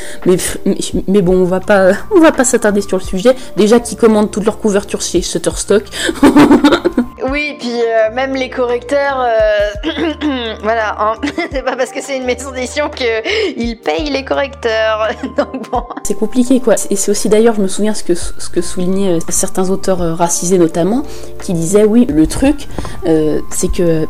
Mais, 1.06 1.22
bon, 1.22 1.34
on 1.34 1.44
va 1.44 1.60
pas, 1.60 1.92
on 2.14 2.20
va 2.20 2.32
pas 2.32 2.44
s'attarder 2.44 2.80
sur 2.80 2.98
le 2.98 3.02
sujet. 3.02 3.34
Déjà, 3.56 3.80
qui 3.80 3.96
commandent 3.96 4.30
toute 4.30 4.44
leur 4.44 4.58
couverture 4.58 5.00
chez 5.00 5.22
Shutterstock. 5.22 5.84
oui, 7.30 7.56
puis 7.58 7.82
euh, 7.82 8.12
même 8.14 8.34
les 8.34 8.50
correcteurs, 8.50 9.20
euh, 9.20 10.54
voilà, 10.62 10.96
hein. 10.98 11.14
c'est 11.52 11.62
pas 11.62 11.76
parce 11.76 11.90
que 11.90 12.00
c'est 12.00 12.16
une 12.16 12.24
maison 12.24 12.50
d'édition 12.50 12.90
qu'ils 12.90 13.78
payent 13.80 14.10
les 14.10 14.24
correcteurs. 14.24 15.08
Donc 15.36 15.70
bon. 15.70 15.84
C'est 16.04 16.18
compliqué, 16.18 16.60
quoi. 16.60 16.74
Et 16.90 16.96
c'est 16.96 17.10
aussi 17.10 17.28
d'ailleurs, 17.28 17.54
je 17.54 17.62
me 17.62 17.68
souviens 17.68 17.94
ce 17.94 18.04
que, 18.04 18.14
ce 18.14 18.48
que 18.50 18.60
soulignaient 18.60 19.18
certains 19.28 19.70
auteurs 19.70 19.98
racisés 20.16 20.58
notamment, 20.58 21.02
qui 21.42 21.52
disaient 21.52 21.84
oui, 21.84 22.06
le 22.08 22.26
truc, 22.26 22.68
euh, 23.06 23.40
c'est 23.50 23.70
que 23.72 24.06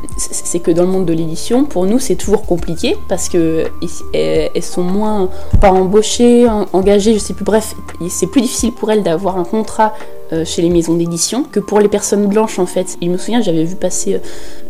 que 0.66 0.70
dans 0.70 0.82
le 0.82 0.88
monde 0.88 1.06
de 1.06 1.12
l'édition, 1.12 1.64
pour 1.64 1.86
nous, 1.86 1.98
c'est 1.98 2.16
toujours 2.16 2.44
compliqué 2.46 2.96
parce 3.08 3.28
que 3.28 3.66
elles 4.12 4.62
sont 4.62 4.82
moins 4.82 5.28
pas 5.60 5.70
embauchées, 5.70 6.48
engagées, 6.72 7.14
je 7.14 7.18
sais 7.18 7.34
plus. 7.34 7.44
Bref, 7.44 7.74
c'est 8.08 8.26
plus 8.26 8.40
difficile 8.40 8.72
pour 8.72 8.90
elles 8.90 9.02
d'avoir 9.02 9.38
un 9.38 9.44
contrat 9.44 9.94
euh, 10.32 10.44
chez 10.44 10.60
les 10.60 10.70
maisons 10.70 10.94
d'édition 10.94 11.44
que 11.44 11.60
pour 11.60 11.78
les 11.78 11.86
personnes 11.86 12.26
blanches 12.26 12.58
en 12.58 12.66
fait. 12.66 12.96
Il 13.00 13.10
me 13.10 13.16
souvient, 13.16 13.40
j'avais 13.40 13.62
vu 13.62 13.76
passer 13.76 14.20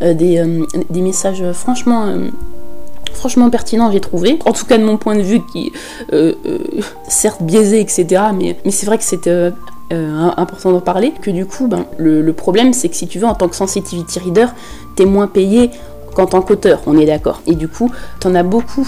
euh, 0.02 0.12
des, 0.12 0.38
euh, 0.38 0.66
des, 0.90 1.00
messages 1.00 1.42
franchement 1.52 2.14
franchement 3.14 3.48
pertinent, 3.48 3.90
j'ai 3.90 4.00
trouvé. 4.00 4.38
En 4.44 4.52
tout 4.52 4.66
cas, 4.66 4.76
de 4.76 4.84
mon 4.84 4.98
point 4.98 5.16
de 5.16 5.22
vue, 5.22 5.40
qui 5.50 5.72
certes 7.08 7.42
biaisé, 7.42 7.80
etc. 7.80 8.24
Mais, 8.38 8.56
c'est 8.70 8.84
vrai 8.84 8.98
que 8.98 9.04
c'était 9.04 9.50
important 9.90 10.72
d'en 10.72 10.80
parler. 10.80 11.14
Que 11.22 11.30
du 11.30 11.46
coup, 11.46 11.66
ben, 11.66 11.86
le, 11.96 12.30
problème, 12.34 12.74
c'est 12.74 12.90
que 12.90 12.96
si 12.96 13.06
tu 13.06 13.18
veux, 13.18 13.26
en 13.26 13.34
tant 13.34 13.48
que 13.48 13.56
sensitivity 13.56 14.18
reader, 14.18 14.48
t'es 14.96 15.06
moins 15.06 15.28
payé 15.28 15.70
qu'en 16.14 16.26
tant 16.26 16.42
qu'auteur, 16.42 16.82
on 16.86 16.98
est 16.98 17.06
d'accord. 17.06 17.40
Et 17.46 17.54
du 17.54 17.68
coup, 17.68 17.90
t'en 18.20 18.34
as 18.34 18.42
beaucoup 18.42 18.86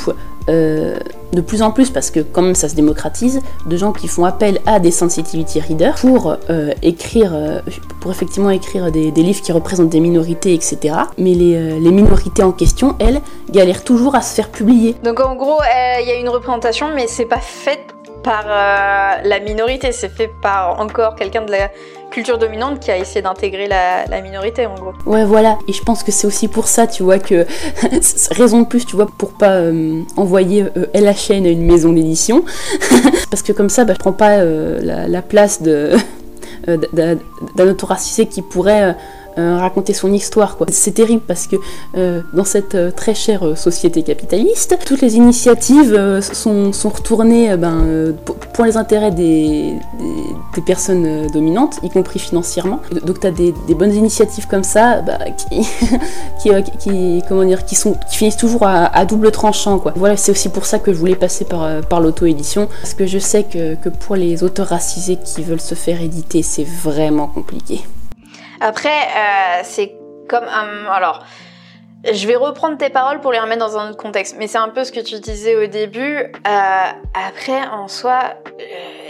de 1.33 1.41
plus 1.41 1.63
en 1.63 1.71
plus, 1.71 1.91
parce 1.91 2.11
que 2.11 2.21
quand 2.21 2.43
même 2.43 2.55
ça 2.55 2.69
se 2.69 2.75
démocratise, 2.75 3.41
de 3.67 3.77
gens 3.77 3.93
qui 3.93 4.09
font 4.09 4.25
appel 4.25 4.61
à 4.67 4.81
des 4.81 4.91
sensitivity 4.91 5.61
readers 5.61 5.97
pour 5.97 6.37
euh, 6.51 6.73
écrire, 6.83 7.33
euh, 7.35 7.61
pour 8.01 8.11
effectivement 8.11 8.51
écrire 8.51 8.91
des, 8.91 9.11
livres 9.11 9.43
qui 9.43 9.53
représentent 9.53 9.91
des 9.91 10.01
minorités, 10.01 10.55
etc. 10.55 10.95
Mais 11.19 11.35
les, 11.35 11.81
les, 11.81 11.91
minorités 11.91 12.43
en 12.43 12.53
question, 12.53 12.97
elles, 12.99 13.21
galèrent 13.51 13.85
toujours 13.85 14.15
à 14.15 14.23
se 14.23 14.35
faire 14.35 14.51
publier. 14.51 14.95
Donc 15.03 15.21
en 15.21 15.35
gros, 15.35 15.59
il 16.01 16.09
y 16.09 16.11
a 16.11 16.15
une 16.15 16.29
représentation, 16.29 16.89
mais 16.95 17.07
c'est 17.09 17.27
pas 17.27 17.41
fait 17.41 17.81
par 18.23 18.45
la 18.47 19.41
minorité, 19.41 19.93
c'est 19.93 20.09
fait 20.09 20.31
par 20.43 20.81
encore 20.81 21.15
quelqu'un 21.15 21.43
de 21.43 21.51
la 21.51 21.71
culture 22.11 22.39
dominante 22.39 22.81
qui 22.81 22.91
a 22.91 22.99
essayé 22.99 23.23
d'intégrer 23.23 23.69
la, 23.69 24.21
minorité 24.21 24.67
en 24.67 24.75
gros. 24.75 24.93
Ouais 25.07 25.25
voilà, 25.25 25.59
et 25.69 25.73
je 25.73 25.83
pense 25.83 26.03
que 26.03 26.13
c'est 26.13 26.27
aussi 26.27 26.49
pour 26.49 26.69
ça, 26.69 26.87
tu 26.87 27.03
vois, 27.03 27.19
que 27.19 27.47
raison 28.33 28.61
de 28.63 28.67
plus, 28.67 28.85
tu 28.85 28.97
vois, 28.97 29.07
pour 29.07 29.33
pas 29.33 29.53
euh, 29.53 30.03
envoyer 30.17 30.65
euh, 30.77 30.87
LHN 30.95 31.47
à 31.47 31.51
une 31.51 31.65
maison 31.65 31.93
d'édition, 31.93 32.45
parce 33.31 33.43
que 33.43 33.53
comme 33.53 33.69
ça, 33.69 33.85
bah, 33.85 33.95
je 33.95 33.99
prends 33.99 34.13
pas 34.13 34.39
euh, 34.39 34.81
la, 34.83 35.09
la, 35.09 35.23
place 35.23 35.63
d'un 35.63 35.99
auteur 37.59 37.89
racisé 37.89 38.27
qui 38.27 38.43
pourrait 38.43 38.83
euh, 38.83 38.93
raconter 39.39 39.93
son 39.93 40.13
histoire. 40.13 40.57
Quoi. 40.57 40.67
C'est 40.71 40.93
terrible 40.93 41.23
parce 41.27 41.47
que 41.47 41.57
euh, 41.97 42.23
dans 42.33 42.45
cette 42.45 42.75
euh, 42.75 42.91
très 42.91 43.15
chère 43.15 43.47
euh, 43.47 43.55
société 43.55 44.03
capitaliste, 44.03 44.79
toutes 44.85 45.01
les 45.01 45.17
initiatives 45.17 45.95
euh, 45.95 46.21
sont, 46.21 46.73
sont, 46.73 46.89
retournées 46.89 47.57
ben, 47.57 48.15
pour 48.55 48.65
les 48.65 48.77
intérêts 48.77 49.11
des, 49.11 49.75
des, 50.55 50.63
personnes 50.63 51.29
dominantes, 51.33 51.79
y 51.83 51.91
compris 51.91 52.19
financièrement. 52.19 52.81
Donc 53.05 53.21
tu 53.21 53.27
as 53.27 53.31
des, 53.31 53.53
bonnes 53.75 53.95
initiatives 53.95 54.47
comme 54.47 54.65
ça 54.65 55.03
bah, 55.03 55.19
qui, 55.37 55.61
qui, 56.43 56.51
qui, 56.79 57.23
comment 57.29 57.45
dire, 57.45 57.65
qui, 57.65 57.75
sont, 57.75 57.95
qui 58.11 58.17
finissent 58.17 58.37
toujours 58.37 58.65
à, 58.65 58.87
à 58.87 59.05
double 59.05 59.31
tranchant. 59.31 59.79
Quoi. 59.79 59.93
Voilà, 59.97 60.17
c'est 60.17 60.33
aussi 60.33 60.49
pour 60.49 60.67
ça 60.67 60.79
que 60.79 60.93
je 60.93 60.99
voulais 60.99 61.17
passer 61.17 61.45
par, 61.45 61.81
par 61.83 62.01
l'auto-édition, 62.01 62.69
parce 62.81 62.95
que 62.95 63.07
je 63.07 63.19
sais 63.19 63.45
que, 63.45 63.75
que 63.77 63.89
pour 63.89 64.17
les 64.17 64.43
auteurs 64.43 64.69
racisés 64.69 65.19
qui 65.23 65.43
veulent 65.43 65.61
se 65.61 65.75
faire 65.75 66.03
éditer, 66.03 66.43
c'est 66.43 66.67
vraiment 66.67 67.29
compliqué. 67.29 67.83
Après, 68.61 68.89
euh, 68.89 69.61
c'est 69.63 69.97
comme 70.29 70.45
un... 70.45 70.87
Alors, 70.91 71.25
je 72.05 72.29
vais 72.29 72.37
reprendre 72.37 72.79
tes 72.79 72.91
paroles 72.91 73.21
pour 73.21 73.33
les 73.33 73.41
remettre 73.41 73.59
dans 73.59 73.77
un 73.77 73.91
autre 73.91 73.97
contexte, 73.97 74.37
mais 74.39 74.47
c'est 74.47 74.59
un 74.59 74.69
peu 74.69 74.85
ce 74.85 74.93
que 74.93 75.01
tu 75.01 75.19
disais 75.19 75.57
au 75.57 75.67
début. 75.67 76.17
Euh, 76.17 76.31
après, 76.47 77.67
en 77.73 77.89
soi, 77.89 78.35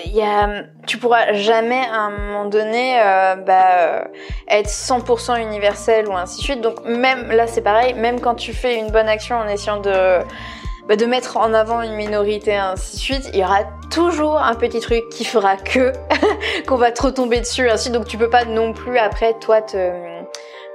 il 0.07 0.21
euh, 0.21 0.63
tu 0.87 0.97
pourras 0.97 1.35
jamais 1.35 1.83
à 1.93 2.01
un 2.01 2.11
moment 2.11 2.45
donné 2.47 2.99
euh, 2.99 3.37
bah, 3.37 4.09
être 4.49 4.71
100% 4.71 5.39
universel 5.41 6.09
ou 6.09 6.17
ainsi 6.17 6.39
de 6.39 6.43
suite. 6.43 6.61
Donc 6.63 6.83
même 6.85 7.31
là, 7.31 7.47
c'est 7.47 7.61
pareil. 7.61 7.93
Même 7.93 8.21
quand 8.21 8.35
tu 8.35 8.55
fais 8.55 8.77
une 8.79 8.91
bonne 8.91 9.09
action 9.09 9.37
en 9.37 9.47
essayant 9.49 9.81
de 9.81 10.21
bah, 10.89 10.97
de 10.97 11.05
mettre 11.07 11.37
en 11.37 11.53
avant 11.53 11.83
une 11.83 11.95
minorité 11.95 12.57
ainsi 12.57 12.97
de 12.97 13.01
suite, 13.01 13.31
il 13.35 13.41
y 13.41 13.45
aura 13.45 13.65
toujours 13.91 14.39
un 14.39 14.55
petit 14.55 14.81
truc 14.81 15.09
qui 15.11 15.25
fera 15.25 15.57
que 15.57 15.93
qu'on 16.67 16.77
va 16.77 16.93
trop 16.93 17.11
tomber 17.11 17.41
dessus 17.41 17.69
ainsi 17.69 17.91
donc 17.91 18.07
tu 18.07 18.19
peux 18.19 18.31
pas 18.31 18.45
non 18.45 18.73
plus 18.73 18.99
après 18.99 19.35
toi 19.39 19.63
te 19.63 20.19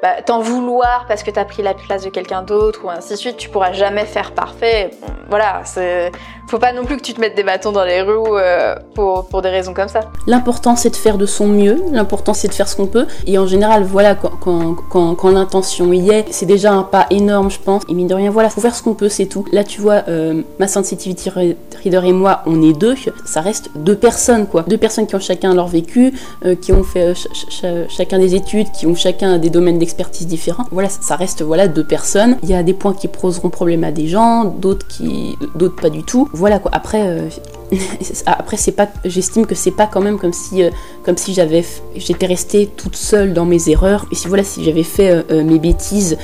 bah, 0.03 0.22
t'en 0.22 0.41
vouloir 0.41 1.05
parce 1.07 1.24
que 1.24 1.32
t'as 1.32 1.45
pris 1.45 1.64
la 1.64 1.74
place 1.74 2.03
de 2.03 2.09
quelqu'un 2.09 2.41
d'autre 2.43 2.82
ou 2.84 2.89
ainsi 2.89 3.11
de 3.11 3.16
suite, 3.16 3.38
tu 3.38 3.47
pourras 3.47 3.72
jamais 3.72 4.03
faire 4.03 4.34
parfait. 4.34 4.91
Voilà, 5.30 5.61
c'est 5.64 6.11
faut 6.48 6.60
pas 6.60 6.74
non 6.74 6.86
plus 6.86 6.98
que 6.98 7.02
tu 7.02 7.14
te 7.14 7.22
mettes 7.22 7.36
des 7.36 7.44
bâtons 7.44 7.72
dans 7.72 7.84
les 7.84 8.02
roues 8.02 8.38
euh, 8.38 8.76
pour, 8.94 9.26
pour 9.28 9.41
des 9.41 9.50
raisons 9.50 9.74
comme 9.74 9.88
ça. 9.88 10.02
L'important 10.28 10.76
c'est 10.76 10.89
de 10.89 10.96
faire 10.96 11.18
de 11.18 11.26
son 11.26 11.48
mieux, 11.48 11.82
l'important 11.91 12.34
c'est 12.34 12.48
de 12.48 12.54
faire 12.54 12.68
ce 12.68 12.76
qu'on 12.76 12.88
peut, 12.88 13.08
et 13.26 13.38
en 13.38 13.48
général, 13.48 13.84
voilà, 13.84 14.16
quand, 14.16 14.76
quand, 14.89 15.16
quand, 15.16 15.32
l'intention 15.32 15.91
y 15.94 16.10
est, 16.10 16.26
c'est 16.32 16.46
déjà 16.46 16.72
un 16.74 16.84
pas 16.84 17.08
énorme, 17.10 17.50
je 17.50 17.60
pense, 17.60 17.84
et 17.89 17.94
mine 17.94 18.08
de 18.08 18.14
rien, 18.14 18.30
voilà, 18.30 18.50
faut 18.50 18.62
faire 18.62 18.76
ce 18.76 18.84
qu'on 18.84 18.94
peut, 18.94 19.10
c'est 19.10 19.26
tout. 19.26 19.46
Là, 19.52 19.64
tu 19.64 19.82
vois, 19.82 20.04
euh, 20.08 20.41
ma 20.60 20.68
sensitivity 20.68 21.30
reader 21.30 22.02
et 22.06 22.14
moi, 22.14 22.41
on 22.46 22.62
est 22.62 22.74
deux, 22.74 22.96
ça 23.26 23.41
reste 23.41 23.70
deux 23.76 23.96
personnes, 23.96 24.48
quoi. 24.48 24.64
Deux 24.68 24.78
personnes 24.78 25.08
qui 25.08 25.16
ont 25.16 25.20
chacun 25.20 25.54
leur 25.54 25.68
vécu, 25.68 26.14
euh, 26.46 26.56
qui 26.56 26.72
ont 26.72 26.84
fait 26.84 27.16
ch 27.16 27.28
ch 27.50 27.88
chacun 27.89 28.20
des 28.20 28.36
études, 28.36 28.72
qui 28.72 28.86
ont 28.86 28.96
chacun 28.96 29.38
des 29.38 29.50
domaines 29.50 29.80
d'expertise 29.80 30.28
différents. 30.28 30.66
Voilà, 30.72 30.89
ça 30.89 31.16
reste, 31.16 31.41
voilà, 31.41 31.68
deux 31.68 31.84
personnes. 31.84 32.38
Il 32.44 32.50
y 32.50 32.54
a 32.54 32.64
des 32.64 32.74
points 32.74 32.94
qui 32.94 33.08
poseront 33.08 33.50
problème 33.50 33.84
à 33.84 33.91
des 33.91 34.08
gens, 34.08 34.46
d'autres 34.46 34.88
qui, 34.88 35.38
d'autres 35.56 35.76
pas 35.76 35.89
du 35.89 36.04
tout 36.04 36.30
voilà 36.34 36.58
quoi. 36.60 36.72
Après, 36.74 37.02
euh, 37.08 37.30
après 38.26 38.58
c'est 38.58 38.72
pas, 38.72 38.90
j'estime 39.06 39.46
que 39.46 39.56
c'est 39.56 39.72
pas 39.72 39.88
quand 39.88 40.02
même 40.02 40.18
comme 40.18 40.34
si, 40.34 40.64
euh, 40.64 40.72
comme 41.04 41.16
si 41.16 41.34
j'avais, 41.34 41.64
j'étais 41.96 42.26
restée 42.26 42.68
toute 42.76 42.96
seule 42.96 43.34
dans 43.34 43.46
mes 43.46 43.70
erreurs. 43.70 44.06
Et 44.12 44.16
si 44.16 44.28
voilà, 44.28 44.44
si 44.44 44.64
j'avais 44.64 44.84
fait 44.84 45.12
euh, 45.12 45.24
euh 45.32 45.44
mes 45.44 45.60
bêtises. 45.60 46.18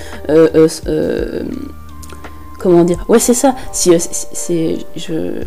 Euh, 2.60 2.70
comment 2.70 2.84
dire 2.84 3.03
ouais 3.07 3.20
c'est 3.20 3.34
ça 3.34 3.55
si 3.72 3.91
c'est 3.99 4.78
je 4.95 5.43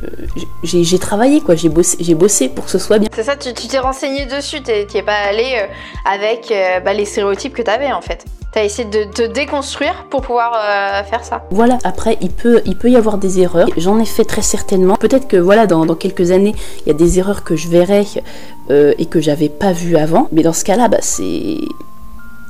j'ai 0.63 0.99
travaillé 0.99 1.41
quoi 1.41 1.55
j'ai 1.55 1.69
bossé 1.69 1.97
j'ai 2.01 2.15
bossé 2.15 2.49
pour 2.49 2.65
que 2.65 2.71
ce 2.71 2.79
soit 2.79 2.99
bien 2.99 3.09
c'est 3.15 3.25
ça 3.25 3.37
tu 3.37 3.53
t'es 3.53 3.79
renseigné 3.79 4.27
dessus 4.27 4.63
t'es 4.63 4.87
es 4.93 5.03
pas 5.03 5.13
allé 5.29 5.67
avec 6.05 6.53
bah, 6.85 6.93
les 6.93 7.05
stéréotypes 7.05 7.55
que 7.55 7.63
t'avais 7.63 7.93
en 7.93 8.01
fait 8.01 8.25
T'as 8.53 8.65
essayé 8.65 8.87
de 8.87 9.05
te 9.05 9.23
déconstruire 9.23 10.05
pour 10.11 10.21
pouvoir 10.21 10.53
euh, 10.55 11.03
faire 11.05 11.25
ça. 11.25 11.47
Voilà, 11.51 11.79
après, 11.85 12.19
il 12.21 12.31
peut, 12.31 12.61
il 12.67 12.77
peut 12.77 12.91
y 12.91 12.97
avoir 12.97 13.17
des 13.17 13.41
erreurs. 13.41 13.69
J'en 13.79 13.99
ai 13.99 14.05
fait 14.05 14.27
très 14.27 14.43
certainement. 14.43 14.97
Peut-être 14.97 15.27
que 15.27 15.39
voilà, 15.39 15.67
dans, 15.67 15.87
dans, 15.87 15.95
quelques 15.95 16.33
années, 16.33 16.55
il 16.85 16.89
y 16.89 16.91
a 16.91 16.95
des 16.95 17.19
erreurs 17.19 17.45
que 17.45 17.57
je 17.57 17.69
verrai 17.69 18.05
euh, 18.69 18.93
et 18.99 19.07
que 19.07 19.23
j'avais 19.23 19.49
pas 19.49 19.73
vues 19.73 19.97
avant. 19.97 20.29
Mais 20.33 20.43
dans 20.43 20.53
ce 20.53 20.65
cas-là, 20.65 20.89
bah, 20.89 20.99
c'est. 21.01 21.57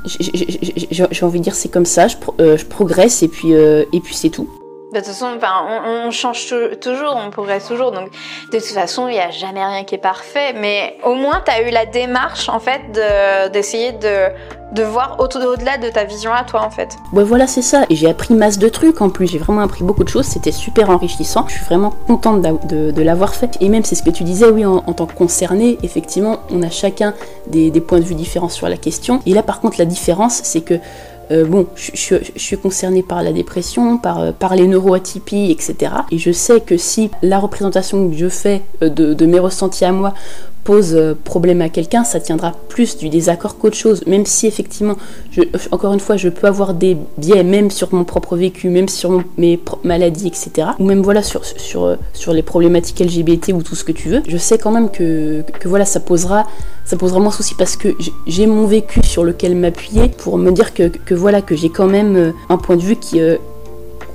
J'ai 0.04 1.24
envie 1.24 1.38
de 1.38 1.44
dire, 1.44 1.54
c'est 1.54 1.68
comme 1.68 1.86
ça, 1.86 2.08
je, 2.08 2.16
pro 2.16 2.34
euh, 2.40 2.56
je, 2.56 2.66
progresse 2.66 3.22
et 3.22 3.28
puis, 3.28 3.54
euh, 3.54 3.84
et 3.92 4.00
puis 4.00 4.14
c'est 4.14 4.30
tout. 4.30 4.48
De 4.92 4.98
toute 4.98 5.06
façon, 5.06 5.38
on, 5.86 6.10
change 6.10 6.54
toujours, 6.80 7.16
on 7.16 7.30
progresse 7.30 7.66
toujours. 7.66 7.92
Donc, 7.92 8.10
de 8.52 8.58
toute 8.58 8.66
façon, 8.66 9.08
il 9.08 9.12
n'y 9.12 9.20
a 9.20 9.30
jamais 9.30 9.64
rien 9.64 9.84
qui 9.84 9.94
est 9.94 9.98
parfait. 9.98 10.52
Mais 10.52 10.98
au 11.02 11.14
moins, 11.14 11.42
tu 11.44 11.50
as 11.50 11.66
eu 11.66 11.70
la 11.70 11.86
démarche, 11.86 12.50
en 12.50 12.60
fait, 12.60 12.82
d'essayer 13.52 13.92
de, 13.92 14.28
de 14.72 14.82
voir 14.82 15.16
au-delà 15.18 15.76
de 15.78 15.88
ta 15.90 16.04
vision 16.04 16.32
à 16.32 16.44
toi 16.44 16.62
en 16.62 16.70
fait. 16.70 16.96
Voilà 17.12 17.46
c'est 17.46 17.62
ça, 17.62 17.84
et 17.90 17.96
j'ai 17.96 18.08
appris 18.08 18.34
masse 18.34 18.58
de 18.58 18.68
trucs 18.68 19.00
en 19.02 19.10
plus, 19.10 19.26
j'ai 19.26 19.38
vraiment 19.38 19.60
appris 19.60 19.84
beaucoup 19.84 20.04
de 20.04 20.08
choses, 20.08 20.24
c'était 20.24 20.52
super 20.52 20.90
enrichissant, 20.90 21.44
je 21.46 21.54
suis 21.54 21.64
vraiment 21.64 21.92
contente 22.06 22.40
de, 22.40 23.02
l'avoir 23.02 23.34
fait. 23.34 23.58
Et 23.60 23.68
même 23.68 23.84
c'est 23.84 23.94
ce 23.94 24.02
que 24.02 24.10
tu 24.10 24.24
disais, 24.24 24.46
oui, 24.46 24.64
en, 24.64 24.80
tant 24.92 25.06
que 25.06 25.14
concerné, 25.14 25.78
effectivement, 25.82 26.38
on 26.50 26.62
a 26.62 26.70
chacun 26.70 27.14
des 27.48 27.70
points 27.80 27.98
de 27.98 28.04
vue 28.04 28.14
différents 28.14 28.48
sur 28.48 28.68
la 28.68 28.76
question. 28.76 29.20
Et 29.26 29.34
là 29.34 29.42
par 29.42 29.60
contre 29.60 29.78
la 29.78 29.84
différence 29.84 30.40
c'est 30.42 30.62
que 30.62 30.74
euh, 31.30 31.44
bon, 31.44 31.66
je, 31.76 32.16
suis 32.36 32.58
concernée 32.58 33.02
par 33.02 33.22
la 33.22 33.32
dépression, 33.32 33.98
par, 33.98 34.20
euh, 34.20 34.32
les 34.54 34.66
neuroatypies, 34.66 35.50
etc. 35.50 35.92
Et 36.10 36.18
je 36.18 36.32
sais 36.32 36.60
que 36.60 36.76
si 36.76 37.10
la 37.22 37.38
représentation 37.38 38.10
que 38.10 38.16
je 38.16 38.28
fais 38.28 38.62
euh, 38.82 38.88
de, 38.88 39.26
mes 39.26 39.38
ressentis 39.38 39.84
à 39.84 39.92
moi 39.92 40.14
pose 40.64 40.96
problème 41.24 41.60
à 41.60 41.68
quelqu'un, 41.68 42.04
ça 42.04 42.20
tiendra 42.20 42.52
plus 42.68 42.96
du 42.96 43.08
désaccord 43.08 43.58
qu'autre 43.58 43.76
chose. 43.76 44.04
Même 44.06 44.26
si 44.26 44.46
effectivement, 44.46 44.96
encore 45.70 45.92
une 45.92 46.00
fois, 46.00 46.16
je 46.16 46.28
peux 46.28 46.46
avoir 46.46 46.74
des 46.74 46.96
biais 47.18 47.44
même 47.44 47.70
sur 47.70 47.92
mon 47.92 48.04
propre 48.04 48.36
vécu, 48.36 48.68
même 48.68 48.88
sur 48.88 49.22
mes 49.36 49.58
maladies, 49.84 50.28
etc. 50.28 50.68
Ou 50.78 50.84
même 50.84 51.02
voilà 51.02 51.22
sur, 51.22 51.42
sur 51.44 52.32
les 52.32 52.42
problématiques 52.42 53.00
LGBT 53.00 53.52
ou 53.52 53.62
tout 53.62 53.74
ce 53.74 53.84
que 53.84 53.92
tu 53.92 54.08
veux. 54.08 54.22
Je 54.26 54.36
sais 54.36 54.58
quand 54.58 54.70
même 54.70 54.90
que, 54.90 55.44
voilà, 55.64 55.84
ça 55.84 56.00
posera 56.00 56.46
ça 56.84 56.96
pose 56.96 57.12
vraiment 57.12 57.30
souci 57.30 57.54
parce 57.54 57.76
que 57.76 57.96
j'ai 58.26 58.46
mon 58.46 58.66
vécu 58.66 59.04
sur 59.04 59.22
lequel 59.22 59.54
m'appuyer 59.54 60.08
pour 60.08 60.36
me 60.36 60.50
dire 60.50 60.74
que, 60.74 61.14
voilà 61.14 61.40
que 61.40 61.54
j'ai 61.54 61.68
quand 61.68 61.86
même 61.86 62.16
euh, 62.16 62.32
un 62.48 62.56
point 62.56 62.76
de 62.76 62.82
vue 62.82 62.96
qui 62.96 63.20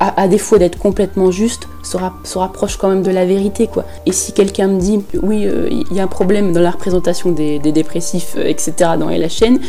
euh, 0.02 0.06
à, 0.16 0.28
défaut 0.28 0.58
d'être 0.58 0.78
complètement 0.78 1.32
juste, 1.32 1.68
se, 1.84 2.38
rapproche 2.38 2.78
quand 2.78 2.90
même 2.90 3.04
de 3.04 3.12
la 3.12 3.26
vérité, 3.26 3.68
quoi. 3.68 3.86
Et 4.06 4.12
si 4.12 4.34
quelqu'un 4.34 4.68
me 4.68 4.80
dit, 4.80 5.04
oui, 5.22 5.46
euh, 5.46 5.68
il 5.72 5.96
y 5.96 6.00
a 6.00 6.04
un 6.04 6.08
problème 6.08 6.54
dans 6.54 6.62
la 6.62 6.72
représentation 6.72 7.32
des, 7.32 7.60
des 7.60 7.72
dépressifs, 7.72 8.36
etc., 8.36 8.74
dans 9.00 9.10
la 9.10 9.30
chaîne, 9.30 9.60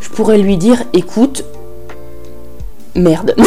je 0.00 0.08
pourrais 0.08 0.38
lui 0.38 0.56
dire, 0.56 0.82
écoute, 0.92 1.44
merde. 2.94 3.34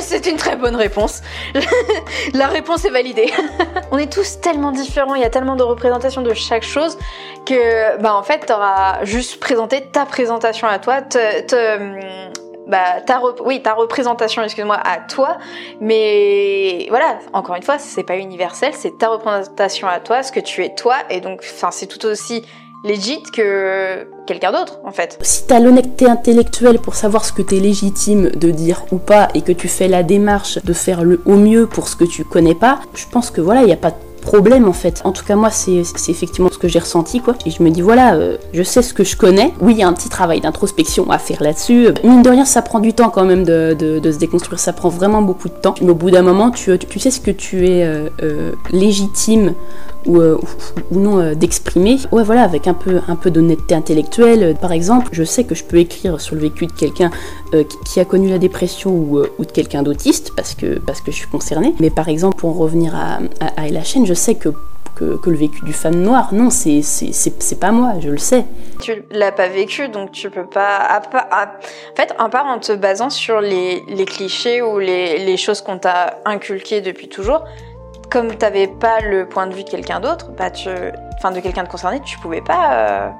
C'est 0.00 0.26
une 0.26 0.36
très 0.36 0.56
bonne 0.56 0.76
réponse. 0.76 1.22
La 2.34 2.46
réponse 2.46 2.84
est 2.84 2.90
validée. 2.90 3.32
On 3.90 3.98
est 3.98 4.12
tous 4.12 4.40
tellement 4.40 4.70
différents, 4.72 5.14
il 5.14 5.22
y 5.22 5.24
a 5.24 5.30
tellement 5.30 5.56
de 5.56 5.62
représentations 5.62 6.22
de 6.22 6.34
chaque 6.34 6.62
chose 6.62 6.98
que, 7.46 8.00
bah, 8.00 8.14
en 8.14 8.22
fait, 8.22 8.46
t'auras 8.46 9.04
juste 9.04 9.40
présenté 9.40 9.82
ta 9.92 10.04
présentation 10.06 10.68
à 10.68 10.78
toi, 10.78 11.00
bah, 12.66 13.00
ta, 13.04 13.20
oui, 13.44 13.62
ta 13.62 13.74
représentation, 13.74 14.42
excuse-moi, 14.42 14.78
à 14.82 14.98
toi. 14.98 15.38
Mais 15.80 16.86
voilà, 16.88 17.18
encore 17.32 17.56
une 17.56 17.62
fois, 17.62 17.78
c'est 17.78 18.04
pas 18.04 18.16
universel, 18.16 18.72
c'est 18.74 18.98
ta 18.98 19.08
représentation 19.08 19.88
à 19.88 20.00
toi, 20.00 20.22
ce 20.22 20.32
que 20.32 20.40
tu 20.40 20.64
es 20.64 20.74
toi, 20.74 20.96
et 21.10 21.20
donc, 21.20 21.42
c'est 21.42 21.86
tout 21.86 22.06
aussi 22.06 22.44
légit 22.84 23.22
que 23.22 24.08
quelqu'un 24.26 24.52
d'autre 24.52 24.80
en 24.84 24.90
fait. 24.90 25.18
Si 25.22 25.46
t'as 25.46 25.60
l'honnêteté 25.60 26.06
intellectuelle 26.06 26.80
pour 26.80 26.94
savoir 26.94 27.24
ce 27.24 27.32
que 27.32 27.42
t'es 27.42 27.60
légitime 27.60 28.30
de 28.30 28.50
dire 28.50 28.84
ou 28.90 28.98
pas 28.98 29.28
et 29.34 29.42
que 29.42 29.52
tu 29.52 29.68
fais 29.68 29.88
la 29.88 30.02
démarche 30.02 30.58
de 30.62 30.72
faire 30.72 31.04
le 31.04 31.20
au 31.24 31.36
mieux 31.36 31.66
pour 31.66 31.88
ce 31.88 31.96
que 31.96 32.04
tu 32.04 32.24
connais 32.24 32.54
pas, 32.54 32.80
je 32.94 33.04
pense 33.06 33.30
que 33.30 33.40
voilà, 33.40 33.60
il 33.62 33.66
n'y 33.66 33.72
a 33.72 33.76
pas 33.76 33.92
de 33.92 33.96
problème 34.22 34.66
en 34.66 34.72
fait. 34.72 35.02
En 35.04 35.12
tout 35.12 35.24
cas 35.24 35.36
moi 35.36 35.50
c'est 35.50 35.82
effectivement 36.08 36.48
ce 36.50 36.58
que 36.58 36.68
j'ai 36.68 36.78
ressenti 36.78 37.20
quoi. 37.20 37.34
Et 37.44 37.50
je 37.50 37.62
me 37.62 37.70
dis 37.70 37.82
voilà, 37.82 38.14
euh, 38.14 38.38
je 38.54 38.62
sais 38.62 38.80
ce 38.80 38.94
que 38.94 39.04
je 39.04 39.16
connais. 39.16 39.52
Oui 39.60 39.74
il 39.74 39.78
y 39.78 39.82
a 39.82 39.88
un 39.88 39.92
petit 39.92 40.08
travail 40.08 40.40
d'introspection 40.40 41.10
à 41.10 41.18
faire 41.18 41.42
là-dessus. 41.42 41.88
Mine 42.04 42.22
de 42.22 42.30
rien 42.30 42.46
ça 42.46 42.62
prend 42.62 42.80
du 42.80 42.94
temps 42.94 43.10
quand 43.10 43.24
même 43.24 43.44
de, 43.44 44.00
se 44.02 44.18
déconstruire, 44.18 44.58
ça 44.58 44.72
prend 44.72 44.88
vraiment 44.88 45.20
beaucoup 45.20 45.48
de 45.48 45.54
temps. 45.54 45.74
Mais 45.82 45.90
au 45.90 45.94
bout 45.94 46.10
d'un 46.10 46.22
moment 46.22 46.50
tu, 46.50 46.78
tu, 46.78 46.98
sais 46.98 47.10
ce 47.10 47.20
que 47.20 47.30
tu 47.30 47.68
es 47.68 47.84
euh, 47.84 48.08
euh, 48.22 48.52
légitime 48.70 49.54
ou, 50.06 50.20
ou 50.20 50.98
non 50.98 51.34
d'exprimer. 51.34 51.98
Ouais 52.10 52.22
voilà 52.22 52.42
avec 52.42 52.66
un 52.66 52.74
peu, 52.74 53.00
un 53.08 53.16
peu 53.16 53.30
d'honnêteté 53.30 53.74
intellectuelle. 53.74 54.56
Par 54.60 54.72
exemple 54.72 55.08
je 55.12 55.24
sais 55.24 55.44
que 55.44 55.54
je 55.54 55.64
peux 55.64 55.78
écrire 55.78 56.20
sur 56.20 56.34
le 56.34 56.42
vécu 56.42 56.66
de 56.66 56.72
quelqu'un 56.72 57.10
qui, 57.84 58.00
a 58.00 58.04
connu 58.04 58.30
la 58.30 58.38
dépression 58.38 58.90
ou, 58.90 59.22
de 59.22 59.52
quelqu'un 59.52 59.82
d'autiste 59.82 60.32
parce 60.36 60.54
que, 60.54 60.78
parce 60.78 61.00
que 61.00 61.10
je 61.10 61.16
suis 61.16 61.28
concernée. 61.28 61.74
Mais 61.80 61.90
par 61.90 62.08
exemple 62.08 62.36
pour 62.36 62.50
en 62.50 62.54
revenir 62.54 62.94
à, 62.94 63.20
la 63.70 63.82
chaîne, 63.82 64.06
je 64.06 64.14
sais 64.14 64.34
que, 64.34 64.50
que, 64.94 65.30
le 65.30 65.36
vécu 65.36 65.64
du 65.64 65.72
femme 65.72 65.96
noire, 65.96 66.32
non, 66.32 66.50
c'est 66.50 66.82
pas 67.60 67.72
moi, 67.72 67.94
je 68.00 68.10
le 68.10 68.18
sais. 68.18 68.44
Tu 68.80 69.04
l'as 69.10 69.32
pas 69.32 69.48
vécu, 69.48 69.88
donc 69.88 70.12
tu 70.12 70.30
peux 70.30 70.46
pas. 70.46 71.00
en 71.32 71.96
fait, 71.96 72.14
en 72.18 72.28
part 72.28 72.46
en 72.46 72.58
te 72.58 72.72
basant 72.72 73.10
sur 73.10 73.40
les, 73.40 73.82
les 73.88 74.04
clichés 74.04 74.62
ou 74.62 74.78
les, 74.78 75.18
les 75.24 75.36
choses 75.36 75.60
qu'on 75.60 75.78
t'a 75.78 76.18
inculquées 76.24 76.80
depuis 76.80 77.08
toujours, 77.08 77.44
comme 78.10 78.34
t'avais 78.36 78.68
pas 78.68 79.00
le 79.00 79.28
point 79.28 79.46
de 79.46 79.54
vue 79.54 79.64
de 79.64 79.70
quelqu'un 79.70 80.00
d'autre, 80.00 80.30
bah 80.32 80.50
tu, 80.50 80.68
enfin 81.16 81.30
de 81.30 81.40
quelqu'un 81.40 81.64
de 81.64 81.68
concerné, 81.68 82.00
tu 82.00 82.18
pouvais 82.18 82.42
pas 82.42 82.74
euh, 82.74 83.10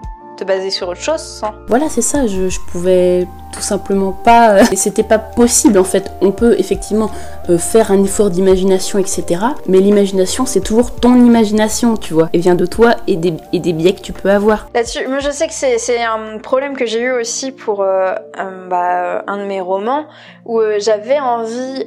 te 0.43 0.47
baser 0.47 0.71
sur 0.71 0.89
autre 0.89 1.01
chose 1.01 1.21
sans. 1.21 1.53
Voilà, 1.69 1.89
c'est 1.89 2.03
ça, 2.03 2.27
je, 2.27 2.49
je 2.49 2.59
pouvais 2.71 3.27
tout 3.53 3.61
simplement 3.61 4.13
pas. 4.13 4.57
Euh, 4.57 4.65
et 4.73 4.77
c'était 4.77 5.03
pas 5.03 5.19
possible 5.19 5.79
en 5.79 5.85
fait. 5.85 6.11
On 6.21 6.33
peut 6.33 6.57
effectivement 6.59 7.11
euh, 7.49 7.59
faire 7.59 7.93
un 7.93 8.03
effort 8.03 8.31
d'imagination, 8.31 8.99
etc. 8.99 9.25
Mais 9.69 9.79
l'imagination, 9.79 10.47
c'est 10.47 10.61
toujours 10.61 10.95
ton 10.95 11.15
imagination, 11.15 11.97
tu 11.97 12.15
vois. 12.15 12.29
Et 12.33 12.39
vient 12.39 12.55
de 12.55 12.67
toi 12.67 12.97
et 13.07 13.17
des, 13.17 13.35
et 13.53 13.61
des 13.61 13.73
biais 13.73 13.93
que 13.93 14.01
tu 14.01 14.13
peux 14.13 14.31
avoir. 14.31 14.69
Là-dessus, 14.75 15.07
moi 15.07 15.21
je 15.21 15.31
sais 15.31 15.47
que 15.47 15.53
c'est 15.53 16.03
un 16.03 16.39
problème 16.39 16.77
que 16.77 16.87
j'ai 16.87 17.01
eu 17.01 17.13
aussi 17.13 17.53
pour 17.53 17.83
euh, 17.83 18.15
un, 18.37 18.69
bah, 18.69 19.23
un, 19.27 19.37
de 19.39 19.45
mes 19.45 19.61
romans 19.61 20.07
où 20.45 20.61
j'avais 20.79 21.21
envie 21.21 21.85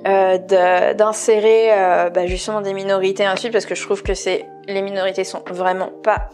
d'insérer 0.48 1.70
bah, 2.14 2.26
justement 2.26 2.62
des 2.62 2.74
minorités 2.74 3.28
ensuite 3.28 3.52
parce 3.52 3.66
que 3.66 3.76
je 3.76 3.84
trouve 3.84 4.02
que 4.02 4.14
c'est 4.14 4.46
les 4.68 4.82
minorités 4.82 5.24
sont 5.24 5.44
vraiment 5.50 5.90
pas 6.04 6.30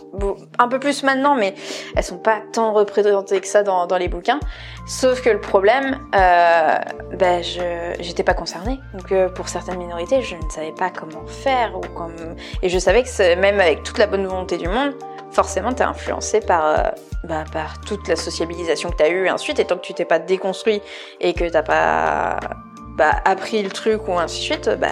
un 0.59 0.67
peu 0.67 0.79
plus 0.79 1.03
maintenant 1.03 1.35
mais 1.35 1.53
elles 1.95 2.03
sont 2.03 2.17
pas 2.17 2.41
tant 2.53 2.73
représentées 2.73 3.39
que 3.41 3.47
ça 3.47 3.63
dans, 3.63 3.87
dans 3.87 3.97
les 3.97 4.07
bouquins 4.07 4.39
sauf 4.87 5.21
que 5.21 5.29
le 5.29 5.39
problème, 5.39 5.99
euh, 6.15 6.77
ben 7.13 7.43
je 7.43 7.95
j'étais 7.99 8.23
pas 8.23 8.33
concernée. 8.33 8.79
Donc 8.93 9.11
euh, 9.11 9.29
pour 9.29 9.47
certaines 9.47 9.77
minorités, 9.77 10.21
je 10.21 10.35
ne 10.35 10.49
savais 10.49 10.73
pas 10.73 10.89
comment 10.89 11.25
faire 11.25 11.75
ou 11.75 11.81
comme 11.95 12.35
et 12.61 12.69
je 12.69 12.79
savais 12.79 13.03
que 13.03 13.35
même 13.35 13.59
avec 13.59 13.83
toute 13.83 13.97
la 13.97 14.07
bonne 14.07 14.25
volonté 14.25 14.57
du 14.57 14.67
monde, 14.67 14.93
forcément 15.31 15.73
t'es 15.73 15.83
influencé 15.83 16.39
par 16.39 16.93
bah, 17.23 17.43
par 17.51 17.79
toute 17.81 18.07
la 18.07 18.15
sociabilisation 18.15 18.89
que 18.89 18.97
t'as 18.97 19.09
eue 19.09 19.27
et 19.27 19.31
ensuite 19.31 19.59
et 19.59 19.65
tant 19.65 19.77
que 19.77 19.81
tu 19.81 19.93
t'es 19.93 20.05
pas 20.05 20.19
déconstruit 20.19 20.81
et 21.19 21.33
que 21.33 21.45
t'as 21.45 21.63
pas 21.63 22.39
bah, 22.97 23.15
appris 23.25 23.63
le 23.63 23.69
truc 23.69 24.07
ou 24.07 24.17
ainsi 24.17 24.39
de 24.39 24.43
suite, 24.43 24.69
bah 24.79 24.87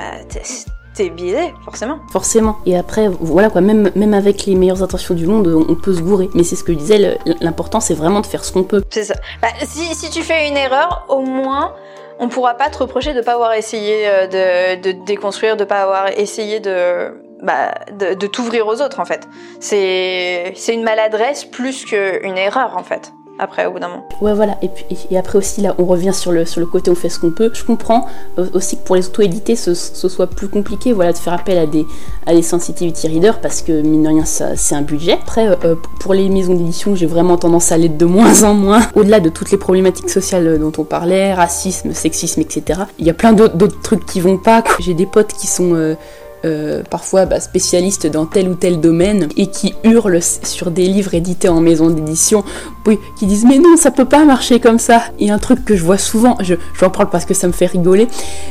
c'est 0.99 1.09
biaisé, 1.09 1.53
forcément. 1.63 1.99
Forcément. 2.11 2.57
Et 2.65 2.77
après, 2.77 3.07
voilà 3.07 3.49
quoi, 3.49 3.61
même, 3.61 3.89
même 3.95 4.13
avec 4.13 4.45
les 4.45 4.55
meilleures 4.55 4.83
intentions 4.83 5.15
du 5.15 5.25
monde, 5.25 5.47
on 5.47 5.75
peut 5.75 5.93
se 5.93 6.01
gourer. 6.01 6.29
Mais 6.33 6.43
c'est 6.43 6.57
ce 6.57 6.63
que 6.65 6.73
je 6.73 6.77
disais, 6.77 7.17
l'important 7.39 7.79
c'est 7.79 7.93
vraiment 7.93 8.19
de 8.19 8.25
faire 8.25 8.43
ce 8.43 8.51
qu'on 8.51 8.63
peut. 8.63 8.83
C'est 8.89 9.05
ça. 9.05 9.13
Bah, 9.41 9.47
si, 9.63 9.95
si 9.95 10.09
tu 10.09 10.21
fais 10.23 10.49
une 10.49 10.57
erreur, 10.57 11.05
au 11.07 11.21
moins, 11.21 11.73
on 12.19 12.27
pourra 12.27 12.55
pas 12.55 12.69
te 12.69 12.79
reprocher 12.79 13.13
de 13.13 13.21
pas 13.21 13.35
avoir 13.35 13.53
essayé 13.53 14.09
euh, 14.09 14.27
de, 14.27 14.81
de 14.81 15.05
déconstruire, 15.05 15.55
de 15.55 15.63
pas 15.63 15.83
avoir 15.83 16.09
essayé 16.09 16.59
de, 16.59 17.13
bah, 17.41 17.73
de, 17.97 18.13
de 18.15 18.27
t'ouvrir 18.27 18.67
aux 18.67 18.81
autres 18.81 18.99
en 18.99 19.05
fait. 19.05 19.25
C'est 19.61 20.51
c'est 20.57 20.73
une 20.73 20.83
maladresse 20.83 21.45
plus 21.45 21.85
qu'une 21.85 22.37
erreur 22.37 22.75
en 22.75 22.83
fait 22.83 23.13
après 23.39 23.65
au 23.65 23.71
bout 23.71 23.79
d'un 23.79 23.87
moment. 23.87 24.07
Ouais 24.21 24.33
voilà 24.33 24.57
et 24.61 24.69
puis 24.69 24.85
et 25.09 25.17
après 25.17 25.37
aussi 25.37 25.61
là 25.61 25.75
on 25.77 25.85
revient 25.85 26.13
sur 26.13 26.31
le 26.31 26.45
sur 26.45 26.59
le 26.59 26.65
côté 26.65 26.91
on 26.91 26.95
fait 26.95 27.09
ce 27.09 27.19
qu'on 27.19 27.31
peut. 27.31 27.49
Je 27.53 27.63
comprends 27.63 28.07
euh, 28.37 28.47
aussi 28.53 28.77
que 28.77 28.83
pour 28.83 28.95
les 28.95 29.07
auto-édités 29.07 29.55
ce, 29.55 29.73
ce, 29.73 30.09
soit 30.09 30.27
plus 30.27 30.47
compliqué 30.47 30.93
voilà 30.93 31.13
de 31.13 31.17
faire 31.17 31.33
appel 31.33 31.57
à 31.57 31.65
des 31.65 31.85
à 32.25 32.33
des 32.33 32.41
sensitivity 32.41 33.07
readers 33.07 33.39
parce 33.39 33.61
que 33.61 33.81
mine 33.81 34.03
de 34.03 34.07
rien 34.09 34.25
c'est 34.25 34.75
un 34.75 34.81
budget. 34.81 35.13
Après 35.13 35.47
euh, 35.47 35.55
euh, 35.65 35.75
pour 35.99 36.13
les 36.13 36.29
maisons 36.29 36.53
d'édition 36.53 36.95
j'ai 36.95 37.07
vraiment 37.07 37.37
tendance 37.37 37.71
à 37.71 37.77
l'être 37.77 37.97
de 37.97 38.05
moins 38.05 38.43
en 38.43 38.53
moins. 38.53 38.81
Au-delà 38.95 39.19
de 39.19 39.29
toutes 39.29 39.51
les 39.51 39.57
problématiques 39.57 40.09
sociales 40.09 40.59
dont 40.59 40.73
on 40.77 40.83
parlait, 40.83 41.33
racisme, 41.33 41.93
sexisme 41.93 42.41
etc. 42.41 42.81
Il 42.99 43.05
y 43.05 43.09
a 43.09 43.13
plein 43.13 43.33
d'autres 43.33 43.81
trucs 43.81 44.05
qui 44.05 44.19
vont 44.19 44.37
pas. 44.37 44.63
J'ai 44.79 44.93
des 44.93 45.05
potes 45.05 45.33
qui 45.33 45.47
sont 45.47 45.73
euh, 45.73 45.95
parfois 46.89 47.25
bah, 47.25 47.39
spécialistes 47.39 48.07
dans 48.07 48.25
tel 48.25 48.49
ou 48.49 48.55
tel 48.55 48.79
domaine 48.79 49.27
et 49.37 49.47
qui 49.47 49.73
hurlent 49.83 50.21
sur 50.21 50.71
des 50.71 50.87
livres 50.87 51.13
édités 51.13 51.49
en 51.49 51.61
maison 51.61 51.89
d'édition, 51.89 52.43
qui 53.17 53.25
disent 53.25 53.45
mais 53.45 53.59
non 53.59 53.77
ça 53.77 53.91
peut 53.91 54.05
pas 54.05 54.25
marcher 54.25 54.59
comme 54.59 54.79
ça. 54.79 55.03
Et 55.19 55.29
un 55.29 55.39
truc 55.39 55.65
que 55.65 55.75
je 55.75 55.83
vois 55.83 55.97
souvent, 55.97 56.37
je 56.41 56.55
j'en 56.79 56.89
parle 56.89 57.09
parce 57.09 57.25
que 57.25 57.33
ça 57.33 57.47
me 57.47 57.53
fait 57.53 57.65
rigoler, 57.65 58.07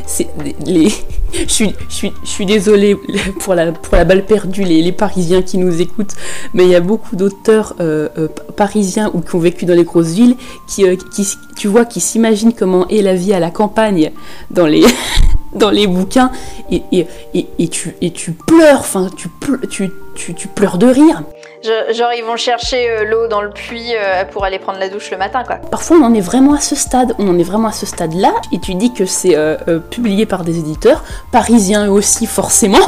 c'est 0.07 0.29
les, 0.65 0.93
je 1.33 1.53
suis 1.53 1.75
je 1.89 1.95
suis 1.95 2.13
je 2.23 2.29
suis 2.29 2.47
désolée 2.47 2.97
pour 3.41 3.55
la 3.55 3.73
pour 3.73 3.97
la 3.97 4.05
balle 4.05 4.25
perdue 4.25 4.65
les, 4.65 4.83
les 4.83 4.93
Parisiens 4.93 5.43
qui 5.43 5.59
nous 5.59 5.81
écoutent, 5.81 6.15
mais 6.55 6.65
il 6.65 6.71
y 6.71 6.75
a 6.75 6.81
beaucoup 6.81 7.17
d'auteurs 7.17 7.75
euh, 7.81 8.09
euh, 8.19 8.29
parisiens 8.57 9.11
ou 9.15 9.21
qui 9.21 9.35
ont 9.35 9.41
vécu 9.41 9.65
dans 9.67 9.75
les 9.75 9.85
grosses 9.85 10.09
villes 10.09 10.37
qui, 10.67 10.85
qui 11.13 11.29
tu 11.57 11.69
vois 11.69 11.85
qui 11.85 12.01
s'imaginent 12.01 12.53
comment 12.53 12.87
est 12.89 13.03
la 13.03 13.15
vie 13.15 13.33
à 13.33 13.41
la 13.41 13.51
campagne 13.51 14.13
dans 14.51 14.67
les 14.67 14.85
dans 15.55 15.71
les 15.71 15.87
bouquins 15.87 16.31
et, 16.71 16.83
et, 16.93 17.07
et, 17.35 17.49
et, 17.59 17.69
tu, 17.69 17.97
et 18.01 18.11
tu 18.11 18.33
pleures, 18.33 18.81
enfin 18.81 19.09
tu, 19.17 19.29
tu, 19.71 19.91
tu, 20.15 20.35
tu 20.35 20.49
pleures 20.49 20.79
de 20.79 20.87
rire. 20.87 21.23
genre 21.63 22.13
ils 22.17 22.25
vont 22.25 22.37
chercher 22.37 22.91
euh, 22.91 23.05
l'eau 23.05 23.29
dans 23.29 23.41
le 23.41 23.51
puits 23.51 23.95
euh, 23.95 24.25
pour 24.25 24.45
aller 24.45 24.59
prendre 24.59 24.79
la 24.79 24.89
douche 24.89 25.11
le 25.11 25.17
matin 25.17 25.45
quoi. 25.47 25.57
Parfois 25.57 25.97
on 25.97 26.05
en 26.05 26.15
est 26.15 26.21
vraiment 26.21 26.55
à 26.55 26.61
ce 26.61 26.75
stade, 26.75 27.15
on 27.19 27.29
en 27.29 27.39
est 27.39 27.45
vraiment 27.45 27.69
à 27.69 27.73
ce 27.73 27.87
stade 27.87 28.15
là 28.15 28.35
et 28.53 28.59
tu 28.59 28.75
dis 28.75 28.93
que 28.93 29.07
c'est 29.07 29.37
euh, 29.37 29.79
publié 29.79 30.27
par 30.27 30.45
des 30.45 30.59
éditeurs 30.59 31.05
parisiens 31.33 31.91
aussi 31.91 32.27
forcément. 32.27 32.79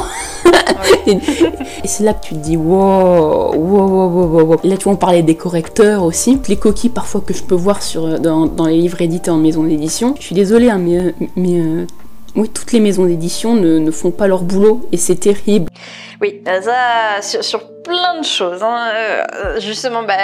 et, 1.07 1.17
c'est 1.85 2.03
là 2.03 2.13
que 2.13 2.25
tu 2.25 2.35
te 2.35 2.39
dis 2.39 2.57
wow, 2.57 3.53
wow, 3.55 3.87
wow, 3.87 4.07
wow, 4.09 4.43
wow. 4.43 4.59
Là 4.63 4.77
tu 4.77 4.83
vois 4.83 4.93
on 4.93 4.97
parlait 4.97 5.23
des 5.23 5.35
correcteurs 5.35 6.03
aussi, 6.03 6.39
les 6.47 6.57
coquilles 6.57 6.89
parfois 6.89 7.21
que 7.21 7.33
je 7.33 7.43
peux 7.43 7.55
voir 7.55 7.81
sur, 7.81 8.19
dans, 8.19 8.45
dans 8.45 8.65
les 8.65 8.77
livres 8.77 9.01
édités 9.01 9.31
en 9.31 9.37
maison 9.37 9.63
d'édition. 9.63 10.15
Je 10.19 10.25
suis 10.25 10.35
désolée 10.35 10.69
hein, 10.69 10.79
mais, 10.79 11.15
mais 11.35 11.87
oui, 12.35 12.49
toutes 12.49 12.71
les 12.71 12.79
maisons 12.79 13.05
d'édition 13.05 13.55
ne, 13.55 13.91
font 13.91 14.11
pas 14.11 14.27
leur 14.27 14.43
boulot 14.43 14.87
et 14.91 14.97
c'est 14.97 15.15
terrible. 15.15 15.69
Oui, 16.21 16.41
ça, 16.45 17.21
sur 17.21 17.80
plein 17.83 18.19
de 18.19 18.25
choses. 18.25 18.63
Hein. 18.63 18.91
Euh, 18.93 19.59
justement, 19.59 20.03
bah, 20.03 20.15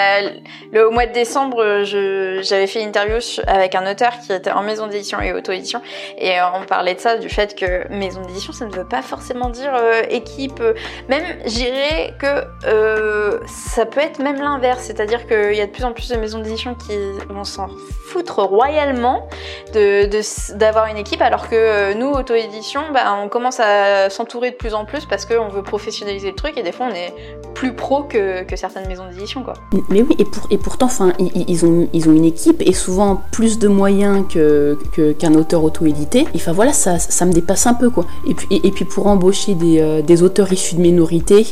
au 0.85 0.91
mois 0.91 1.05
de 1.05 1.13
décembre, 1.13 1.83
j'avais 1.83 2.67
fait 2.67 2.81
une 2.81 2.89
interview 2.89 3.17
avec 3.47 3.75
un 3.75 3.89
auteur 3.89 4.13
qui 4.25 4.33
était 4.33 4.51
en 4.51 4.63
maison 4.63 4.87
d'édition 4.87 5.19
et 5.21 5.33
auto-édition, 5.33 5.81
et 6.17 6.39
euh, 6.39 6.43
on 6.55 6.65
parlait 6.65 6.95
de 6.95 6.99
ça, 6.99 7.17
du 7.17 7.29
fait 7.29 7.55
que 7.55 7.91
maison 7.91 8.21
d'édition, 8.21 8.53
ça 8.53 8.65
ne 8.65 8.71
veut 8.71 8.87
pas 8.87 9.01
forcément 9.01 9.49
dire 9.49 9.73
euh, 9.73 10.03
équipe. 10.09 10.61
Même, 11.09 11.23
j'irais 11.45 12.13
que 12.19 13.39
ça 13.47 13.85
peut 13.85 14.01
être 14.01 14.19
même 14.19 14.41
l'inverse, 14.41 14.83
c'est-à-dire 14.83 15.27
qu'il 15.27 15.53
y 15.53 15.61
a 15.61 15.65
de 15.65 15.71
plus 15.71 15.83
en 15.83 15.93
plus 15.93 16.09
de 16.09 16.17
maisons 16.17 16.39
d'édition 16.39 16.75
qui 16.75 16.97
vont 17.29 17.43
s'en 17.43 17.67
foutre 18.07 18.39
royalement 18.39 19.27
de 19.73 20.07
d'avoir 20.55 20.87
une 20.87 20.97
équipe, 20.97 21.21
alors 21.21 21.49
que 21.49 21.93
nous, 21.93 22.09
auto-édition, 22.09 22.81
bah, 22.93 23.17
on 23.21 23.29
commence 23.29 23.59
à 23.59 24.09
s'entourer 24.09 24.51
de 24.51 24.55
plus 24.55 24.73
en 24.73 24.85
plus 24.85 25.05
parce 25.05 25.25
qu'on 25.25 25.49
veut 25.49 25.63
professionnaliser 25.63 26.29
le 26.29 26.35
truc, 26.35 26.57
et 26.57 26.63
des 26.63 26.71
fois, 26.71 26.87
on 26.89 26.95
est 26.95 27.13
plus 27.57 27.73
pro 27.73 28.03
que, 28.03 28.45
certaines 28.55 28.87
maisons 28.87 29.07
d'édition 29.09 29.41
quoi. 29.41 29.55
Mais 29.89 30.03
oui 30.03 30.15
et, 30.19 30.25
pour, 30.25 30.47
et 30.51 30.59
pourtant 30.59 30.85
enfin 30.85 31.11
ils, 31.19 31.65
ont, 31.65 31.89
ils 31.91 32.07
ont 32.07 32.13
une 32.13 32.25
équipe 32.25 32.61
et 32.63 32.71
souvent 32.73 33.23
plus 33.31 33.57
de 33.57 33.67
moyens 33.67 34.25
que, 34.31 34.77
qu'un 35.13 35.33
auteur 35.33 35.63
auto-édité. 35.63 36.27
Enfin 36.35 36.51
voilà 36.51 36.71
ça, 36.71 36.99
ça 36.99 37.25
me 37.25 37.33
dépasse 37.33 37.65
un 37.65 37.73
peu 37.73 37.89
quoi. 37.89 38.05
Et 38.27 38.35
puis, 38.35 38.47
et, 38.51 38.71
puis 38.71 38.85
pour 38.85 39.07
embaucher 39.07 39.55
des, 39.55 39.79
euh, 39.79 40.03
des 40.03 40.21
auteurs 40.21 40.53
issus 40.53 40.75
de 40.75 40.81
minorités, 40.81 41.47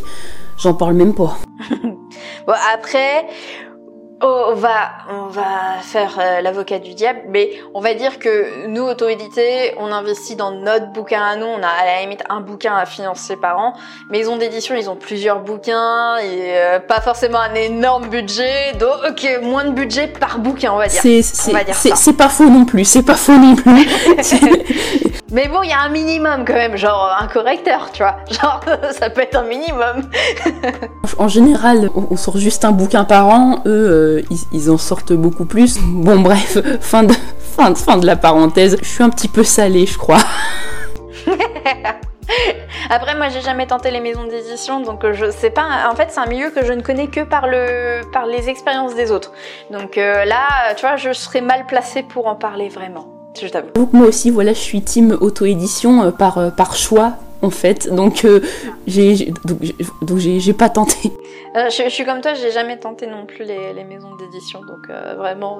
j'en 0.59 0.75
parle 0.75 0.93
même 0.93 1.15
pas. 1.15 1.39
bon 1.71 2.53
après 2.71 3.25
on 4.21 4.53
va, 4.55 4.91
on 5.09 5.27
va 5.27 5.81
faire 5.81 6.17
euh, 6.19 6.41
l'avocat 6.41 6.79
du 6.79 6.93
diable, 6.93 7.21
mais 7.27 7.51
on 7.73 7.81
va 7.81 7.93
dire 7.93 8.19
que 8.19 8.67
nous, 8.67 8.83
auto-édités, 8.83 9.73
on 9.77 9.91
investit 9.91 10.35
dans 10.35 10.51
notre 10.51 10.91
bouquin 10.91 11.21
à 11.21 11.35
nous. 11.35 11.45
On 11.45 11.61
a 11.61 11.67
à 11.67 11.85
la 11.85 12.01
limite 12.01 12.23
un 12.29 12.41
bouquin 12.41 12.75
à 12.75 12.85
financer 12.85 13.35
par 13.35 13.59
an. 13.59 13.73
Maison 14.09 14.37
d'édition, 14.37 14.75
ils 14.75 14.89
ont 14.89 14.95
plusieurs 14.95 15.41
bouquins 15.41 16.17
et 16.17 16.57
euh, 16.57 16.79
pas 16.79 17.01
forcément 17.01 17.39
un 17.39 17.53
énorme 17.55 18.07
budget. 18.07 18.73
Donc, 18.79 18.93
ok, 19.09 19.41
moins 19.43 19.65
de 19.65 19.71
budget 19.71 20.07
par 20.07 20.39
bouquin, 20.39 20.71
on 20.73 20.77
va 20.77 20.87
dire. 20.87 21.01
C'est 21.01 22.17
pas 22.17 22.29
faux 22.29 22.49
non 22.49 22.65
plus. 22.65 22.85
C'est 22.85 23.03
pas 23.03 23.15
faux 23.15 23.37
non 23.37 23.55
plus. 23.55 23.85
mais 25.35 25.49
bon, 25.49 25.63
il 25.63 25.69
y 25.69 25.73
a 25.73 25.81
un 25.81 25.89
minimum 25.89 26.45
quand 26.47 26.53
même, 26.53 26.77
genre 26.77 27.13
un 27.19 27.27
correcteur, 27.27 27.89
tu 27.91 28.03
vois. 28.03 28.15
Genre, 28.31 28.61
ça 28.91 29.09
peut 29.09 29.21
être 29.21 29.35
un 29.35 29.43
minimum. 29.43 30.09
en 31.17 31.27
général, 31.27 31.89
on 31.93 32.15
sort 32.15 32.37
juste 32.37 32.63
un 32.63 32.71
bouquin 32.71 33.03
par 33.03 33.27
an. 33.27 33.61
Eux 33.65 34.21
euh, 34.29 34.37
ils, 34.53 34.71
en 34.71 34.77
sortent 34.77 35.11
beaucoup 35.11 35.43
plus. 35.43 35.77
Bon 35.81 36.21
bref, 36.21 36.57
fin 36.79 37.03
de, 37.03 37.13
fin, 37.37 37.71
de, 37.71 37.77
fin 37.77 37.97
de 37.97 38.05
la 38.05 38.15
parenthèse. 38.15 38.77
Je 38.81 38.87
suis 38.87 39.03
un 39.03 39.09
petit 39.09 39.27
peu 39.27 39.43
salée, 39.43 39.85
je 39.85 39.97
crois. 39.97 40.21
Après, 42.89 43.15
moi, 43.15 43.27
j'ai 43.27 43.41
jamais 43.41 43.67
tenté 43.67 43.91
les 43.91 43.99
maisons 43.99 44.23
d'édition, 44.23 44.79
donc 44.79 45.03
euh, 45.03 45.11
je 45.11 45.31
sais 45.31 45.49
pas. 45.49 45.89
En 45.91 45.95
fait, 45.95 46.11
c'est 46.11 46.21
un 46.21 46.27
milieu 46.27 46.49
que 46.49 46.63
je 46.63 46.71
ne 46.71 46.81
connais 46.81 47.07
que 47.07 47.21
par 47.21 47.47
le, 47.47 48.09
par 48.13 48.25
les 48.25 48.47
expériences 48.47 48.95
des 48.95 49.11
autres. 49.11 49.33
Donc 49.69 49.97
euh, 49.97 50.23
là, 50.23 50.73
tu 50.77 50.85
vois, 50.85 50.95
je 50.95 51.11
serais 51.11 51.41
mal 51.41 51.65
placée 51.65 52.03
pour 52.03 52.27
en 52.27 52.35
parler 52.35 52.69
vraiment. 52.69 53.14
Je 53.39 53.47
t'avoue. 53.47 53.71
Donc 53.73 53.93
moi 53.93 54.07
aussi, 54.07 54.29
voilà, 54.31 54.53
je 54.53 54.59
suis 54.59 54.81
team 54.81 55.17
auto-édition 55.19 56.11
par, 56.11 56.55
par 56.55 56.75
choix 56.75 57.13
en 57.41 57.49
fait. 57.49 57.93
Donc 57.93 58.25
j'ai 58.87 59.33
donc 60.01 60.17
j'ai 60.19 60.53
pas 60.53 60.69
tenté. 60.69 61.11
Euh, 61.55 61.69
je, 61.69 61.89
suis 61.89 62.03
comme 62.03 62.19
toi, 62.19 62.33
j'ai 62.33 62.51
jamais 62.51 62.77
tenté 62.77 63.07
non 63.07 63.25
plus 63.25 63.45
les, 63.45 63.71
les 63.71 63.85
maisons 63.85 64.13
d'édition, 64.17 64.59
donc 64.59 64.89
euh, 64.89 65.15
vraiment, 65.17 65.59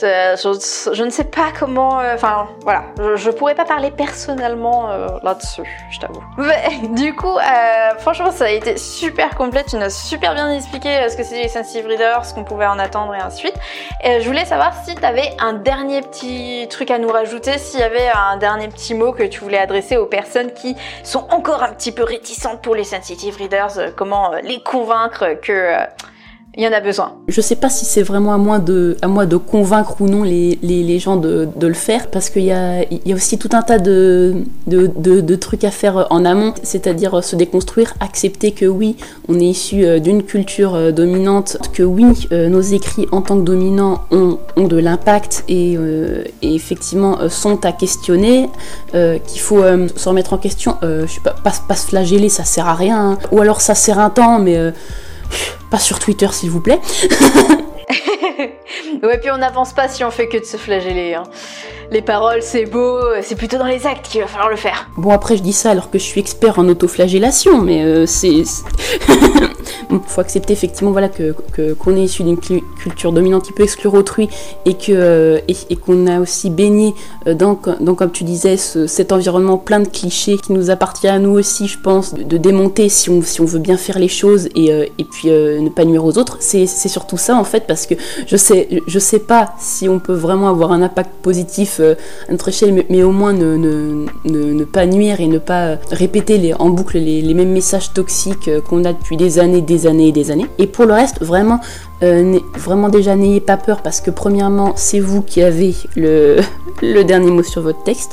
je, 0.00 0.90
je, 0.92 1.02
ne 1.02 1.10
sais 1.10 1.24
pas 1.24 1.52
comment. 1.58 2.00
Euh, 2.00 2.14
enfin, 2.14 2.48
voilà, 2.62 2.84
je, 3.16 3.30
pourrais 3.30 3.54
pas 3.54 3.64
parler 3.64 3.90
personnellement 3.90 4.90
euh, 4.90 5.08
là-dessus, 5.22 5.62
je 5.90 6.00
t'avoue. 6.00 6.22
du 6.94 7.14
coup, 7.14 7.38
euh, 7.38 7.98
franchement, 7.98 8.30
ça 8.30 8.46
a 8.46 8.50
été 8.50 8.76
super 8.76 9.34
complet. 9.36 9.64
Tu 9.68 9.76
nous 9.76 9.82
as 9.82 9.90
super 9.90 10.34
bien 10.34 10.52
expliqué 10.52 11.08
ce 11.08 11.16
que 11.16 11.22
c'est 11.22 11.42
les 11.42 11.48
sensitive 11.48 11.86
readers, 11.86 12.24
ce 12.24 12.34
qu'on 12.34 12.44
pouvait 12.44 12.66
en 12.66 12.78
attendre 12.78 13.14
et 13.14 13.18
ainsi 13.18 13.44
de 13.44 13.48
suite. 13.48 13.60
Et 14.04 14.20
je 14.20 14.26
voulais 14.26 14.44
savoir 14.44 14.72
si 14.84 14.94
tu 14.94 15.04
avais 15.04 15.32
un 15.38 15.54
dernier 15.54 16.02
petit 16.02 16.66
truc 16.70 16.90
à 16.90 16.98
nous 16.98 17.08
rajouter, 17.08 17.58
s'il 17.58 17.80
y 17.80 17.84
avait 17.84 18.10
un 18.14 18.36
dernier 18.36 18.68
petit 18.68 18.94
mot 18.94 19.12
que 19.12 19.22
tu 19.22 19.40
voulais 19.40 19.58
adresser 19.58 19.96
aux 19.96 20.06
personnes 20.06 20.52
qui 20.52 20.76
sont 21.02 21.26
encore 21.30 21.62
un 21.62 21.72
petit 21.72 21.92
peu 21.92 22.04
réticentes 22.04 22.62
pour 22.62 22.74
les 22.74 22.84
sensitive 22.84 23.36
readers, 23.36 23.94
comment 23.96 24.32
les 24.42 24.62
convaincre 24.62 25.34
que 25.40 25.76
il 26.56 26.64
y 26.64 26.68
en 26.68 26.72
a 26.72 26.80
besoin. 26.80 27.12
Je 27.28 27.40
sais 27.42 27.56
pas 27.56 27.68
si 27.68 27.84
c'est 27.84 28.02
vraiment 28.02 28.32
à 28.32 28.38
moi 28.38 28.58
de, 28.58 28.96
convaincre 29.36 30.00
ou 30.00 30.08
non 30.08 30.22
les, 30.22 30.98
gens 30.98 31.16
de, 31.16 31.48
le 31.60 31.74
faire, 31.74 32.10
parce 32.10 32.30
qu'il 32.30 32.44
y 32.44 32.52
a, 32.52 32.84
aussi 33.14 33.36
tout 33.38 33.50
un 33.52 33.60
tas 33.60 33.78
de, 33.78 34.34
trucs 35.36 35.64
à 35.64 35.70
faire 35.70 36.06
en 36.10 36.24
amont, 36.24 36.54
c'est-à-dire 36.62 37.22
se 37.22 37.36
déconstruire, 37.36 37.92
accepter 38.00 38.52
que 38.52 38.64
oui, 38.64 38.96
on 39.28 39.38
est 39.38 39.44
issu 39.44 39.84
euh, 39.84 39.98
d'une 39.98 40.22
culture 40.22 40.74
euh, 40.74 40.92
dominante, 40.92 41.58
que 41.74 41.82
oui, 41.82 42.26
euh, 42.32 42.48
nos 42.48 42.62
écrits 42.62 43.06
en 43.12 43.20
tant 43.20 43.36
que 43.36 43.44
dominants 43.44 44.04
ont, 44.10 44.38
de 44.56 44.78
l'impact 44.78 45.44
et, 45.48 45.78
effectivement 46.42 47.28
sont 47.28 47.64
à 47.66 47.72
questionner, 47.72 48.48
qu'il 48.92 49.40
faut 49.40 49.62
se 49.62 50.08
remettre 50.08 50.32
en 50.32 50.38
question, 50.38 50.76
je 50.82 51.06
sais 51.06 51.20
pas, 51.20 51.32
pas, 51.32 51.52
pas, 51.68 51.74
se 51.74 51.86
flageller, 51.86 52.28
ça 52.28 52.44
sert 52.44 52.66
à 52.66 52.74
rien, 52.74 53.12
hein. 53.12 53.18
ou 53.30 53.40
alors 53.40 53.60
ça 53.60 53.74
sert 53.74 53.98
un 53.98 54.10
temps, 54.10 54.38
mais 54.38 54.72
pas 55.70 55.78
sur 55.78 55.98
Twitter, 55.98 56.28
s'il 56.32 56.50
vous 56.50 56.60
plaît. 56.60 56.80
ouais, 59.02 59.18
puis 59.18 59.30
on 59.30 59.38
n'avance 59.38 59.72
pas 59.72 59.88
si 59.88 60.04
on 60.04 60.10
fait 60.10 60.28
que 60.28 60.38
de 60.38 60.44
se 60.44 60.56
flageller. 60.56 61.14
Hein. 61.14 61.24
Les 61.90 62.02
paroles, 62.02 62.42
c'est 62.42 62.66
beau, 62.66 62.98
c'est 63.22 63.36
plutôt 63.36 63.58
dans 63.58 63.66
les 63.66 63.86
actes 63.86 64.08
qu'il 64.08 64.20
va 64.20 64.26
falloir 64.26 64.50
le 64.50 64.56
faire. 64.56 64.88
Bon, 64.96 65.10
après, 65.10 65.36
je 65.36 65.42
dis 65.42 65.52
ça 65.52 65.70
alors 65.70 65.90
que 65.90 65.98
je 65.98 66.04
suis 66.04 66.20
expert 66.20 66.58
en 66.58 66.68
autoflagellation, 66.68 67.58
mais 67.58 67.84
euh, 67.84 68.06
c'est. 68.06 68.42
Il 69.90 70.00
faut 70.06 70.20
accepter 70.20 70.52
effectivement 70.52 70.90
voilà, 70.92 71.08
que, 71.08 71.34
qu'on 71.74 71.96
est 71.96 72.04
issu 72.04 72.22
d'une 72.22 72.38
culture 72.38 73.12
dominante 73.12 73.44
qui 73.44 73.52
peut 73.52 73.62
exclure 73.62 73.94
autrui 73.94 74.28
et, 74.64 74.74
que, 74.74 74.92
euh, 74.92 75.38
et, 75.48 75.76
qu'on 75.76 76.06
a 76.06 76.20
aussi 76.20 76.50
baigné 76.50 76.94
euh, 77.26 77.34
dans, 77.34 77.54
comme 77.54 78.10
tu 78.10 78.24
disais, 78.24 78.56
cet 78.56 79.12
environnement 79.12 79.58
plein 79.58 79.80
de 79.80 79.88
clichés 79.88 80.38
qui 80.38 80.52
nous 80.52 80.70
appartient 80.70 81.08
à 81.08 81.18
nous 81.18 81.30
aussi, 81.30 81.66
je 81.68 81.78
pense, 81.78 82.14
de, 82.14 82.36
démonter 82.36 82.88
si 82.88 83.10
on, 83.10 83.22
si 83.22 83.40
on 83.40 83.44
veut 83.44 83.58
bien 83.58 83.76
faire 83.76 83.98
les 83.98 84.08
choses 84.08 84.48
et, 84.54 84.68
et 84.68 85.04
puis 85.04 85.28
ne 85.28 85.68
pas 85.68 85.84
nuire 85.84 86.04
aux 86.04 86.18
autres. 86.18 86.38
C'est, 86.40 86.66
c'est 86.66 86.88
surtout 86.88 87.16
ça 87.16 87.36
en 87.36 87.44
fait, 87.44 87.66
parce 87.66 87.86
que 87.86 87.94
je 88.26 88.36
sais, 88.36 88.68
je 88.86 88.98
sais 88.98 89.18
pas 89.18 89.54
si 89.58 89.88
on 89.88 89.98
peut 89.98 90.14
vraiment 90.14 90.48
avoir 90.48 90.72
un 90.72 90.82
impact 90.82 91.10
positif 91.22 91.78
euh, 91.80 91.94
à 92.28 92.32
notre 92.32 92.48
échelle, 92.48 92.84
mais, 92.88 93.02
au 93.02 93.10
moins 93.10 93.32
ne, 93.32 93.56
ne, 93.56 94.06
ne, 94.24 94.64
pas 94.64 94.86
nuire 94.86 95.20
et 95.20 95.26
ne 95.26 95.38
pas 95.38 95.76
répéter 95.90 96.54
en 96.58 96.70
boucle 96.70 96.98
les, 96.98 97.34
mêmes 97.34 97.52
messages 97.52 97.92
toxiques 97.92 98.48
euh, 98.48 98.60
qu'on 98.60 98.84
a 98.84 98.92
depuis 98.92 99.16
des 99.16 99.38
années, 99.38 99.60
des 99.60 99.75
années 99.84 100.08
et 100.08 100.12
des 100.12 100.30
années. 100.30 100.46
Et 100.58 100.66
pour 100.66 100.86
le 100.86 100.94
reste, 100.94 101.20
vraiment, 101.20 101.60
euh, 102.02 102.38
vraiment 102.56 102.88
déjà 102.88 103.16
n'ayez 103.16 103.40
pas 103.40 103.58
peur 103.58 103.82
parce 103.82 104.00
que 104.00 104.10
premièrement, 104.10 104.72
c'est 104.76 105.00
vous 105.00 105.20
qui 105.20 105.42
avez 105.42 105.74
le, 105.96 106.40
dernier 107.04 107.30
mot 107.30 107.42
sur 107.42 107.60
votre 107.60 107.82
texte. 107.82 108.12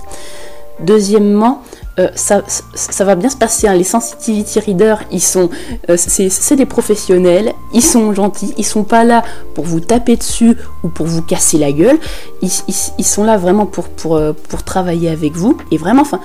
Deuxièmement, 0.80 1.61
euh, 1.99 2.09
ça, 2.16 2.41
ça, 2.74 3.05
va 3.05 3.16
bien 3.16 3.30
se 3.30 3.38
passer. 3.38 3.68
Hein. 3.68 3.76
Les 3.76 3.84
sensitivity 3.84 4.59
readers, 4.59 5.03
ils 5.11 5.22
sont, 5.22 5.49
euh, 5.89 5.95
c'est 5.97 6.55
des 6.55 6.66
professionnels, 6.66 7.53
ils 7.72 7.84
sont 7.84 8.14
gentils, 8.14 8.53
ils 8.57 8.66
sont 8.66 8.84
pas 8.84 9.03
là 9.03 9.22
pour 9.53 9.66
vous 9.66 9.80
taper 9.80 10.16
dessus 10.16 10.57
ou 10.84 10.89
pour 10.89 11.05
vous 11.05 11.22
casser 11.22 11.59
la 11.59 11.72
gueule. 11.72 11.99
Ils, 12.41 13.05
sont 13.05 13.24
là 13.24 13.38
vraiment 13.38 13.68
pour, 13.68 13.89
pour, 13.89 14.16
euh, 14.16 14.34
pour 14.49 14.64
travailler 14.64 15.09
avec 15.09 15.34
vous. 15.34 15.55
Et 15.70 15.78
vraiment, 15.78 16.01
enfin, 16.01 16.20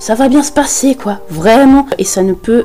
ça 0.00 0.16
va 0.16 0.28
bien 0.28 0.42
se 0.42 0.50
passer, 0.50 0.96
quoi. 0.96 1.20
Vraiment. 1.30 1.86
Et 1.98 2.04
ça 2.04 2.24
ne 2.24 2.32
peut 2.32 2.64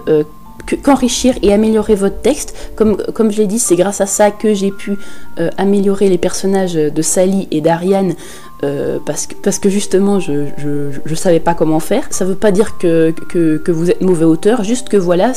qu'enrichir 0.76 1.36
et 1.42 1.54
améliorer 1.54 1.96
votre 1.96 2.22
texte. 2.22 2.56
Comme, 2.76 2.98
je 3.32 3.38
l'ai 3.38 3.48
dit, 3.48 3.60
c'est 3.60 3.76
grâce 3.76 4.02
à 4.02 4.06
ça 4.06 4.32
que 4.32 4.54
j'ai 4.54 4.72
pu 4.72 4.98
euh, 5.40 5.50
améliorer 5.58 6.10
les 6.10 6.18
personnages 6.18 6.74
de 6.74 7.02
Sally 7.02 7.48
et 7.52 7.62
d'Ariane. 7.62 8.16
Euh, 8.64 8.98
parce, 9.06 9.28
que, 9.60 9.70
justement 9.70 10.20
je, 10.20 10.48
je, 10.58 11.16
savais 11.16 11.40
pas 11.40 11.54
comment 11.54 11.80
faire. 11.80 12.08
Ça 12.10 12.26
veut 12.26 12.36
pas 12.36 12.52
dire 12.52 12.80
que, 12.80 13.14
vous 13.68 13.92
êtes 13.92 14.02
mauvais 14.02 14.26
auteur, 14.26 14.64
juste 14.64 14.90
que 14.90 14.98
voilà, 14.98 15.34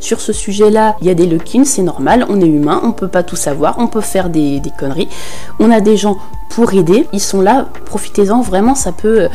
sur 0.00 0.20
ce 0.20 0.32
sujet-là, 0.32 0.96
il 1.02 1.06
y 1.06 1.10
a 1.10 1.14
des 1.14 1.26
lock 1.26 1.54
c'est 1.64 1.82
normal, 1.82 2.24
on 2.30 2.40
est 2.40 2.46
humain, 2.46 2.80
on 2.82 2.92
peut 2.92 3.08
pas 3.08 3.22
tout 3.22 3.36
savoir, 3.36 3.76
on 3.78 3.88
peut 3.88 4.00
faire 4.00 4.30
des, 4.30 4.60
des 4.60 4.70
conneries. 4.78 5.08
On 5.58 5.70
a 5.70 5.80
des 5.80 5.98
gens 5.98 6.16
pour 6.48 6.72
aider, 6.72 7.06
ils 7.12 7.20
sont 7.20 7.42
là, 7.42 7.68
profitez-en, 7.84 8.40
vraiment, 8.40 8.74
ça 8.74 8.92
peut 8.92 9.28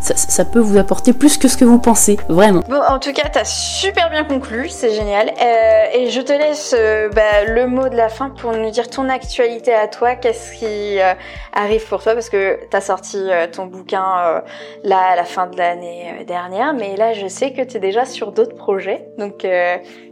ça, 0.00 0.44
peut 0.44 0.60
vous 0.60 0.78
apporter 0.78 1.12
plus 1.12 1.38
que 1.38 1.48
ce 1.48 1.56
que 1.56 1.64
vous 1.64 1.78
pensez, 1.78 2.18
vraiment. 2.28 2.62
Bon, 2.68 2.80
en 2.88 2.98
tout 2.98 3.12
cas, 3.12 3.28
t'as 3.28 3.44
super 3.44 4.10
bien 4.10 4.24
conclu, 4.24 4.68
c'est 4.68 4.94
génial. 4.94 5.28
Euh, 5.28 5.84
et 5.94 6.10
je 6.10 6.20
te 6.20 6.32
laisse 6.32 6.74
euh, 6.78 7.08
bah, 7.08 7.44
le 7.48 7.66
mot 7.66 7.88
de 7.88 7.96
la 7.96 8.08
fin 8.08 8.30
pour 8.30 8.52
nous 8.52 8.70
dire 8.70 8.88
ton 8.88 9.08
actualité 9.08 9.72
à 9.72 9.88
toi, 9.88 10.14
qu'est-ce 10.14 10.52
qui 10.52 11.00
euh, 11.00 11.14
arrive 11.52 11.86
pour 11.88 12.02
toi, 12.02 12.14
parce 12.14 12.28
que 12.28 12.58
t'as 12.70 12.80
sorti 12.80 13.18
ton 13.52 13.66
bouquin 13.66 14.42
là 14.84 14.98
à 15.12 15.16
la 15.16 15.24
fin 15.24 15.46
de 15.46 15.56
l'année 15.56 16.24
dernière, 16.26 16.74
mais 16.74 16.96
là 16.96 17.12
je 17.12 17.26
sais 17.26 17.52
que 17.52 17.62
t'es 17.62 17.78
déjà 17.78 18.04
sur 18.04 18.32
d'autres 18.32 18.56
projets, 18.56 19.06
donc 19.18 19.46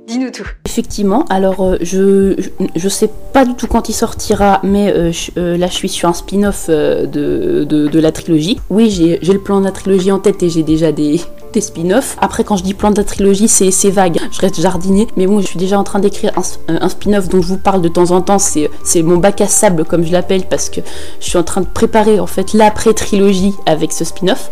dis-nous 0.06 0.30
tout. 0.30 0.48
Effectivement, 0.64 1.24
alors 1.28 1.76
je, 1.80 2.34
je 2.74 2.88
sais 2.88 3.10
pas 3.32 3.44
du 3.44 3.54
tout 3.54 3.66
quand 3.66 3.88
il 3.88 3.92
sortira, 3.92 4.60
mais 4.62 4.92
là 4.92 5.66
je 5.66 5.74
suis 5.74 5.88
sur 5.88 6.08
un 6.08 6.14
spin-off 6.14 6.68
de, 6.68 7.06
de, 7.06 7.64
de, 7.64 8.00
la 8.00 8.12
trilogie. 8.12 8.58
Oui, 8.70 8.90
j'ai 8.90 9.32
le 9.32 9.40
plan 9.40 9.60
trilogie 9.74 10.10
en 10.10 10.18
tête 10.18 10.42
et 10.42 10.48
j'ai 10.48 10.62
déjà 10.62 10.90
des, 10.90 11.20
spin-offs. 11.60 12.16
Après, 12.20 12.44
quand 12.44 12.56
je 12.56 12.64
dis 12.64 12.74
plan 12.74 12.90
de 12.90 13.02
trilogie, 13.02 13.48
c'est 13.48 13.90
vague. 13.90 14.18
Je 14.30 14.40
reste 14.40 14.60
jardinier. 14.60 15.08
Mais 15.16 15.26
bon, 15.26 15.40
je 15.40 15.46
suis 15.46 15.58
déjà 15.58 15.78
en 15.78 15.84
train 15.84 15.98
d'écrire 15.98 16.32
un, 16.36 16.74
un 16.80 16.88
spin-off 16.88 17.28
dont 17.28 17.42
je 17.42 17.48
vous 17.48 17.58
parle 17.58 17.82
de 17.82 17.88
temps 17.88 18.10
en 18.10 18.20
temps. 18.20 18.38
C'est 18.38 19.02
mon 19.02 19.16
bac 19.16 19.40
à 19.40 19.46
sable, 19.46 19.84
comme 19.84 20.04
je 20.04 20.12
l'appelle, 20.12 20.44
parce 20.48 20.70
que 20.70 20.80
je 21.20 21.26
suis 21.26 21.38
en 21.38 21.42
train 21.42 21.60
de 21.60 21.66
préparer 21.66 22.20
en 22.20 22.26
fait 22.26 22.52
l'après-trilogie 22.52 23.54
avec 23.66 23.92
ce 23.92 24.04
spin-off. 24.04 24.50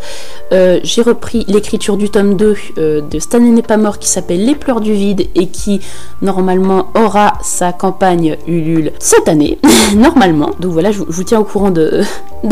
Euh, 0.52 0.80
j'ai 0.82 1.02
repris 1.02 1.44
l'écriture 1.48 1.96
du 1.96 2.10
tome 2.10 2.36
2 2.36 2.56
euh, 2.78 3.00
de 3.00 3.18
Stanley 3.18 3.50
n'est 3.50 3.62
pas 3.62 3.76
mort 3.76 3.98
qui 3.98 4.08
s'appelle 4.08 4.44
Les 4.44 4.54
pleurs 4.54 4.80
du 4.80 4.92
vide 4.92 5.28
et 5.34 5.46
qui 5.46 5.80
normalement 6.20 6.88
aura 6.94 7.34
sa 7.42 7.72
campagne 7.72 8.36
Ulule 8.46 8.92
cette 8.98 9.28
année. 9.28 9.58
normalement. 9.96 10.50
Donc 10.60 10.72
voilà, 10.72 10.90
je, 10.92 11.00
vous 11.06 11.24
tiens 11.24 11.40
au 11.40 11.44
courant 11.44 11.70
de, 11.70 12.02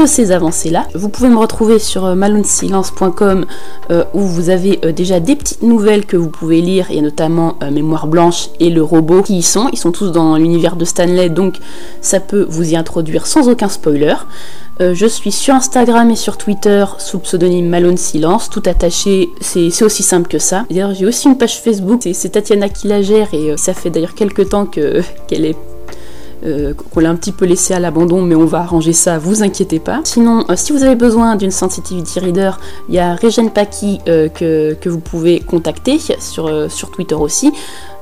ces 0.07 0.33
avancées-là. 0.33 0.87
Vous 0.95 1.09
pouvez 1.09 1.29
me 1.29 1.37
retrouver 1.37 1.79
sur 1.79 2.05
euh, 2.07 2.15
malonsilence.com 2.15 3.45
où 4.15 4.21
vous 4.21 4.39
vous 4.41 4.49
avez 4.49 4.80
euh, 4.84 4.93
déjà 4.93 5.20
des 5.20 5.36
petites 5.36 5.62
nouvelles 5.62 6.07
que 6.07 6.16
vous 6.16 6.30
pouvez 6.30 6.62
lire, 6.62 6.86
il 6.88 6.97
y 6.97 6.99
a 6.99 7.03
notamment 7.03 7.57
euh, 7.62 7.70
Mémoire 7.70 8.07
Blanche 8.07 8.49
et 8.59 8.70
Le 8.70 8.82
Robot 8.82 9.22
qui 9.22 9.36
y 9.36 9.43
sont, 9.43 9.68
ils 9.70 9.78
sont 9.78 9.93
tous 9.93 10.12
dans 10.12 10.36
l'univers 10.36 10.76
de 10.76 10.86
Stanley, 10.86 11.28
donc 11.28 11.57
ça 12.01 12.20
peut 12.20 12.47
vous 12.49 12.72
y 12.72 12.76
introduire 12.76 13.26
sans 13.26 13.51
aucun 13.51 13.68
spoiler. 13.68 14.14
Euh, 14.80 14.95
je 14.95 15.05
suis 15.05 15.30
sur 15.30 15.55
Instagram 15.55 16.11
et 16.11 16.16
sur 16.16 16.38
Twitter 16.38 16.86
sous 16.97 17.18
pseudonyme 17.18 17.68
Malone 17.68 17.99
Silence, 17.99 18.49
tout 18.49 18.62
attaché, 18.64 19.28
c'est 19.43 19.82
aussi 19.82 20.03
simple 20.03 20.28
que 20.28 20.38
ça. 20.38 20.64
D'ailleurs 20.70 20.95
j'ai 20.95 21.05
aussi 21.05 21.28
une 21.28 21.36
page 21.36 21.61
Facebook, 21.61 22.01
c'est 22.11 22.30
Tatiana 22.30 22.70
qui 22.70 22.88
la 22.88 23.03
gère 23.03 23.28
et 23.34 23.59
ça 23.59 23.74
fait 23.74 23.91
d'ailleurs 23.91 24.14
quelques 24.14 24.49
temps 24.49 24.64
qu'elle 25.28 25.45
est 25.45 25.57
euh, 26.45 26.72
qu'on 26.74 27.01
l'a 27.01 27.11
un 27.11 27.16
petit 27.16 27.32
peu 27.32 27.45
laissé 27.45 27.74
à 27.74 27.80
l'abandon, 27.80 28.22
mais 28.22 28.34
on 28.34 28.47
va 28.47 28.61
arranger 28.61 28.93
ça, 28.93 29.18
vous 29.18 29.43
inquiétez 29.43 29.78
pas. 29.78 30.01
Sinon, 30.05 30.45
euh, 30.49 30.55
si 30.57 30.72
vous 30.72 30.82
avez 30.82 30.95
besoin 30.95 31.36
d'une 31.36 31.51
sensitivity 31.51 32.18
reader, 32.18 32.53
il 32.88 32.95
y 32.95 32.99
a 32.99 33.14
Regen 33.14 33.51
Paki 33.51 34.01
euh, 34.09 34.28
que, 34.28 34.88
vous 34.88 35.01
pouvez 35.01 35.41
contacter 35.41 35.99
sur 35.99 36.91
Twitter 36.91 37.14
aussi. 37.14 37.53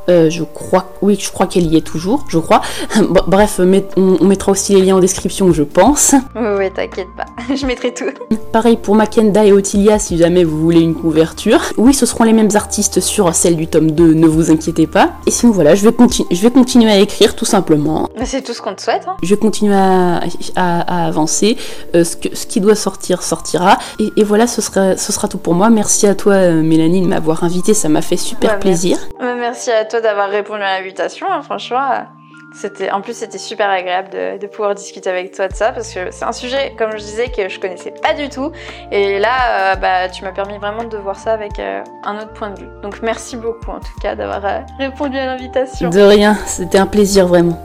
Euh, 0.08 0.30
je 0.30 0.42
crois, 0.42 0.92
oui, 1.02 1.18
je 1.20 1.30
crois 1.30 1.46
qu'elle 1.46 1.66
y 1.66 1.76
est 1.76 1.86
toujours, 1.86 2.24
je 2.28 2.38
crois. 2.38 2.62
Bref, 3.26 3.60
on, 3.96 4.24
mettra 4.24 4.52
aussi 4.52 4.74
les 4.74 4.82
liens 4.82 4.96
en 4.96 5.00
description, 5.00 5.52
je 5.52 5.62
pense. 5.62 6.14
Oui, 6.38 6.46
oui, 6.56 6.70
t'inquiète 6.70 7.08
pas, 7.16 7.24
je 7.54 7.66
mettrai 7.66 7.92
tout. 7.92 8.04
Pareil 8.52 8.76
pour 8.76 8.94
Makenda 8.94 9.44
et 9.44 9.52
Otilia 9.52 9.98
si 9.98 10.16
jamais 10.16 10.44
vous 10.44 10.58
voulez 10.58 10.80
une 10.80 10.94
couverture. 10.94 11.60
Oui, 11.76 11.92
ce 11.92 12.06
seront 12.06 12.24
les 12.24 12.32
mêmes 12.32 12.50
artistes 12.54 13.00
sur 13.00 13.34
celle 13.34 13.56
du 13.56 13.66
tome 13.66 13.90
2, 13.90 14.14
ne 14.14 14.26
vous 14.26 14.50
inquiétez 14.50 14.86
pas. 14.86 15.10
Et 15.26 15.30
sinon, 15.30 15.52
voilà, 15.52 15.74
je 15.74 15.86
vais, 15.86 15.94
je 16.30 16.42
vais 16.42 16.50
continuer 16.50 16.90
à 16.90 16.98
écrire 16.98 17.34
tout 17.34 17.44
simplement. 17.44 18.08
C'est 18.24 18.42
tout 18.42 18.52
ce 18.52 18.62
qu'on 18.62 18.74
te 18.74 18.82
souhaite. 18.82 19.02
Hein. 19.08 19.16
Je 19.22 19.34
vais 19.34 19.40
continuer 19.40 19.74
à, 19.74 21.06
avancer. 21.06 21.56
Euh, 21.94 22.04
ce, 22.04 22.16
ce, 22.32 22.46
qui 22.46 22.60
doit 22.60 22.74
sortir, 22.74 23.22
sortira. 23.22 23.78
Et, 23.98 24.22
voilà, 24.22 24.46
ce 24.46 24.62
sera, 24.62 24.96
ce 24.96 25.12
sera 25.12 25.28
tout 25.28 25.38
pour 25.38 25.54
moi. 25.54 25.70
Merci 25.70 26.06
à 26.06 26.14
toi, 26.14 26.34
euh, 26.34 26.62
Mélanie, 26.62 27.02
de 27.02 27.06
m'avoir 27.06 27.44
invité, 27.44 27.74
ça 27.74 27.88
m'a 27.88 28.02
fait 28.02 28.16
super 28.16 28.58
plaisir. 28.58 28.98
merci 29.20 29.70
à 29.70 29.84
toi 29.84 29.97
d'avoir 30.00 30.28
répondu 30.28 30.62
à 30.62 30.78
l'invitation. 30.78 31.26
Hein, 31.30 31.42
franchement, 31.42 32.06
c'était, 32.52 32.90
en 32.90 33.00
plus, 33.00 33.14
c'était 33.14 33.38
super 33.38 33.68
agréable 33.68 34.08
de, 34.10 34.46
pouvoir 34.46 34.74
discuter 34.74 35.10
avec 35.10 35.34
toi 35.34 35.48
de 35.48 35.54
ça 35.54 35.72
parce 35.72 35.92
que 35.92 36.10
c'est 36.10 36.24
un 36.24 36.32
sujet, 36.32 36.74
comme 36.78 36.92
je 36.92 36.98
disais, 36.98 37.28
que 37.28 37.48
je 37.48 37.60
connaissais 37.60 37.90
pas 37.90 38.14
du 38.14 38.28
tout. 38.28 38.52
Et 38.90 39.18
là, 39.18 39.72
euh, 39.72 39.76
bah, 39.76 40.08
tu 40.08 40.24
m'as 40.24 40.32
permis 40.32 40.58
vraiment 40.58 40.84
de 40.84 40.96
voir 40.96 41.16
ça 41.16 41.32
avec 41.34 41.58
euh, 41.58 41.82
un 42.04 42.16
autre 42.16 42.32
point 42.32 42.50
de 42.50 42.60
vue. 42.60 42.68
Donc, 42.82 43.02
merci 43.02 43.36
beaucoup 43.36 43.70
en 43.70 43.80
tout 43.80 44.00
cas 44.00 44.14
d'avoir 44.14 44.44
euh, 44.44 44.60
répondu 44.78 45.18
à 45.18 45.26
l'invitation. 45.26 45.90
De 45.90 46.00
rien, 46.00 46.34
c'était 46.46 46.78
un 46.78 46.86
plaisir 46.86 47.26
vraiment. 47.26 47.62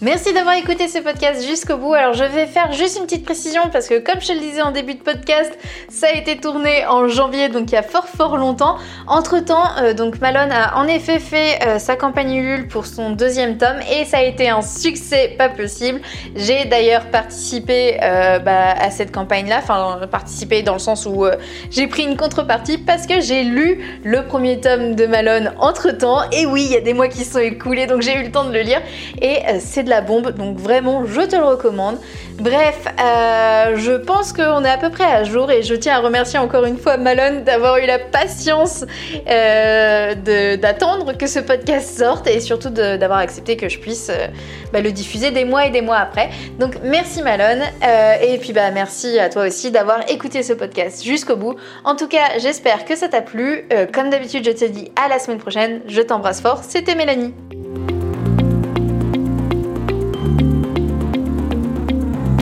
Merci 0.00 0.32
d'avoir 0.34 0.56
écouté 0.56 0.88
ce 0.88 0.98
podcast 0.98 1.46
jusqu'au 1.46 1.76
bout. 1.76 1.94
Alors 1.94 2.14
je 2.14 2.24
vais 2.24 2.46
faire 2.46 2.72
juste 2.72 2.98
une 2.98 3.04
petite 3.04 3.24
précision 3.24 3.62
parce 3.72 3.86
que 3.86 4.00
comme 4.00 4.20
je 4.20 4.26
te 4.26 4.32
le 4.32 4.40
disais 4.40 4.60
en 4.60 4.72
début 4.72 4.94
de 4.94 5.00
podcast, 5.00 5.56
ça 5.88 6.08
a 6.08 6.18
été 6.18 6.36
tourné 6.36 6.84
en 6.84 7.06
janvier, 7.06 7.48
donc 7.48 7.70
il 7.70 7.74
y 7.74 7.78
a 7.78 7.82
fort 7.84 8.08
fort 8.08 8.36
longtemps. 8.36 8.76
Entre 9.06 9.38
temps, 9.38 9.64
euh, 9.78 9.94
donc 9.94 10.20
Malone 10.20 10.50
a 10.50 10.76
en 10.78 10.88
effet 10.88 11.20
fait 11.20 11.60
euh, 11.64 11.78
sa 11.78 11.94
campagne 11.94 12.34
Ulule 12.34 12.66
pour 12.66 12.86
son 12.86 13.10
deuxième 13.10 13.56
tome 13.56 13.76
et 13.88 14.04
ça 14.04 14.18
a 14.18 14.22
été 14.22 14.48
un 14.48 14.62
succès 14.62 15.36
pas 15.38 15.48
possible. 15.48 16.00
J'ai 16.34 16.64
d'ailleurs 16.64 17.06
participé 17.10 17.98
euh, 18.02 18.40
bah, 18.40 18.72
à 18.72 18.90
cette 18.90 19.12
campagne-là, 19.12 19.60
enfin 19.62 20.00
participé 20.10 20.62
dans 20.62 20.74
le 20.74 20.80
sens 20.80 21.06
où 21.06 21.24
j'ai 21.70 21.86
pris 21.86 22.02
une 22.02 22.16
contrepartie 22.16 22.78
parce 22.78 23.06
que 23.06 23.20
j'ai 23.20 23.44
lu 23.44 24.00
le 24.02 24.26
premier 24.26 24.60
tome 24.60 24.96
de 24.96 25.06
Malone 25.06 25.54
entre 25.60 25.92
temps. 25.92 26.28
Et 26.32 26.46
oui, 26.46 26.64
il 26.66 26.72
y 26.72 26.76
a 26.76 26.80
des 26.80 26.94
mois 26.94 27.06
qui 27.06 27.24
sont 27.24 27.38
écoulés, 27.38 27.86
donc 27.86 28.02
j'ai 28.02 28.18
eu 28.18 28.24
le 28.24 28.32
temps 28.32 28.44
de 28.44 28.52
le 28.52 28.60
lire 28.60 28.82
et 29.22 29.38
c'est 29.60 29.83
la 29.88 30.00
bombe, 30.00 30.32
donc 30.32 30.58
vraiment 30.58 31.04
je 31.06 31.20
te 31.20 31.36
le 31.36 31.44
recommande. 31.44 31.98
Bref, 32.38 32.86
euh, 33.00 33.76
je 33.76 33.92
pense 33.92 34.32
qu'on 34.32 34.64
est 34.64 34.70
à 34.70 34.76
peu 34.76 34.90
près 34.90 35.04
à 35.04 35.22
jour 35.22 35.52
et 35.52 35.62
je 35.62 35.74
tiens 35.74 35.96
à 35.96 36.00
remercier 36.00 36.38
encore 36.38 36.64
une 36.64 36.78
fois 36.78 36.96
Malone 36.96 37.44
d'avoir 37.44 37.78
eu 37.78 37.86
la 37.86 38.00
patience 38.00 38.84
euh, 39.28 40.56
d'attendre 40.56 41.16
que 41.16 41.28
ce 41.28 41.38
podcast 41.38 41.96
sorte 41.96 42.26
et 42.26 42.40
surtout 42.40 42.70
d'avoir 42.70 43.20
accepté 43.20 43.56
que 43.56 43.68
je 43.68 43.78
puisse 43.78 44.10
euh, 44.10 44.26
bah, 44.72 44.80
le 44.80 44.90
diffuser 44.90 45.30
des 45.30 45.44
mois 45.44 45.66
et 45.66 45.70
des 45.70 45.80
mois 45.80 45.98
après. 45.98 46.30
Donc 46.58 46.74
merci 46.82 47.22
Malone 47.22 47.62
et 48.20 48.38
puis 48.38 48.52
bah 48.52 48.70
merci 48.72 49.18
à 49.18 49.28
toi 49.28 49.46
aussi 49.46 49.70
d'avoir 49.70 50.10
écouté 50.10 50.42
ce 50.42 50.52
podcast 50.52 51.04
jusqu'au 51.04 51.36
bout. 51.36 51.54
En 51.84 51.94
tout 51.94 52.08
cas, 52.08 52.38
j'espère 52.38 52.84
que 52.84 52.96
ça 52.96 53.08
t'a 53.08 53.22
plu. 53.22 53.68
comme 53.92 54.10
d'habitude, 54.10 54.44
je 54.44 54.50
te 54.50 54.64
dis 54.64 54.90
à 55.02 55.08
la 55.08 55.18
semaine 55.18 55.38
prochaine. 55.38 55.82
Je 55.86 56.02
t'embrasse 56.02 56.40
fort. 56.40 56.62
C'était 56.64 56.96
Mélanie. 56.96 57.34